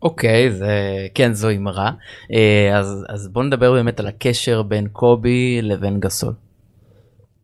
אוקיי 0.03 0.49
okay, 0.49 0.51
זה 0.51 1.07
כן 1.15 1.33
זו 1.33 1.51
אמירה 1.51 1.91
אה, 2.33 2.79
אז 2.79 3.07
אז 3.09 3.29
בוא 3.29 3.45
נדבר 3.45 3.73
באמת 3.73 4.01
על 4.01 4.07
הקשר 4.07 4.63
בין 4.63 4.89
קובי 4.89 5.63
לבין 5.63 6.01
גסול. 6.01 6.33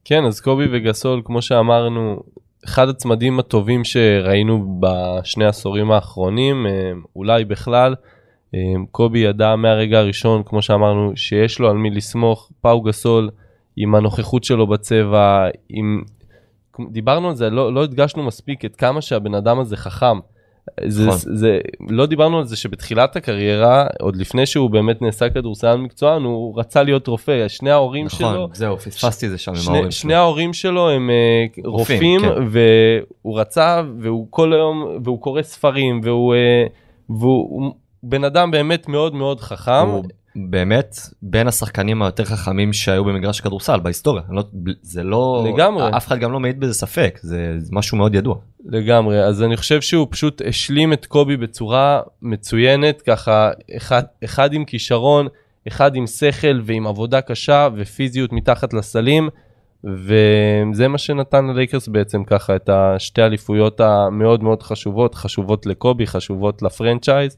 כן, 0.04 0.24
אז 0.24 0.40
קובי 0.40 0.66
וגסול, 0.72 1.22
כמו 1.24 1.42
שאמרנו, 1.42 2.22
אחד 2.64 2.88
הצמדים 2.88 3.38
הטובים 3.38 3.84
שראינו 3.84 4.80
בשני 4.80 5.44
העשורים 5.44 5.90
האחרונים, 5.90 6.66
אה, 6.66 6.92
אולי 7.16 7.44
בכלל. 7.44 7.94
אה, 8.54 8.60
קובי 8.90 9.18
ידע 9.18 9.56
מהרגע 9.56 9.98
הראשון, 9.98 10.42
כמו 10.46 10.62
שאמרנו, 10.62 11.12
שיש 11.16 11.58
לו 11.58 11.70
על 11.70 11.76
מי 11.76 11.90
לסמוך, 11.90 12.52
פאו 12.60 12.80
גסול 12.82 13.30
עם 13.76 13.94
הנוכחות 13.94 14.44
שלו 14.44 14.66
בצבע, 14.66 15.48
עם... 15.68 16.02
דיברנו 16.90 17.28
על 17.28 17.34
זה, 17.34 17.50
לא, 17.50 17.74
לא 17.74 17.82
הדגשנו 17.82 18.22
מספיק 18.22 18.64
את 18.64 18.76
כמה 18.76 19.00
שהבן 19.00 19.34
אדם 19.34 19.60
הזה 19.60 19.76
חכם. 19.76 20.18
זה, 20.88 21.06
נכון. 21.06 21.18
זה, 21.36 21.58
לא 21.88 22.06
דיברנו 22.06 22.38
על 22.38 22.44
זה 22.44 22.56
שבתחילת 22.56 23.16
הקריירה, 23.16 23.86
עוד 24.00 24.16
לפני 24.16 24.46
שהוא 24.46 24.70
באמת 24.70 25.02
נעשה 25.02 25.30
כדורסל 25.30 25.76
מקצוען, 25.76 26.22
הוא 26.22 26.58
רצה 26.58 26.82
להיות 26.82 27.06
רופא, 27.06 27.48
שני 27.48 27.70
ההורים 27.70 28.08
שלו, 28.08 28.32
נכון, 28.32 28.50
זהו, 28.54 28.76
פספסתי 28.76 29.26
את 29.26 29.30
זה 29.30 29.38
שם 29.38 29.50
עם 29.50 29.56
שני, 29.56 29.74
ההורים 29.74 29.90
שני 29.90 30.10
שלו. 30.10 30.18
ההורים 30.18 30.52
שלו 30.52 30.90
הם 30.90 31.10
אה, 31.10 31.46
רופאים, 31.64 32.20
כן. 32.20 32.28
והוא 32.50 33.40
רצה, 33.40 33.82
והוא 33.98 34.26
כל 34.30 34.52
היום, 34.52 34.98
והוא 35.04 35.20
קורא 35.20 35.42
ספרים, 35.42 36.00
והוא, 36.04 36.34
אה, 36.34 36.64
והוא 37.08 37.48
הוא 37.50 37.72
בן 38.02 38.24
אדם 38.24 38.50
באמת 38.50 38.88
מאוד 38.88 39.14
מאוד 39.14 39.40
חכם. 39.40 39.88
הוא 39.88 40.04
באמת 40.36 40.96
בין 41.22 41.48
השחקנים 41.48 42.02
היותר 42.02 42.24
חכמים 42.24 42.72
שהיו 42.72 43.04
במגרש 43.04 43.40
הכדורסל 43.40 43.80
בהיסטוריה. 43.80 44.22
לא, 44.30 44.44
זה 44.82 45.02
לא... 45.02 45.46
לגמרי. 45.54 45.96
אף 45.96 46.06
אחד 46.06 46.18
גם 46.18 46.32
לא 46.32 46.40
מעיד 46.40 46.60
בזה 46.60 46.74
ספק, 46.74 47.18
זה, 47.22 47.54
זה 47.58 47.70
משהו 47.72 47.98
מאוד 47.98 48.14
ידוע. 48.14 48.36
לגמרי, 48.64 49.24
אז 49.24 49.42
אני 49.42 49.56
חושב 49.56 49.80
שהוא 49.80 50.06
פשוט 50.10 50.42
השלים 50.48 50.92
את 50.92 51.06
קובי 51.06 51.36
בצורה 51.36 52.00
מצוינת, 52.22 53.02
ככה 53.02 53.50
אחד, 53.76 54.02
אחד 54.24 54.52
עם 54.52 54.64
כישרון, 54.64 55.28
אחד 55.68 55.96
עם 55.96 56.06
שכל 56.06 56.60
ועם 56.62 56.86
עבודה 56.86 57.20
קשה 57.20 57.68
ופיזיות 57.76 58.32
מתחת 58.32 58.72
לסלים, 58.72 59.28
וזה 59.84 60.88
מה 60.88 60.98
שנתן 60.98 61.46
ללייקרס 61.46 61.88
בעצם 61.88 62.24
ככה 62.24 62.56
את 62.56 62.68
השתי 62.68 63.22
אליפויות 63.22 63.80
המאוד 63.80 64.42
מאוד 64.42 64.62
חשובות, 64.62 65.14
חשובות 65.14 65.66
לקובי, 65.66 66.06
חשובות 66.06 66.62
לפרנצ'ייז. 66.62 67.36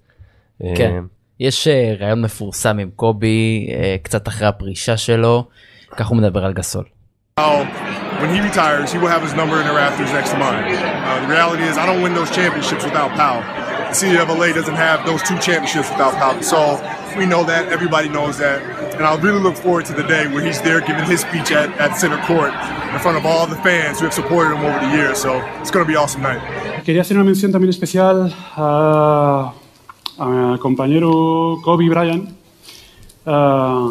כן. 0.76 1.04
אה, 1.40 1.46
יש 1.46 1.68
אה, 1.68 1.94
ראיון 2.00 2.20
מפורסם 2.20 2.78
עם 2.78 2.90
קובי 2.96 3.68
אה, 3.70 3.96
קצת 4.02 4.28
אחרי 4.28 4.46
הפרישה 4.46 4.96
שלו, 4.96 5.48
כך 5.96 6.06
הוא 6.06 6.16
מדבר 6.16 6.44
על 6.44 6.52
גסול. 6.52 6.84
When 8.22 8.30
he 8.36 8.40
retires, 8.40 8.92
he 8.92 8.98
will 8.98 9.12
have 9.16 9.24
his 9.28 9.34
number 9.34 9.56
in 9.60 9.66
the 9.66 9.74
rafters 9.74 10.12
next 10.12 10.30
to 10.30 10.38
mine. 10.38 10.62
Uh, 10.62 11.20
the 11.24 11.30
reality 11.36 11.64
is, 11.70 11.74
I 11.76 11.86
don't 11.86 12.02
win 12.04 12.14
those 12.14 12.30
championships 12.30 12.84
without 12.84 13.10
Powell. 13.20 13.42
The 13.92 13.98
city 14.02 14.16
of 14.22 14.28
LA 14.28 14.48
doesn't 14.60 14.80
have 14.88 14.98
those 15.10 15.22
two 15.28 15.38
championships 15.48 15.88
without 15.90 16.14
Powell. 16.20 16.40
So 16.52 16.58
we 17.18 17.26
know 17.26 17.42
that, 17.52 17.62
everybody 17.76 18.08
knows 18.08 18.34
that. 18.38 18.58
And 18.96 19.04
I 19.10 19.12
really 19.26 19.40
look 19.40 19.56
forward 19.56 19.84
to 19.90 19.94
the 20.00 20.06
day 20.14 20.24
where 20.32 20.42
he's 20.48 20.60
there 20.62 20.80
giving 20.80 21.06
his 21.12 21.20
speech 21.26 21.50
at, 21.50 21.68
at 21.84 21.90
center 22.02 22.20
court 22.30 22.52
in 22.94 22.98
front 23.04 23.16
of 23.20 23.24
all 23.26 23.44
the 23.54 23.60
fans 23.68 23.98
who 23.98 24.04
have 24.08 24.14
supported 24.14 24.50
him 24.54 24.64
over 24.68 24.78
the 24.86 24.92
years. 24.98 25.16
So 25.20 25.30
it's 25.60 25.70
going 25.74 25.84
to 25.84 25.90
be 25.92 25.96
an 25.98 26.02
awesome 26.04 26.22
night. 26.22 26.40
Quería 26.84 27.02
hacer 27.02 27.16
una 27.16 27.24
mención 27.24 27.50
también 27.52 27.70
especial 27.70 28.34
a, 28.56 29.52
a 30.18 30.26
mi 30.26 30.58
compañero 30.58 31.58
Kobe 31.62 31.88
Bryant, 31.88 32.28
ah, 33.26 33.88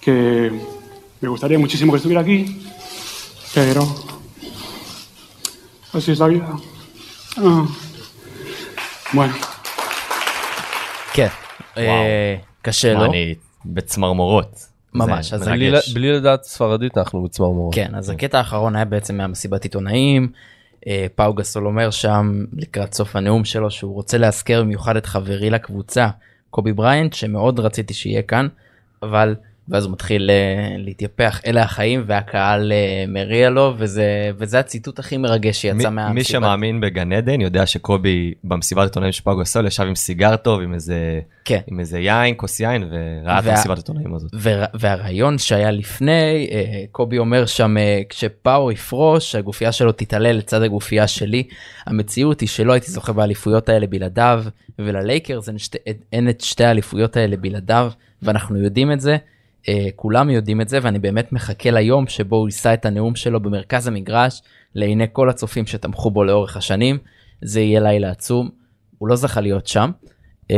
que 0.00 0.50
me 1.20 1.28
gustaría 1.28 1.58
muchísimo 1.58 1.92
que 1.92 1.96
estuviera 1.96 2.20
aquí, 2.20 2.38
pero 3.54 3.82
así 5.92 6.12
es 6.12 6.18
la 6.18 6.28
vida. 6.28 6.48
Ah, 7.36 7.66
bueno. 9.12 9.34
כן, 11.12 11.28
אה, 11.78 12.36
קשה 12.62 12.94
לו. 12.94 13.04
אני 13.04 13.34
בצמרמורות. 13.64 14.68
ממש, 14.94 15.32
אז 15.32 15.48
בלי, 15.48 15.70
מרגש. 15.70 15.92
בלי 15.92 16.12
לדעת 16.12 16.44
ספרדית 16.44 16.98
אנחנו 16.98 17.22
בצמרמורות. 17.22 17.74
כן, 17.74 17.94
אז 17.94 18.10
הקטע 18.10 18.38
האחרון 18.38 18.76
היה 18.76 18.84
בעצם 18.84 19.16
מהמסיבת 19.16 19.62
עיתונאים. 19.62 20.28
אה, 20.86 21.06
פאו 21.14 21.34
גסול 21.34 21.66
אומר 21.66 21.90
שם 21.90 22.44
לקראת 22.52 22.94
סוף 22.94 23.16
הנאום 23.16 23.44
שלו 23.44 23.70
שהוא 23.70 23.94
רוצה 23.94 24.18
להזכיר 24.18 24.62
במיוחד 24.62 24.96
את 24.96 25.06
חברי 25.06 25.50
לקבוצה 25.50 26.08
קובי 26.50 26.72
בריינט 26.72 27.12
שמאוד 27.12 27.60
רציתי 27.60 27.94
שיהיה 27.94 28.22
כאן 28.22 28.48
אבל 29.02 29.34
ואז 29.68 29.84
הוא 29.84 29.92
מתחיל 29.92 30.30
אה, 30.30 30.36
להתייפח 30.78 31.40
אלה 31.46 31.62
החיים 31.62 32.04
והקהל 32.06 32.72
אה, 32.72 33.04
מריע 33.08 33.50
לו 33.50 33.74
וזה 33.78 34.04
וזה 34.38 34.58
הציטוט 34.58 34.98
הכי 34.98 35.16
מרגש 35.16 35.56
שיצא 35.62 35.74
מי, 35.74 35.94
מהמסיבת. 35.94 36.14
מי 36.14 36.24
שמאמין 36.24 36.80
בגן 36.80 37.12
עדן 37.12 37.40
יודע 37.40 37.66
שקובי 37.66 38.34
במסיבת 38.44 38.82
עיתונאים 38.82 39.12
של 39.12 39.22
פאו 39.22 39.40
גסול 39.40 39.66
ישב 39.66 39.82
עם 39.82 39.94
סיגר 39.94 40.36
טוב 40.36 40.60
עם 40.60 40.74
איזה 40.74 41.20
כן. 41.44 41.60
עם 41.66 41.80
איזה 41.80 41.98
יין 41.98 42.34
כוס 42.36 42.60
יין 42.60 42.82
וראה 42.90 43.38
את 43.38 43.44
וה- 43.44 43.50
המסיבת 43.50 43.76
עיתונאים 43.76 44.14
הזאת. 44.14 44.30
וה- 44.34 44.64
והרעיון 44.74 45.38
שהיה 45.38 45.70
לפני 45.70 46.48
אה, 46.52 46.84
קובי 46.92 47.18
אומר 47.18 47.46
שם 47.46 47.76
אה, 47.78 48.00
כשפאו 48.08 48.72
יפרוש 48.72 49.34
הגופייה 49.34 49.72
שלו 49.72 49.92
תתעלה 49.92 50.32
לצד 50.32 50.62
הגופייה 50.62 51.06
שלי 51.06 51.42
המציאות 51.86 52.40
היא 52.40 52.48
שלא 52.48 52.72
הייתי 52.72 52.90
זוכה 52.90 53.12
באליפויות 53.12 53.68
האלה 53.68 53.86
בלעדיו 53.86 54.44
וללייקרס 54.78 55.48
אין, 55.48 55.58
שתי, 55.58 55.78
אין 56.12 56.28
את 56.28 56.40
שתי 56.40 56.64
האליפויות 56.64 57.16
האלה 57.16 57.36
בלעדיו 57.36 57.90
ואנחנו 58.22 58.58
יודעים 58.58 58.92
את 58.92 59.00
זה 59.00 59.16
כולם 59.96 60.30
יודעים 60.30 60.60
את 60.60 60.68
זה 60.68 60.78
ואני 60.82 60.98
באמת 60.98 61.32
מחכה 61.32 61.70
ליום 61.70 62.06
שבו 62.06 62.36
הוא 62.36 62.48
יישא 62.48 62.74
את 62.74 62.86
הנאום 62.86 63.14
שלו 63.14 63.40
במרכז 63.40 63.86
המגרש 63.86 64.42
לעיני 64.74 65.06
כל 65.12 65.30
הצופים 65.30 65.66
שתמכו 65.66 66.10
בו 66.10 66.24
לאורך 66.24 66.56
השנים 66.56 66.98
זה 67.42 67.60
יהיה 67.60 67.80
לילה 67.80 68.10
עצום 68.10 68.50
הוא 68.98 69.08
לא 69.08 69.16
זכה 69.16 69.40
להיות 69.40 69.66
שם. 69.66 69.90
אה, 70.50 70.56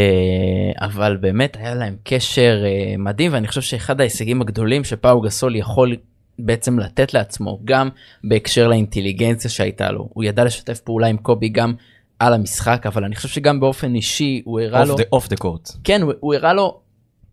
אבל 0.80 1.16
באמת 1.20 1.56
היה 1.60 1.74
להם 1.74 1.96
קשר 2.04 2.62
אה, 2.64 2.94
מדהים 2.98 3.32
ואני 3.32 3.48
חושב 3.48 3.60
שאחד 3.60 4.00
ההישגים 4.00 4.40
הגדולים 4.40 4.84
שפאו 4.84 5.20
גסול 5.20 5.56
יכול 5.56 5.96
בעצם 6.38 6.78
לתת 6.78 7.14
לעצמו 7.14 7.60
גם 7.64 7.88
בהקשר 8.24 8.68
לאינטליגנציה 8.68 9.50
שהייתה 9.50 9.92
לו 9.92 10.08
הוא 10.12 10.24
ידע 10.24 10.44
לשתף 10.44 10.80
פעולה 10.80 11.06
עם 11.06 11.16
קובי 11.16 11.48
גם 11.48 11.74
על 12.18 12.32
המשחק 12.32 12.86
אבל 12.86 13.04
אני 13.04 13.14
חושב 13.14 13.28
שגם 13.28 13.60
באופן 13.60 13.94
אישי 13.94 14.42
הוא 14.44 14.60
הראה 14.60 14.84
לו 14.84 14.96
אוף 15.12 15.28
דה 15.28 15.36
קורט. 15.36 15.70
כן 15.84 16.02
הוא, 16.02 16.12
הוא 16.20 16.34
הראה 16.34 16.52
לו 16.52 16.80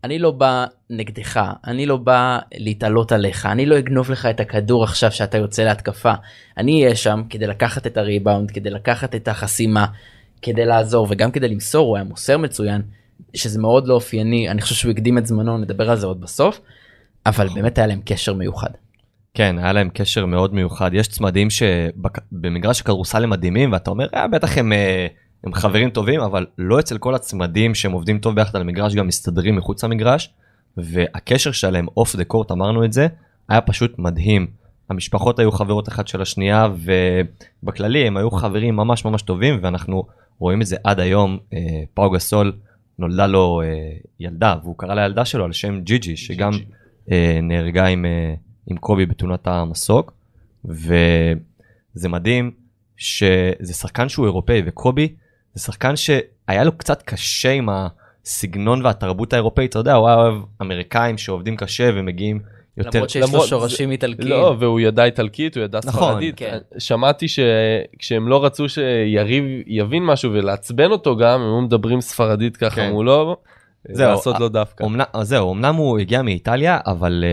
אני 0.04 0.18
לא 0.18 0.30
בא 0.30 0.66
נגדך 0.90 1.50
אני 1.66 1.86
לא 1.86 1.96
בא 1.96 2.38
להתעלות 2.54 3.12
עליך 3.12 3.46
אני 3.46 3.66
לא 3.66 3.78
אגנוב 3.78 4.10
לך 4.10 4.26
את 4.26 4.40
הכדור 4.40 4.84
עכשיו 4.84 5.12
שאתה 5.12 5.38
יוצא 5.38 5.62
להתקפה 5.62 6.12
אני 6.58 6.84
אהיה 6.84 6.96
שם 6.96 7.22
כדי 7.30 7.46
לקחת 7.46 7.86
את 7.86 7.96
הריבאונד 7.96 8.50
כדי 8.50 8.70
לקחת 8.70 9.14
את 9.14 9.28
החסימה 9.28 9.86
כדי 10.42 10.64
לעזור 10.64 11.06
וגם 11.10 11.30
כדי 11.30 11.48
למסור 11.48 11.88
הוא 11.88 11.96
היה 11.96 12.04
מוסר 12.04 12.38
מצוין 12.38 12.82
שזה 13.34 13.60
מאוד 13.60 13.88
לא 13.88 13.94
אופייני 13.94 14.50
אני 14.50 14.60
חושב 14.60 14.74
שהוא 14.74 14.90
הקדים 14.92 15.18
את 15.18 15.26
זמנו 15.26 15.58
נדבר 15.58 15.90
על 15.90 15.96
זה 15.96 16.06
עוד 16.06 16.20
בסוף 16.20 16.60
אבל 17.26 17.48
באמת 17.54 17.78
היה 17.78 17.86
להם 17.86 18.00
קשר 18.04 18.34
מיוחד. 18.34 18.70
כן, 19.34 19.56
היה 19.58 19.72
להם 19.72 19.88
קשר 19.94 20.26
מאוד 20.26 20.54
מיוחד. 20.54 20.90
יש 20.94 21.08
צמדים 21.08 21.48
שבמגרש 21.50 22.80
הכדורסל 22.80 23.24
הם 23.24 23.30
מדהימים, 23.30 23.72
ואתה 23.72 23.90
אומר, 23.90 24.06
אה, 24.14 24.28
בטח 24.28 24.58
הם, 24.58 24.72
אה, 24.72 25.06
הם 25.44 25.54
חברים 25.54 25.90
טובים, 25.90 26.20
אבל 26.20 26.46
לא 26.58 26.80
אצל 26.80 26.98
כל 26.98 27.14
הצמדים 27.14 27.74
שהם 27.74 27.92
עובדים 27.92 28.18
טוב 28.18 28.34
ביחד 28.34 28.56
על 28.56 28.62
המגרש, 28.62 28.94
גם 28.94 29.06
מסתדרים 29.06 29.56
מחוץ 29.56 29.84
למגרש, 29.84 30.34
והקשר 30.76 31.52
שלהם 31.52 31.86
אוף 31.96 32.16
דה 32.16 32.24
קורט, 32.24 32.50
אמרנו 32.50 32.84
את 32.84 32.92
זה, 32.92 33.06
היה 33.48 33.60
פשוט 33.60 33.98
מדהים. 33.98 34.46
המשפחות 34.90 35.38
היו 35.38 35.52
חברות 35.52 35.88
אחת 35.88 36.08
של 36.08 36.22
השנייה, 36.22 36.68
ובכללי 37.62 38.06
הם 38.06 38.16
היו 38.16 38.30
חברים 38.30 38.76
ממש 38.76 39.04
ממש 39.04 39.22
טובים, 39.22 39.58
ואנחנו 39.62 40.04
רואים 40.38 40.62
את 40.62 40.66
זה 40.66 40.76
עד 40.84 41.00
היום. 41.00 41.38
אה, 41.54 41.58
פאו 41.94 42.10
גסול 42.10 42.52
נולדה 42.98 43.26
לו 43.26 43.62
אה, 43.64 43.90
ילדה, 44.20 44.54
והוא 44.62 44.78
קרא 44.78 44.94
לילדה 44.94 45.24
שלו 45.24 45.44
על 45.44 45.52
שם 45.52 45.80
ג'יג'י, 45.80 46.16
שגם 46.16 46.52
אה, 47.12 47.38
נהרגה 47.42 47.86
עם, 47.86 48.04
אה, 48.04 48.34
עם 48.66 48.76
קובי 48.76 49.06
בתאונת 49.06 49.46
המסוק, 49.46 50.12
וזה 50.64 52.08
מדהים 52.08 52.50
שזה 52.96 53.74
שחקן 53.74 54.08
שהוא 54.08 54.26
אירופאי, 54.26 54.62
וקובי 54.66 55.14
זה 55.54 55.64
שחקן 55.64 55.96
שהיה 55.96 56.64
לו 56.64 56.78
קצת 56.78 57.02
קשה 57.02 57.50
עם 57.50 57.68
הסגנון 57.68 58.84
והתרבות 58.84 59.32
האירופאית, 59.32 59.70
אתה 59.70 59.78
יודע, 59.78 59.94
הוא 59.94 60.08
היה 60.08 60.16
אוהב 60.16 60.34
אמריקאים 60.62 61.18
שעובדים 61.18 61.56
קשה 61.56 61.90
ומגיעים 61.94 62.40
יותר... 62.76 62.90
למרות 62.98 63.10
שיש 63.10 63.22
לו 63.22 63.28
למרות- 63.28 63.48
שורשים 63.48 63.90
איטלקיים. 63.90 64.28
לא, 64.28 64.56
והוא 64.58 64.80
ידע 64.80 65.04
איטלקית, 65.04 65.56
הוא 65.56 65.64
ידע 65.64 65.78
נכון, 65.84 66.02
ספרדית. 66.10 66.34
כן. 66.36 66.58
שמעתי 66.78 67.26
שכשהם 67.28 68.28
לא 68.28 68.44
רצו 68.44 68.68
שיריב 68.68 69.44
יבין 69.66 70.04
משהו 70.04 70.32
ולעצבן 70.32 70.90
אותו 70.90 71.16
גם, 71.16 71.40
הם 71.40 71.46
היו 71.46 71.60
מדברים 71.60 72.00
ספרדית 72.00 72.56
ככה 72.56 72.76
כן. 72.76 72.90
מולו, 72.90 73.36
זהו, 73.88 74.10
לעשות 74.10 74.40
לו 74.40 74.48
דווקא. 74.48 74.84
אומנם, 74.84 75.04
אז 75.12 75.28
זהו, 75.28 75.52
אמנם 75.52 75.74
הוא 75.74 75.98
הגיע 75.98 76.22
מאיטליה, 76.22 76.78
אבל 76.86 77.24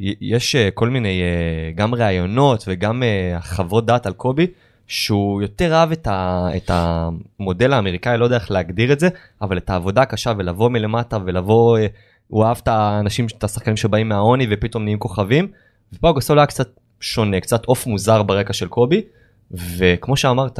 uh, 0.00 0.16
יש 0.20 0.54
uh, 0.56 0.58
כל 0.74 0.88
מיני 0.88 1.20
uh, 1.22 1.78
גם 1.78 1.94
ראיונות 1.94 2.64
וגם 2.68 3.02
uh, 3.02 3.42
חוות 3.42 3.86
דעת 3.86 4.06
על 4.06 4.12
קובי, 4.12 4.46
שהוא 4.88 5.42
יותר 5.42 5.74
אהב 5.74 5.92
את, 5.92 6.06
ה, 6.06 6.48
את 6.56 6.70
המודל 6.74 7.72
האמריקאי, 7.72 8.18
לא 8.18 8.24
יודע 8.24 8.36
איך 8.36 8.50
להגדיר 8.50 8.92
את 8.92 9.00
זה, 9.00 9.08
אבל 9.42 9.56
את 9.56 9.70
העבודה 9.70 10.02
הקשה 10.02 10.32
ולבוא 10.38 10.68
מלמטה 10.68 11.18
ולבוא, 11.24 11.78
uh, 11.78 11.80
הוא 12.28 12.44
אהב 12.44 12.56
את 12.62 12.68
האנשים, 12.68 13.26
את 13.38 13.44
השחקנים 13.44 13.76
שבאים 13.76 14.08
מהעוני 14.08 14.46
ופתאום 14.50 14.84
נהיים 14.84 14.98
כוכבים, 14.98 15.48
ופאו 15.92 16.14
גסול 16.14 16.38
היה 16.38 16.46
קצת 16.46 16.68
שונה, 17.00 17.40
קצת 17.40 17.64
עוף 17.64 17.86
מוזר 17.86 18.22
ברקע 18.22 18.52
של 18.52 18.68
קובי, 18.68 19.02
וכמו 19.50 20.16
שאמרת, 20.16 20.58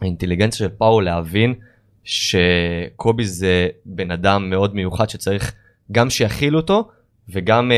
האינטליגנציה 0.00 0.58
של 0.58 0.68
פאו 0.68 1.00
להבין 1.00 1.54
שקובי 2.04 3.24
זה 3.24 3.68
בן 3.86 4.10
אדם 4.10 4.50
מאוד 4.50 4.74
מיוחד 4.74 5.08
שצריך 5.08 5.52
גם 5.92 6.10
שיכיל 6.10 6.56
אותו 6.56 6.88
וגם 7.28 7.72
אה, 7.72 7.76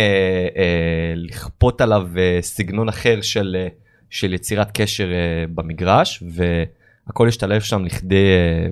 אה, 0.57 1.12
לכפות 1.16 1.81
עליו 1.81 2.09
אה, 2.18 2.39
סגנון 2.41 2.89
אחר 2.89 3.20
של, 3.20 3.57
אה, 3.59 3.68
של 4.11 4.34
יצירת 4.34 4.70
קשר 4.74 5.12
אה, 5.12 5.44
במגרש 5.54 6.22
הכל 7.09 7.28
השתלב 7.28 7.61
שם 7.61 7.84
לכדי, 7.84 8.16
אה, 8.16 8.68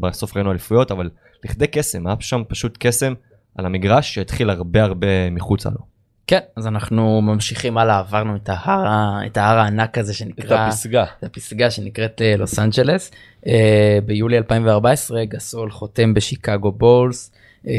בסוף 0.00 0.36
ראינו 0.36 0.50
אליפויות, 0.50 0.90
אבל 0.90 1.10
לכדי 1.44 1.66
קסם, 1.66 2.06
היה 2.06 2.16
שם 2.20 2.42
פשוט 2.48 2.76
קסם 2.80 3.14
על 3.54 3.66
המגרש 3.66 4.14
שהתחיל 4.14 4.50
הרבה 4.50 4.82
הרבה 4.82 5.30
מחוצה 5.30 5.70
לו. 5.70 5.96
כן, 6.26 6.38
אז 6.56 6.66
אנחנו 6.66 7.20
ממשיכים 7.22 7.78
הלאה, 7.78 7.98
עברנו 7.98 8.36
את 8.36 8.48
ההר, 8.52 9.26
את 9.26 9.36
ההר 9.36 9.58
הענק 9.58 9.98
הזה 9.98 10.12
את 10.12 10.16
שנקרא, 10.16 10.66
הפסגה. 10.66 11.04
את 11.18 11.24
הפסגה 11.24 11.70
שנקראת 11.70 12.22
אה, 12.22 12.36
לוס 12.36 12.58
אנג'לס. 12.58 13.10
אה, 13.46 13.98
ביולי 14.06 14.36
2014 14.36 15.24
גסול 15.24 15.70
חותם 15.70 16.14
בשיקגו 16.14 16.72
בולס, 16.72 17.32
אה, 17.66 17.72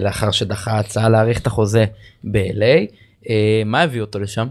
לאחר 0.00 0.30
שדחה 0.30 0.78
הצעה 0.78 1.08
להאריך 1.08 1.40
את 1.40 1.46
החוזה 1.46 1.84
ב-LA. 2.24 2.92
אה, 3.28 3.62
מה 3.66 3.82
הביא 3.82 4.00
אותו 4.00 4.18
לשם? 4.18 4.46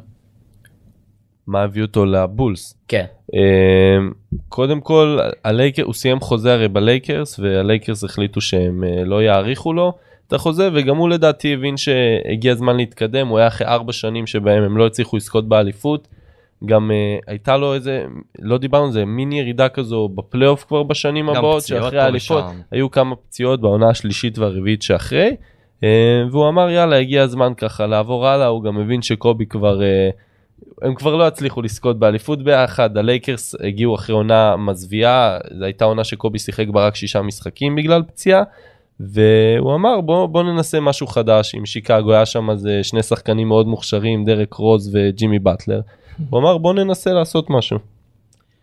מה 1.47 1.61
הביא 1.61 1.81
אותו 1.81 2.05
לבולס? 2.05 2.77
כן. 2.87 3.05
אמ, 3.33 4.11
קודם 4.49 4.81
כל 4.81 5.19
הלייקר 5.43 5.83
הוא 5.83 5.93
סיים 5.93 6.19
חוזה 6.19 6.53
הרי 6.53 6.67
בלייקרס 6.67 7.39
והלייקרס 7.39 8.03
החליטו 8.03 8.41
שהם 8.41 8.83
אה, 8.83 9.03
לא 9.03 9.23
יאריכו 9.23 9.73
לו 9.73 9.93
את 10.27 10.33
החוזה 10.33 10.69
וגם 10.73 10.97
הוא 10.97 11.09
לדעתי 11.09 11.53
הבין 11.53 11.77
שהגיע 11.77 12.51
הזמן 12.51 12.77
להתקדם 12.77 13.27
הוא 13.27 13.37
היה 13.37 13.47
אחרי 13.47 13.67
ארבע 13.67 13.93
שנים 13.93 14.27
שבהם 14.27 14.63
הם 14.63 14.77
לא 14.77 14.85
הצליחו 14.85 15.17
לזכות 15.17 15.49
באליפות. 15.49 16.07
גם 16.65 16.91
uh, 16.91 17.23
הייתה 17.27 17.57
לו 17.57 17.73
איזה 17.73 18.05
לא 18.39 18.57
דיברנו 18.57 18.85
על 18.85 18.91
זה 18.91 19.05
מין 19.05 19.31
ירידה 19.31 19.69
כזו 19.69 20.09
בפלייאוף 20.15 20.65
כבר 20.67 20.83
בשנים 20.83 21.29
הבאות 21.29 21.63
שאחרי 21.63 21.99
האליפות. 21.99 22.43
היו 22.71 22.91
כמה 22.91 23.15
פציעות 23.15 23.61
בעונה 23.61 23.89
השלישית 23.89 24.37
והרביעית 24.37 24.81
שאחרי 24.81 25.35
uh, 25.79 25.83
והוא 26.31 26.49
אמר 26.49 26.69
יאללה 26.69 26.95
הגיע 26.95 27.23
הזמן 27.23 27.53
ככה 27.57 27.87
לעבור 27.87 28.27
הלאה 28.27 28.47
הוא 28.47 28.63
גם 28.63 28.79
הבין 28.79 29.01
שקובי 29.01 29.45
כבר 29.45 29.79
uh, 29.79 29.83
הם 30.82 30.95
כבר 30.95 31.15
לא 31.15 31.28
הצליחו 31.28 31.61
לזכות 31.61 31.99
באליפות 31.99 32.43
ביחד 32.43 32.97
הלייקרס 32.97 33.55
הגיעו 33.63 33.95
אחרי 33.95 34.15
עונה 34.15 34.55
מזוויעה 34.57 35.38
זו 35.59 35.65
הייתה 35.65 35.86
עונה 35.86 36.03
שקובי 36.03 36.39
שיחק 36.39 36.67
בה 36.67 36.88
רק 36.88 36.95
שישה 36.95 37.21
משחקים 37.21 37.75
בגלל 37.75 38.03
פציעה 38.03 38.43
והוא 38.99 39.75
אמר 39.75 40.01
בוא 40.01 40.28
בוא 40.28 40.43
ננסה 40.43 40.80
משהו 40.80 41.07
חדש 41.07 41.55
עם 41.55 41.65
שיקגו 41.65 42.13
היה 42.13 42.25
שם 42.25 42.49
אז 42.49 42.67
אה, 42.67 42.84
שני 42.84 43.03
שחקנים 43.03 43.47
מאוד 43.47 43.67
מוכשרים 43.67 44.25
דרק 44.25 44.53
רוז 44.53 44.95
וג'ימי 44.95 45.39
באטלר. 45.39 45.82
הוא 46.30 46.39
אמר 46.39 46.57
בוא 46.57 46.73
ננסה 46.73 47.13
לעשות 47.13 47.49
משהו. 47.49 47.78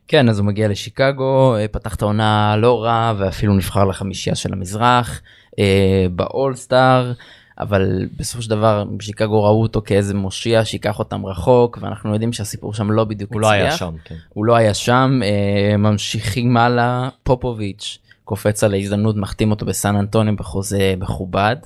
כן, 0.08 0.28
אז 0.28 0.38
הוא 0.38 0.46
מגיע 0.46 0.68
לשיקגו, 0.68 1.56
אה, 1.56 1.68
פתח 1.68 1.94
את 1.94 2.02
העונה 2.02 2.56
לא 2.56 2.84
רע 2.84 3.12
ואפילו 3.18 3.54
נבחר 3.54 3.84
לחמישייה 3.84 4.36
של 4.36 4.52
המזרח 4.52 5.20
אה, 5.58 6.06
באולסטאר, 6.10 7.12
אבל 7.58 8.06
בסופו 8.16 8.42
של 8.42 8.50
דבר 8.50 8.84
בשיקגו 8.96 9.44
ראו 9.44 9.62
אותו 9.62 9.82
כאיזה 9.84 10.14
מושיע 10.14 10.64
שיקח 10.64 10.98
אותם 10.98 11.26
רחוק 11.26 11.78
ואנחנו 11.82 12.12
יודעים 12.12 12.32
שהסיפור 12.32 12.74
שם 12.74 12.90
לא 12.90 13.04
בדיוק 13.04 13.32
הוא 13.32 13.40
לא 13.40 13.50
היה 13.50 13.70
שם, 13.70 13.94
כן. 14.04 14.14
הוא 14.28 14.44
לא 14.44 14.56
היה 14.56 14.74
שם, 14.74 15.20
אה, 15.24 15.76
ממשיכים 15.76 16.56
הלאה, 16.56 17.08
פופוביץ' 17.22 17.98
קופץ 18.24 18.64
על 18.64 18.74
ההזדמנות, 18.74 19.16
מחתים 19.16 19.50
אותו 19.50 19.66
בסן 19.66 19.96
אנטוניו 19.96 20.36
בחוזה 20.36 20.94
מכובד, 20.98 21.56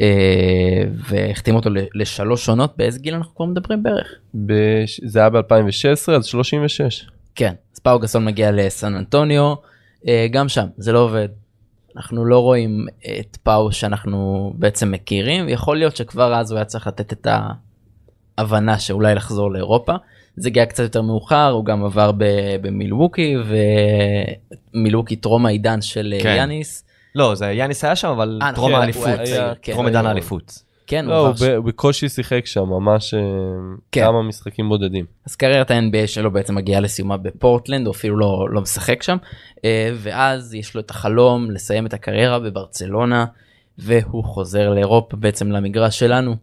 אה, 0.00 0.82
והחתים 1.08 1.54
אותו 1.54 1.70
לשלוש 1.94 2.48
עונות, 2.48 2.76
באיזה 2.76 2.98
גיל 2.98 3.14
אנחנו 3.14 3.34
כבר 3.34 3.44
מדברים 3.44 3.82
בערך? 3.82 4.14
בש... 4.34 5.00
זה 5.04 5.18
היה 5.18 5.30
ב-2016 5.30 6.12
אז 6.16 6.24
36. 6.24 7.06
כן, 7.34 7.54
אז 7.74 7.78
פאו 7.78 7.98
גסול 7.98 8.22
מגיע 8.22 8.50
לסן 8.52 8.94
אנטוניו, 8.94 9.54
אה, 10.08 10.26
גם 10.30 10.48
שם 10.48 10.66
זה 10.76 10.92
לא 10.92 10.98
עובד. 10.98 11.28
אנחנו 11.96 12.24
לא 12.24 12.38
רואים 12.38 12.86
את 13.20 13.36
פאו 13.42 13.72
שאנחנו 13.72 14.52
בעצם 14.54 14.90
מכירים, 14.90 15.48
יכול 15.48 15.78
להיות 15.78 15.96
שכבר 15.96 16.34
אז 16.34 16.50
הוא 16.50 16.56
היה 16.56 16.64
צריך 16.64 16.86
לתת 16.86 17.12
את 17.12 17.26
ההבנה 18.38 18.78
שאולי 18.78 19.14
לחזור 19.14 19.52
לאירופה. 19.52 19.92
זה 20.36 20.48
הגיע 20.48 20.66
קצת 20.66 20.82
יותר 20.82 21.02
מאוחר, 21.02 21.50
הוא 21.50 21.64
גם 21.64 21.84
עבר 21.84 22.12
במילווקי, 22.62 23.36
ומילווקי 24.74 25.16
טרום 25.16 25.46
העידן 25.46 25.82
של 25.82 26.14
כן. 26.18 26.22
כן. 26.22 26.34
יאניס. 26.36 26.84
לא, 27.14 27.34
זה 27.34 27.52
יאניס 27.52 27.84
היה 27.84 27.96
שם, 27.96 28.08
אבל 28.08 28.38
אה, 28.42 28.52
טרום 28.52 28.70
נכון, 28.70 28.82
האליפות, 28.82 29.06
היה 29.06 29.24
צעיר, 29.24 29.54
כן. 29.62 29.72
טרום 29.72 29.86
עידן 29.86 30.06
האליפות. 30.06 30.69
כן, 30.90 31.04
לא, 31.04 31.26
הוא 31.26 31.34
ב- 31.40 31.56
הוא 31.56 31.64
בקושי 31.64 32.08
שיחק 32.08 32.46
שם 32.46 32.64
ממש 32.64 33.14
אה, 33.14 33.20
כן. 33.92 34.04
כמה 34.04 34.22
משחקים 34.22 34.68
בודדים. 34.68 35.04
אז 35.26 35.36
קריירת 35.36 35.70
ה-NBA 35.70 36.06
שלו 36.06 36.30
בעצם 36.30 36.54
מגיעה 36.54 36.80
לסיומה 36.80 37.16
בפורטלנד, 37.16 37.86
הוא 37.86 37.94
אפילו 37.94 38.16
לא, 38.16 38.46
לא 38.50 38.60
משחק 38.60 39.02
שם, 39.02 39.16
אה, 39.64 39.90
ואז 39.94 40.54
יש 40.54 40.74
לו 40.74 40.80
את 40.80 40.90
החלום 40.90 41.50
לסיים 41.50 41.86
את 41.86 41.94
הקריירה 41.94 42.38
בברצלונה, 42.38 43.24
והוא 43.78 44.24
חוזר 44.24 44.70
לאירופה 44.70 45.16
בעצם 45.16 45.52
למגרש 45.52 45.98
שלנו, 45.98 46.36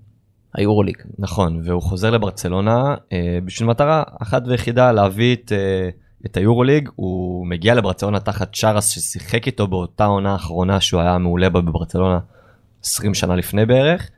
היורוליג. 0.55 0.97
נכון, 1.19 1.61
והוא 1.63 1.81
חוזר 1.81 2.09
לברצלונה 2.09 2.95
אה, 3.13 3.39
בשביל 3.45 3.69
מטרה 3.69 4.03
אחת 4.21 4.43
ויחידה 4.47 4.91
להביא 4.91 5.35
את, 5.35 5.51
אה, 5.51 5.89
את 6.25 6.37
היורוליג, 6.37 6.89
הוא 6.95 7.47
מגיע 7.47 7.75
לברצלונה 7.75 8.19
תחת 8.19 8.55
צ'ארס 8.55 8.89
ששיחק 8.89 9.47
איתו 9.47 9.67
באותה 9.67 10.05
עונה 10.05 10.31
האחרונה 10.31 10.81
שהוא 10.81 11.01
היה 11.01 11.17
מעולה 11.17 11.49
בה 11.49 11.61
בברצלונה 11.61 12.19
20 12.83 13.13
שנה 13.13 13.35
לפני 13.35 13.65
בערך. 13.65 14.09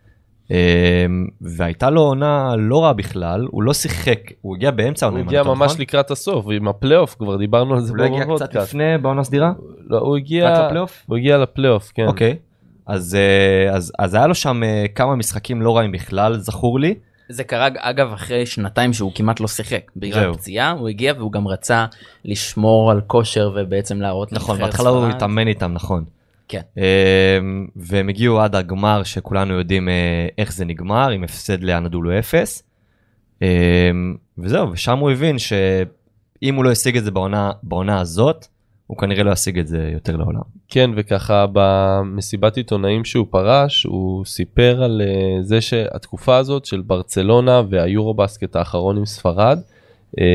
אה, 0.51 1.05
והייתה 1.41 1.89
לו 1.89 2.01
עונה 2.01 2.55
לא 2.57 2.83
רעה 2.83 2.93
בכלל, 2.93 3.47
הוא 3.51 3.63
לא 3.63 3.73
שיחק, 3.73 4.19
הוא 4.41 4.55
הגיע 4.55 4.71
באמצע 4.71 5.05
העונה. 5.05 5.19
הוא 5.19 5.27
הגיע 5.27 5.43
ממש 5.43 5.71
נכון? 5.71 5.81
לקראת 5.81 6.11
הסוף 6.11 6.45
עם 6.51 6.67
הפלייאוף 6.67 7.15
כבר 7.19 7.37
דיברנו 7.37 7.73
על 7.73 7.81
זה 7.81 7.89
הוא 7.89 7.97
לא 7.97 8.03
הגיע 8.03 8.19
קצת 8.19 8.27
בפודקאסט. 8.27 8.55
לפני 8.69 8.97
בעונה 9.01 9.23
סדירה? 9.23 9.51
לא, 9.87 9.97
הוא 9.97 10.17
הגיע 10.17 10.53
רק 10.53 10.65
לפלייאוף? 10.65 11.03
הוא 11.07 11.17
הגיע 11.17 11.37
לפלייאוף 11.37 11.91
כן. 11.95 12.07
אוקיי. 12.07 12.35
אז, 12.87 13.15
אה, 13.15 13.75
אז, 13.75 13.91
אז 13.99 14.13
היה 14.13 14.27
לו 14.27 14.35
שם 14.35 14.63
אה, 14.63 14.85
כמה 14.95 15.15
משחקים 15.15 15.61
לא 15.61 15.77
רעים 15.77 15.91
בכלל, 15.91 16.37
זכור 16.37 16.79
לי. 16.79 16.95
זה 17.29 17.43
קרה 17.43 17.67
אגב 17.77 18.13
אחרי 18.13 18.45
שנתיים 18.45 18.93
שהוא 18.93 19.11
כמעט 19.15 19.39
לא 19.39 19.47
שיחק, 19.47 19.91
בגלל 19.95 20.23
זהו. 20.23 20.33
פציעה, 20.33 20.71
הוא 20.71 20.89
הגיע 20.89 21.13
והוא 21.17 21.31
גם 21.31 21.47
רצה 21.47 21.85
לשמור 22.25 22.91
על 22.91 23.01
כושר 23.07 23.51
ובעצם 23.55 24.01
להראות 24.01 24.33
נכון, 24.33 24.59
בהתחלה 24.59 24.89
הוא. 24.89 25.05
התאמן 25.05 25.47
איתם, 25.47 25.73
נכון. 25.73 26.03
כן. 26.49 26.61
אמ, 26.77 27.67
והם 27.75 28.09
הגיעו 28.09 28.39
עד 28.39 28.55
הגמר 28.55 29.03
שכולנו 29.03 29.53
יודעים 29.53 29.89
אה, 29.89 30.27
איך 30.37 30.53
זה 30.53 30.65
נגמר, 30.65 31.09
עם 31.09 31.23
הפסד 31.23 31.63
לאנאדולו 31.63 32.19
אפס. 32.19 32.63
אמ, 33.41 34.15
וזהו, 34.37 34.71
ושם 34.71 34.97
הוא 34.97 35.11
הבין 35.11 35.37
שאם 35.39 36.55
הוא 36.55 36.63
לא 36.63 36.71
השיג 36.71 36.97
את 36.97 37.03
זה 37.03 37.11
בעונה, 37.11 37.51
בעונה 37.63 38.01
הזאת, 38.01 38.47
הוא 38.87 38.97
כנראה 38.97 39.23
לא 39.23 39.31
ישיג 39.31 39.59
את 39.59 39.67
זה 39.67 39.89
יותר 39.93 40.15
לעולם. 40.15 40.41
כן 40.67 40.91
וככה 40.95 41.45
במסיבת 41.53 42.57
עיתונאים 42.57 43.05
שהוא 43.05 43.27
פרש 43.29 43.83
הוא 43.83 44.25
סיפר 44.25 44.83
על 44.83 45.01
אה, 45.05 45.41
זה 45.41 45.61
שהתקופה 45.61 46.37
הזאת 46.37 46.65
של 46.65 46.81
ברצלונה 46.81 47.61
והיורו 47.69 48.13
בסקט 48.13 48.55
האחרון 48.55 48.97
עם 48.97 49.05
ספרד. 49.05 49.59
אה, 50.19 50.25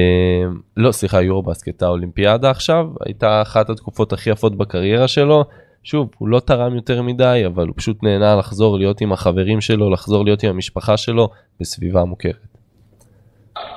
לא 0.76 0.92
סליחה 0.92 1.22
יורו 1.22 1.42
בסקט 1.42 1.82
האולימפיאדה 1.82 2.50
עכשיו 2.50 2.86
הייתה 3.06 3.42
אחת 3.42 3.70
התקופות 3.70 4.12
הכי 4.12 4.30
יפות 4.30 4.56
בקריירה 4.56 5.08
שלו. 5.08 5.44
שוב 5.84 6.10
הוא 6.18 6.28
לא 6.28 6.40
תרם 6.40 6.74
יותר 6.74 7.02
מדי 7.02 7.42
אבל 7.46 7.66
הוא 7.66 7.74
פשוט 7.76 8.02
נהנה 8.02 8.36
לחזור 8.36 8.78
להיות 8.78 9.00
עם 9.00 9.12
החברים 9.12 9.60
שלו 9.60 9.90
לחזור 9.90 10.24
להיות 10.24 10.42
עם 10.42 10.50
המשפחה 10.50 10.96
שלו 10.96 11.28
בסביבה 11.60 12.04
מוכרת. 12.04 12.46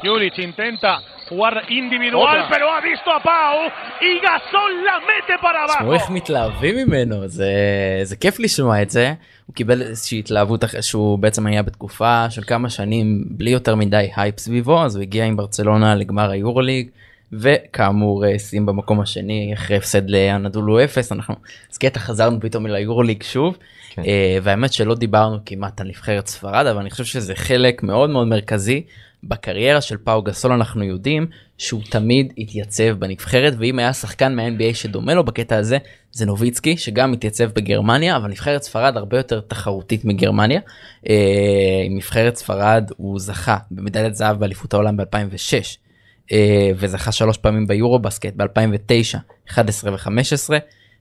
Juric 0.03 0.37
intenta 0.49 0.91
jugar 1.29 1.55
individual, 1.69 2.37
pero 2.53 2.65
ha 2.73 2.79
visto 2.91 3.09
a 3.17 3.21
Pau 3.31 3.55
y 4.09 4.11
Gasol 4.25 4.71
la 4.87 4.97
mete 5.09 5.35
para 5.41 5.65
תשמעו 5.67 5.91
abajo. 5.91 5.93
איך 5.93 6.09
מתלהבים 6.09 6.75
ממנו, 6.75 7.27
זה, 7.27 7.51
זה 8.03 8.15
כיף 8.15 8.39
לשמוע 8.39 8.81
את 8.81 8.89
זה. 8.89 9.13
הוא 9.45 9.55
קיבל 9.55 9.81
איזושהי 9.81 10.19
התלהבות 10.19 10.63
אחרי 10.63 10.81
שהוא 10.81 11.19
בעצם 11.19 11.47
היה 11.47 11.63
בתקופה 11.63 12.29
של 12.29 12.41
כמה 12.41 12.69
שנים 12.69 13.23
בלי 13.29 13.49
יותר 13.49 13.75
מדי 13.75 14.09
הייפ 14.15 14.39
סביבו, 14.39 14.83
אז 14.85 14.95
הוא 14.95 15.01
הגיע 15.01 15.25
עם 15.25 15.37
ברצלונה 15.37 15.95
לגמר 15.95 16.29
היורוליג, 16.29 16.89
וכאמור 17.33 18.25
אה, 18.25 18.37
סיים 18.37 18.65
במקום 18.65 19.01
השני 19.01 19.51
אחרי 19.53 19.77
הפסד 19.77 20.09
לאנדולו 20.09 20.83
אפס, 20.83 21.11
אנחנו, 21.11 21.35
אז 21.71 21.77
קטע 21.77 21.99
חזרנו 21.99 22.39
פתאום 22.41 22.67
ליורוליג 22.67 23.23
שוב, 23.23 23.57
כן. 23.89 24.01
אה, 24.05 24.37
והאמת 24.43 24.73
שלא 24.73 24.95
דיברנו 24.95 25.37
כמעט 25.45 25.81
על 25.81 25.87
נבחרת 25.87 26.27
ספרד, 26.27 26.65
אבל 26.65 26.79
אני 26.79 26.89
חושב 26.89 27.05
שזה 27.05 27.35
חלק 27.35 27.83
מאוד 27.83 28.09
מאוד 28.09 28.27
מרכזי 28.27 28.83
בקריירה 29.23 29.81
של 29.81 29.97
פאו 29.97 30.21
גסול 30.21 30.51
אנחנו 30.51 30.83
יודעים 30.83 31.27
שהוא 31.57 31.81
תמיד 31.89 32.33
התייצב 32.37 32.91
בנבחרת 32.99 33.53
ואם 33.59 33.79
היה 33.79 33.93
שחקן 33.93 34.35
מה-NBA 34.35 34.73
שדומה 34.73 35.13
לו 35.13 35.23
בקטע 35.23 35.57
הזה 35.57 35.77
זה 36.11 36.25
נוביצקי 36.25 36.77
שגם 36.77 37.13
התייצב 37.13 37.49
בגרמניה 37.51 38.17
אבל 38.17 38.29
נבחרת 38.29 38.63
ספרד 38.63 38.97
הרבה 38.97 39.17
יותר 39.17 39.39
תחרותית 39.39 40.05
מגרמניה. 40.05 40.59
אה, 41.09 41.81
עם 41.85 41.95
נבחרת 41.95 42.35
ספרד 42.35 42.91
הוא 42.97 43.19
זכה 43.19 43.57
במדליית 43.71 44.15
זהב 44.15 44.39
באליפות 44.39 44.73
העולם 44.73 44.97
ב-2006 44.97 45.05
אה, 45.53 45.59
וזכה 46.75 47.11
שלוש 47.11 47.37
פעמים 47.37 47.67
ביורו 47.67 47.99
בסקט 47.99 48.33
ב-2009, 48.35 49.17
11 49.49 49.91
ו-15 49.93 50.53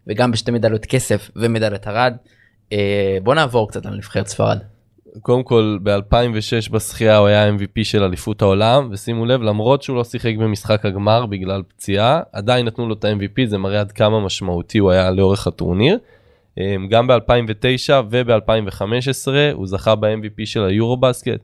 וגם 0.07 0.31
בשתי 0.31 0.51
מדליות 0.51 0.87
כסף 0.87 1.31
ומדליית 1.37 1.89
ארד. 1.89 2.16
אה, 2.72 3.18
בוא 3.22 3.35
נעבור 3.35 3.68
קצת 3.68 3.87
על 3.87 3.95
נבחרת 3.95 4.27
ספרד. 4.27 4.59
קודם 5.22 5.43
כל 5.43 5.79
ב-2006 5.83 6.70
בשחייה 6.72 7.16
הוא 7.16 7.27
היה 7.27 7.51
MVP 7.51 7.85
של 7.85 8.03
אליפות 8.03 8.43
העולם 8.43 8.89
ושימו 8.93 9.27
לב 9.27 9.43
למרות 9.43 9.83
שהוא 9.83 9.97
לא 9.97 10.05
שיחק 10.05 10.33
במשחק 10.39 10.85
הגמר 10.85 11.27
בגלל 11.27 11.62
פציעה 11.68 12.20
עדיין 12.33 12.66
נתנו 12.66 12.89
לו 12.89 12.95
את 12.95 13.05
ה-MVP 13.05 13.47
זה 13.47 13.59
מראה 13.59 13.81
עד 13.81 13.93
כמה 13.93 14.20
משמעותי 14.20 14.79
הוא 14.79 14.91
היה 14.91 15.11
לאורך 15.11 15.47
הטורניר. 15.47 15.99
אמ, 16.59 16.89
גם 16.91 17.07
ב-2009 17.07 17.93
וב-2015 18.11 19.29
הוא 19.53 19.66
זכה 19.66 19.95
ב-MVP 19.95 20.45
של 20.45 20.64
היורו 20.64 20.97
בסקט. 20.97 21.41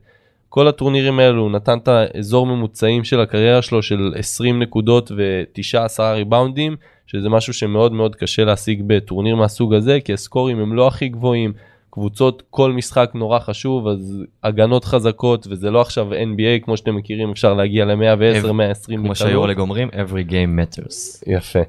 כל 0.53 0.67
הטורנירים 0.67 1.19
האלו 1.19 1.41
הוא 1.41 1.51
נתן 1.51 1.77
את 1.77 1.87
האזור 1.87 2.45
ממוצעים 2.45 3.03
של 3.03 3.19
הקריירה 3.19 3.61
שלו 3.61 3.83
של 3.83 4.13
20 4.15 4.61
נקודות 4.61 5.11
ו-9-10 5.17 6.01
ריבאונדים, 6.01 6.75
שזה 7.07 7.29
משהו 7.29 7.53
שמאוד 7.53 7.93
מאוד 7.93 8.15
קשה 8.15 8.43
להשיג 8.43 8.83
בטורניר 8.87 9.35
מהסוג 9.35 9.73
הזה, 9.73 9.99
כי 10.05 10.13
הסקורים 10.13 10.59
הם 10.59 10.73
לא 10.73 10.87
הכי 10.87 11.09
גבוהים, 11.09 11.53
קבוצות 11.89 12.43
כל 12.49 12.71
משחק 12.71 13.11
נורא 13.13 13.39
חשוב, 13.39 13.87
אז 13.87 14.23
הגנות 14.43 14.85
חזקות, 14.85 15.47
וזה 15.49 15.71
לא 15.71 15.81
עכשיו 15.81 16.07
NBA 16.11 16.65
כמו 16.65 16.77
שאתם 16.77 16.95
מכירים, 16.95 17.31
אפשר 17.31 17.53
להגיע 17.53 17.85
ל-110, 17.85 18.51
120 18.51 19.03
כמו 19.03 19.15
שהיורלג 19.15 19.59
אומרים, 19.59 19.89
every 19.89 20.29
game 20.29 20.59
matters. 20.59 21.23
יפה. 21.27 21.59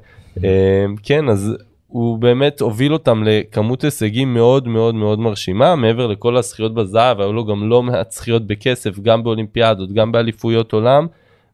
אה, 0.43 0.85
כן, 1.03 1.29
אז 1.29 1.57
הוא 1.95 2.17
באמת 2.17 2.61
הוביל 2.61 2.93
אותם 2.93 3.23
לכמות 3.23 3.83
הישגים 3.83 4.33
מאוד 4.33 4.67
מאוד 4.67 4.95
מאוד 4.95 5.19
מרשימה, 5.19 5.75
מעבר 5.75 6.07
לכל 6.07 6.37
הזכיות 6.37 6.73
בזהב, 6.73 7.19
היו 7.19 7.33
לו 7.33 7.45
גם 7.45 7.69
לא 7.69 7.83
מעט 7.83 8.11
זכיות 8.11 8.47
בכסף, 8.47 8.99
גם 8.99 9.23
באולימפיאדות, 9.23 9.91
גם 9.93 10.11
באליפויות 10.11 10.73
עולם. 10.73 11.07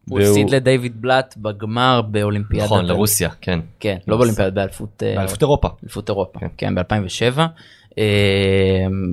הוא 0.08 0.20
הפסיד 0.20 0.50
לדיוויד 0.50 1.02
בלאט 1.02 1.34
בגמר 1.36 2.02
באולימפיאדת... 2.02 2.64
נכון, 2.64 2.84
לרוסיה, 2.84 3.28
כן. 3.40 3.60
כן, 3.80 3.96
לא 4.08 4.16
באולימפיאדת, 4.16 4.52
באליפות... 4.54 5.02
אה, 5.02 5.14
באליפות 5.16 5.42
אירופה. 5.42 5.68
אליפות 5.82 6.08
אירופה, 6.08 6.40
כן, 6.56 6.74
ב-2007. 6.74 7.40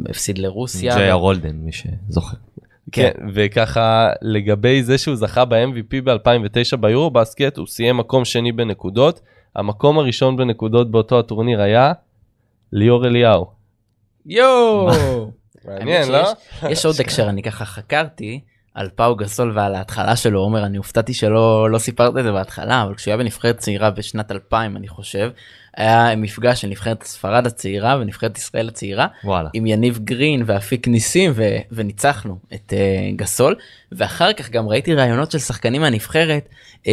הפסיד 0.10 0.38
לרוסיה. 0.38 0.96
ג'יי 0.96 1.10
הרולדן, 1.10 1.56
מי 1.56 1.72
שזוכר. 1.72 2.38
כן, 2.92 3.12
וככה 3.34 4.10
לגבי 4.22 4.84
זה 4.84 4.98
שהוא 4.98 5.16
זכה 5.16 5.46
ב-MVP 5.46 6.02
ב-2009 6.04 6.78
ביורו 6.80 7.10
בסקט, 7.10 7.58
הוא 7.58 7.68
סיים 7.68 7.98
מקום 7.98 8.26
שני 8.26 8.52
בנקודות. 8.52 9.22
המקום 9.56 10.00
הראשון 10.00 10.38
בנקודות 10.38 10.92
באותו 10.92 11.20
הטורניר 11.20 11.62
היה 11.62 11.94
ליאור 12.74 13.08
אליהו. 13.08 13.46
יואו! 14.26 14.90
מעניין, 15.66 16.12
לא? 16.12 16.30
יש 16.70 16.86
עוד 16.86 16.96
הקשר, 17.00 17.30
אני 17.30 17.44
ככה 17.44 17.66
חקרתי 17.66 18.42
על 18.74 18.90
פאו 18.96 19.16
גסול 19.16 19.52
ועל 19.56 19.76
ההתחלה 19.76 20.16
שלו, 20.16 20.40
עומר, 20.40 20.66
אני 20.66 20.78
הופתעתי 20.78 21.14
שלא 21.14 21.70
לא 21.72 21.78
סיפרת 21.78 22.18
את 22.18 22.24
זה 22.24 22.32
בהתחלה, 22.32 22.84
אבל 22.84 22.96
כשהוא 22.96 23.12
היה 23.12 23.18
בנבחרת 23.18 23.58
צעירה 23.58 23.92
בשנת 23.92 24.32
2000, 24.32 24.78
אני 24.78 24.88
חושב, 24.88 25.32
היה 25.78 26.16
מפגש 26.16 26.62
של 26.62 26.68
נבחרת 26.68 27.04
ספרד 27.04 27.48
הצעירה 27.48 27.98
ונבחרת 28.02 28.38
ישראל 28.38 28.68
הצעירה, 28.68 29.08
וואלה. 29.24 29.50
עם 29.54 29.66
יניב 29.66 30.00
גרין 30.04 30.44
ואפיק 30.46 30.88
ניסים, 30.88 31.32
ו- 31.36 31.58
וניצחנו 31.72 32.38
את 32.54 32.74
uh, 32.74 33.16
גסול, 33.16 33.56
ואחר 33.92 34.34
כך 34.34 34.50
גם 34.50 34.68
ראיתי 34.68 34.94
ראיונות 34.94 35.32
של 35.32 35.40
שחקנים 35.40 35.82
מהנבחרת, 35.82 36.50
uh, 36.84 36.88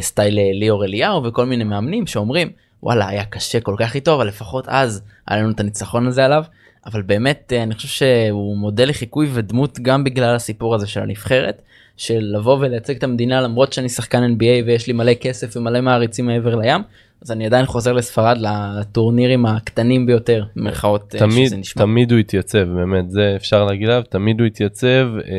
סטייל 0.00 0.38
אה, 0.38 0.50
ליאור 0.52 0.84
אליהו 0.84 1.24
וכל 1.24 1.46
מיני 1.46 1.64
מאמנים 1.64 2.06
שאומרים, 2.06 2.50
וואלה, 2.82 3.08
היה 3.08 3.24
קשה 3.24 3.60
כל 3.60 3.74
כך 3.78 3.94
איתו, 3.94 4.14
אבל 4.14 4.26
לפחות 4.26 4.64
אז 4.68 5.02
היה 5.28 5.40
לנו 5.40 5.50
את 5.50 5.60
הניצחון 5.60 6.06
הזה 6.06 6.24
עליו. 6.24 6.44
אבל 6.86 7.02
באמת 7.02 7.52
אני 7.62 7.74
חושב 7.74 7.88
שהוא 7.88 8.56
מודל 8.56 8.88
לחיקוי 8.88 9.28
ודמות 9.32 9.78
גם 9.80 10.04
בגלל 10.04 10.34
הסיפור 10.34 10.74
הזה 10.74 10.86
של 10.86 11.00
הנבחרת 11.00 11.62
של 11.96 12.32
לבוא 12.36 12.56
ולייצג 12.60 12.96
את 12.96 13.02
המדינה 13.02 13.40
למרות 13.40 13.72
שאני 13.72 13.88
שחקן 13.88 14.34
NBA 14.34 14.66
ויש 14.66 14.86
לי 14.86 14.92
מלא 14.92 15.14
כסף 15.14 15.56
ומלא 15.56 15.80
מעריצים 15.80 16.26
מעבר 16.26 16.54
לים 16.54 16.80
אז 17.22 17.32
אני 17.32 17.46
עדיין 17.46 17.66
חוזר 17.66 17.92
לספרד 17.92 18.36
לטורנירים 18.40 19.46
הקטנים 19.46 20.06
ביותר 20.06 20.44
במרכאות 20.56 21.14
אה, 21.14 21.20
תמיד 21.20 21.52
תמיד 21.76 22.12
הוא 22.12 22.20
התייצב 22.20 22.64
באמת 22.64 23.10
זה 23.10 23.32
אפשר 23.36 23.64
להגיד 23.64 23.88
עליו 23.88 24.02
תמיד 24.08 24.40
הוא 24.40 24.46
התייצב 24.46 25.08
אה, 25.28 25.34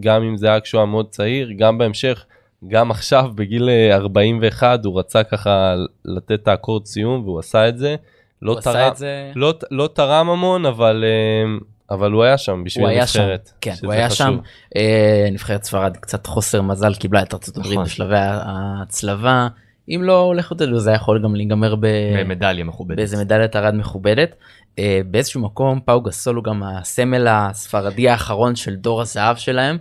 גם 0.00 0.22
אם 0.22 0.36
זה 0.36 0.46
היה 0.46 0.60
כשהוא 0.60 0.78
היה 0.78 0.86
מאוד 0.86 1.08
צעיר 1.10 1.52
גם 1.56 1.78
בהמשך 1.78 2.24
גם 2.68 2.90
עכשיו 2.90 3.30
בגיל 3.34 3.68
41 3.90 4.78
אה, 4.78 4.84
הוא 4.84 4.98
רצה 4.98 5.24
ככה 5.24 5.74
לתת 6.04 6.32
את 6.32 6.48
האקורד 6.48 6.86
סיום 6.86 7.22
והוא 7.24 7.38
עשה 7.38 7.68
את 7.68 7.78
זה. 7.78 7.96
לא, 8.42 8.58
תרם, 8.62 8.92
זה... 8.94 9.32
לא, 9.34 9.54
לא 9.70 9.88
תרם 9.94 10.30
המון, 10.30 10.66
אבל, 10.66 11.04
אה, 11.04 11.94
אבל 11.96 12.12
הוא 12.12 12.22
היה 12.22 12.38
שם 12.38 12.64
בשביל 12.64 12.86
הנבחרת. 12.86 13.52
כן, 13.60 13.74
הוא 13.82 13.92
היה 13.92 14.08
חשוב. 14.10 14.26
שם. 14.26 14.38
אה, 14.76 15.28
נבחרת 15.32 15.64
ספרד 15.64 15.96
קצת 15.96 16.26
חוסר 16.26 16.62
מזל 16.62 16.94
קיבלה 16.94 17.22
את 17.22 17.34
ארצות 17.34 17.56
הברית 17.56 17.72
נכון. 17.72 17.84
בשלבי 17.84 18.16
ההצלבה. 18.18 19.48
אם 19.88 20.00
לא 20.02 20.18
הולך 20.18 20.50
יותר 20.50 20.78
זה 20.78 20.92
יכול 20.92 21.22
גם 21.22 21.34
להיגמר 21.34 21.74
ב... 21.74 21.86
במדליה 22.18 22.64
מכובדת. 22.64 22.96
באיזה 22.96 23.24
מדליית 23.24 23.56
ארד 23.56 23.74
מכובדת. 23.74 24.34
אה, 24.78 25.00
באיזשהו 25.06 25.40
מקום 25.40 25.80
פאו 25.84 26.00
גסול 26.00 26.36
הוא 26.36 26.44
גם 26.44 26.62
הסמל 26.62 27.26
הספרדי 27.30 28.08
האחרון 28.08 28.56
של 28.56 28.74
דור 28.74 29.00
הזהב 29.00 29.36
שלהם. 29.36 29.78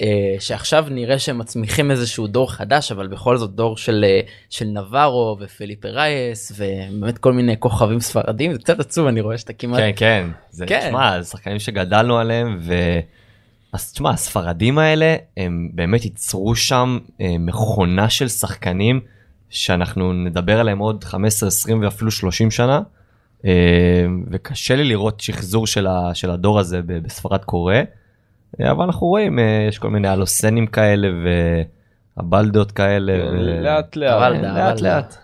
אה, 0.00 0.34
שעכשיו 0.38 0.86
נראה 0.90 1.18
שהם 1.18 1.38
מצמיחים 1.38 1.90
איזשהו 1.90 2.26
דור 2.26 2.52
חדש 2.52 2.92
אבל 2.92 3.06
בכל 3.06 3.36
זאת 3.36 3.50
דור 3.50 3.76
של 3.76 4.04
אה, 4.08 4.20
של 4.50 4.64
נברו 4.64 5.36
ופליפה 5.40 5.88
רייס 5.88 6.52
ובאמת 6.56 7.18
כל 7.18 7.32
מיני 7.32 7.56
כוכבים 7.58 8.00
ספרדים 8.00 8.52
זה 8.52 8.58
קצת 8.58 8.80
עצוב 8.80 9.06
אני 9.06 9.20
רואה 9.20 9.38
שאתה 9.38 9.52
כמעט 9.52 9.80
כן 9.80 9.90
כן 9.96 10.28
זה 10.50 10.66
כן. 10.66 10.80
תשמע, 10.86 11.22
שחקנים 11.22 11.58
שגדלנו 11.58 12.18
עליהם 12.18 12.58
ו... 12.60 12.74
אז 13.72 13.92
תשמע 13.92 14.10
הספרדים 14.10 14.78
האלה 14.78 15.16
הם 15.36 15.68
באמת 15.72 16.04
ייצרו 16.04 16.54
שם 16.54 16.98
אה, 17.20 17.36
מכונה 17.38 18.10
של 18.10 18.28
שחקנים 18.28 19.00
שאנחנו 19.50 20.12
נדבר 20.12 20.60
עליהם 20.60 20.78
עוד 20.78 21.04
15 21.04 21.48
20 21.48 21.82
ואפילו 21.82 22.10
30 22.10 22.50
שנה. 22.50 22.80
וקשה 24.30 24.76
לי 24.76 24.84
לראות 24.84 25.20
שחזור 25.20 25.66
של, 25.66 25.86
הדור 26.30 26.58
הזה 26.58 26.80
בספרד 26.86 27.44
קורה. 27.44 27.82
אבל 28.60 28.84
אנחנו 28.84 29.06
רואים 29.06 29.38
אה, 29.38 29.66
יש 29.68 29.78
כל 29.78 29.90
מיני 29.90 30.12
אלוסנים 30.12 30.66
כאלה 30.66 31.08
והבלדות 32.16 32.72
כאלה. 32.72 33.12
כן, 33.12 33.62
לאט 33.62 33.96
לאט. 33.96 34.32
לאט 34.42 34.80
לאט. 34.80 35.16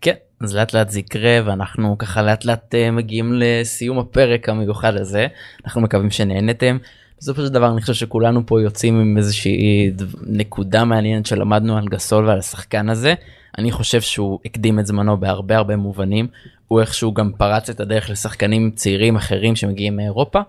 כן 0.00 0.14
אז 0.40 0.56
לאט 0.56 0.72
לאט 0.72 0.90
זה 0.90 0.98
יקרה 0.98 1.38
ואנחנו 1.44 1.98
ככה 1.98 2.22
לאט 2.22 2.44
לאט 2.44 2.74
אה, 2.74 2.90
מגיעים 2.90 3.32
לסיום 3.34 3.98
הפרק 3.98 4.48
המיוחד 4.48 4.96
הזה 4.96 5.26
אנחנו 5.64 5.80
מקווים 5.80 6.10
שנהנתם. 6.10 6.78
בסופו 7.18 7.42
של 7.42 7.48
דבר 7.48 7.72
אני 7.72 7.80
חושב 7.80 7.94
שכולנו 7.94 8.46
פה 8.46 8.62
יוצאים 8.62 9.00
עם 9.00 9.16
איזושהי 9.16 9.92
נקודה 10.26 10.84
מעניינת 10.84 11.26
שלמדנו 11.26 11.76
על 11.76 11.88
גסול 11.88 12.26
ועל 12.26 12.38
השחקן 12.38 12.88
הזה. 12.88 13.14
אני 13.58 13.72
חושב 13.72 14.00
שהוא 14.00 14.38
הקדים 14.44 14.78
את 14.78 14.86
זמנו 14.86 15.16
בהרבה 15.16 15.56
הרבה 15.56 15.76
מובנים 15.76 16.26
הוא 16.68 16.80
איכשהו 16.80 17.14
גם 17.14 17.32
פרץ 17.32 17.70
את 17.70 17.80
הדרך 17.80 18.10
לשחקנים 18.10 18.70
צעירים 18.74 19.16
אחרים 19.16 19.56
שמגיעים 19.56 19.96
מאירופה 19.96 20.38
אה, 20.38 20.44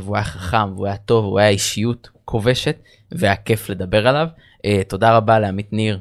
והוא 0.00 0.16
היה 0.16 0.24
חכם 0.24 0.72
והוא 0.74 0.86
היה 0.86 0.96
טוב 0.96 1.24
הוא 1.24 1.38
היה 1.38 1.48
אישיות 1.48 2.08
כובשת 2.24 2.76
והיה 3.12 3.36
כיף 3.36 3.70
לדבר 3.70 4.08
עליו. 4.08 4.28
אה, 4.64 4.82
תודה 4.88 5.16
רבה 5.16 5.38
לעמית 5.38 5.72
ניר. 5.72 6.00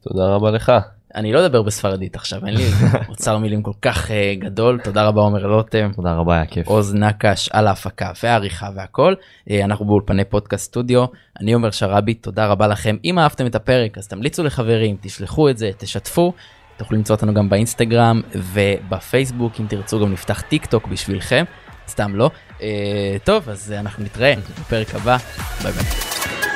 תודה 0.00 0.34
רבה 0.34 0.50
לך. 0.50 0.72
אני 1.14 1.32
לא 1.32 1.46
אדבר 1.46 1.62
בספרדית 1.62 2.16
עכשיו 2.16 2.46
אין 2.46 2.54
לי 2.54 2.64
אוצר 3.08 3.38
מילים 3.38 3.62
כל 3.62 3.72
כך 3.82 4.06
uh, 4.06 4.10
גדול. 4.38 4.80
תודה 4.84 5.06
רבה 5.06 5.20
עומר 5.20 5.46
לוטם. 5.46 5.90
תודה 5.96 6.14
רבה 6.14 6.34
היה 6.34 6.46
כיף. 6.46 6.68
עוז 6.68 6.94
נקש 6.94 7.48
על 7.52 7.66
ההפקה 7.66 8.12
והעריכה 8.22 8.70
והכל. 8.76 9.14
uh, 9.14 9.52
אנחנו 9.64 9.84
באולפני 9.84 10.24
פודקאסט 10.24 10.64
סטודיו. 10.64 11.04
אני 11.40 11.52
עומר 11.52 11.70
שראבי 11.70 12.14
תודה 12.14 12.46
רבה 12.46 12.66
לכם. 12.66 12.96
אם 13.04 13.18
אהבתם 13.18 13.46
את 13.46 13.54
הפרק 13.54 13.98
אז 13.98 14.08
תמליצו 14.08 14.44
לחברים 14.44 14.96
תשלחו 15.00 15.48
את 15.48 15.58
זה 15.58 15.70
תשתפו. 15.78 16.32
תוכלו 16.76 16.96
למצוא 16.98 17.16
אותנו 17.16 17.34
גם 17.34 17.48
באינסטגרם 17.48 18.20
ובפייסבוק. 18.34 19.60
אם 19.60 19.66
תרצו 19.68 20.00
גם 20.00 20.12
נפתח 20.12 20.40
טיק 20.40 20.66
טוק 20.66 20.86
בשבילכם. 20.86 21.44
סתם 21.88 22.16
לא. 22.16 22.30
אה, 22.62 23.16
טוב, 23.24 23.48
אז 23.48 23.72
אנחנו 23.72 24.04
נתראה 24.04 24.34
בפרק 24.60 24.94
הבא. 24.94 25.16
ביי 25.62 25.72
ביי. 25.72 26.49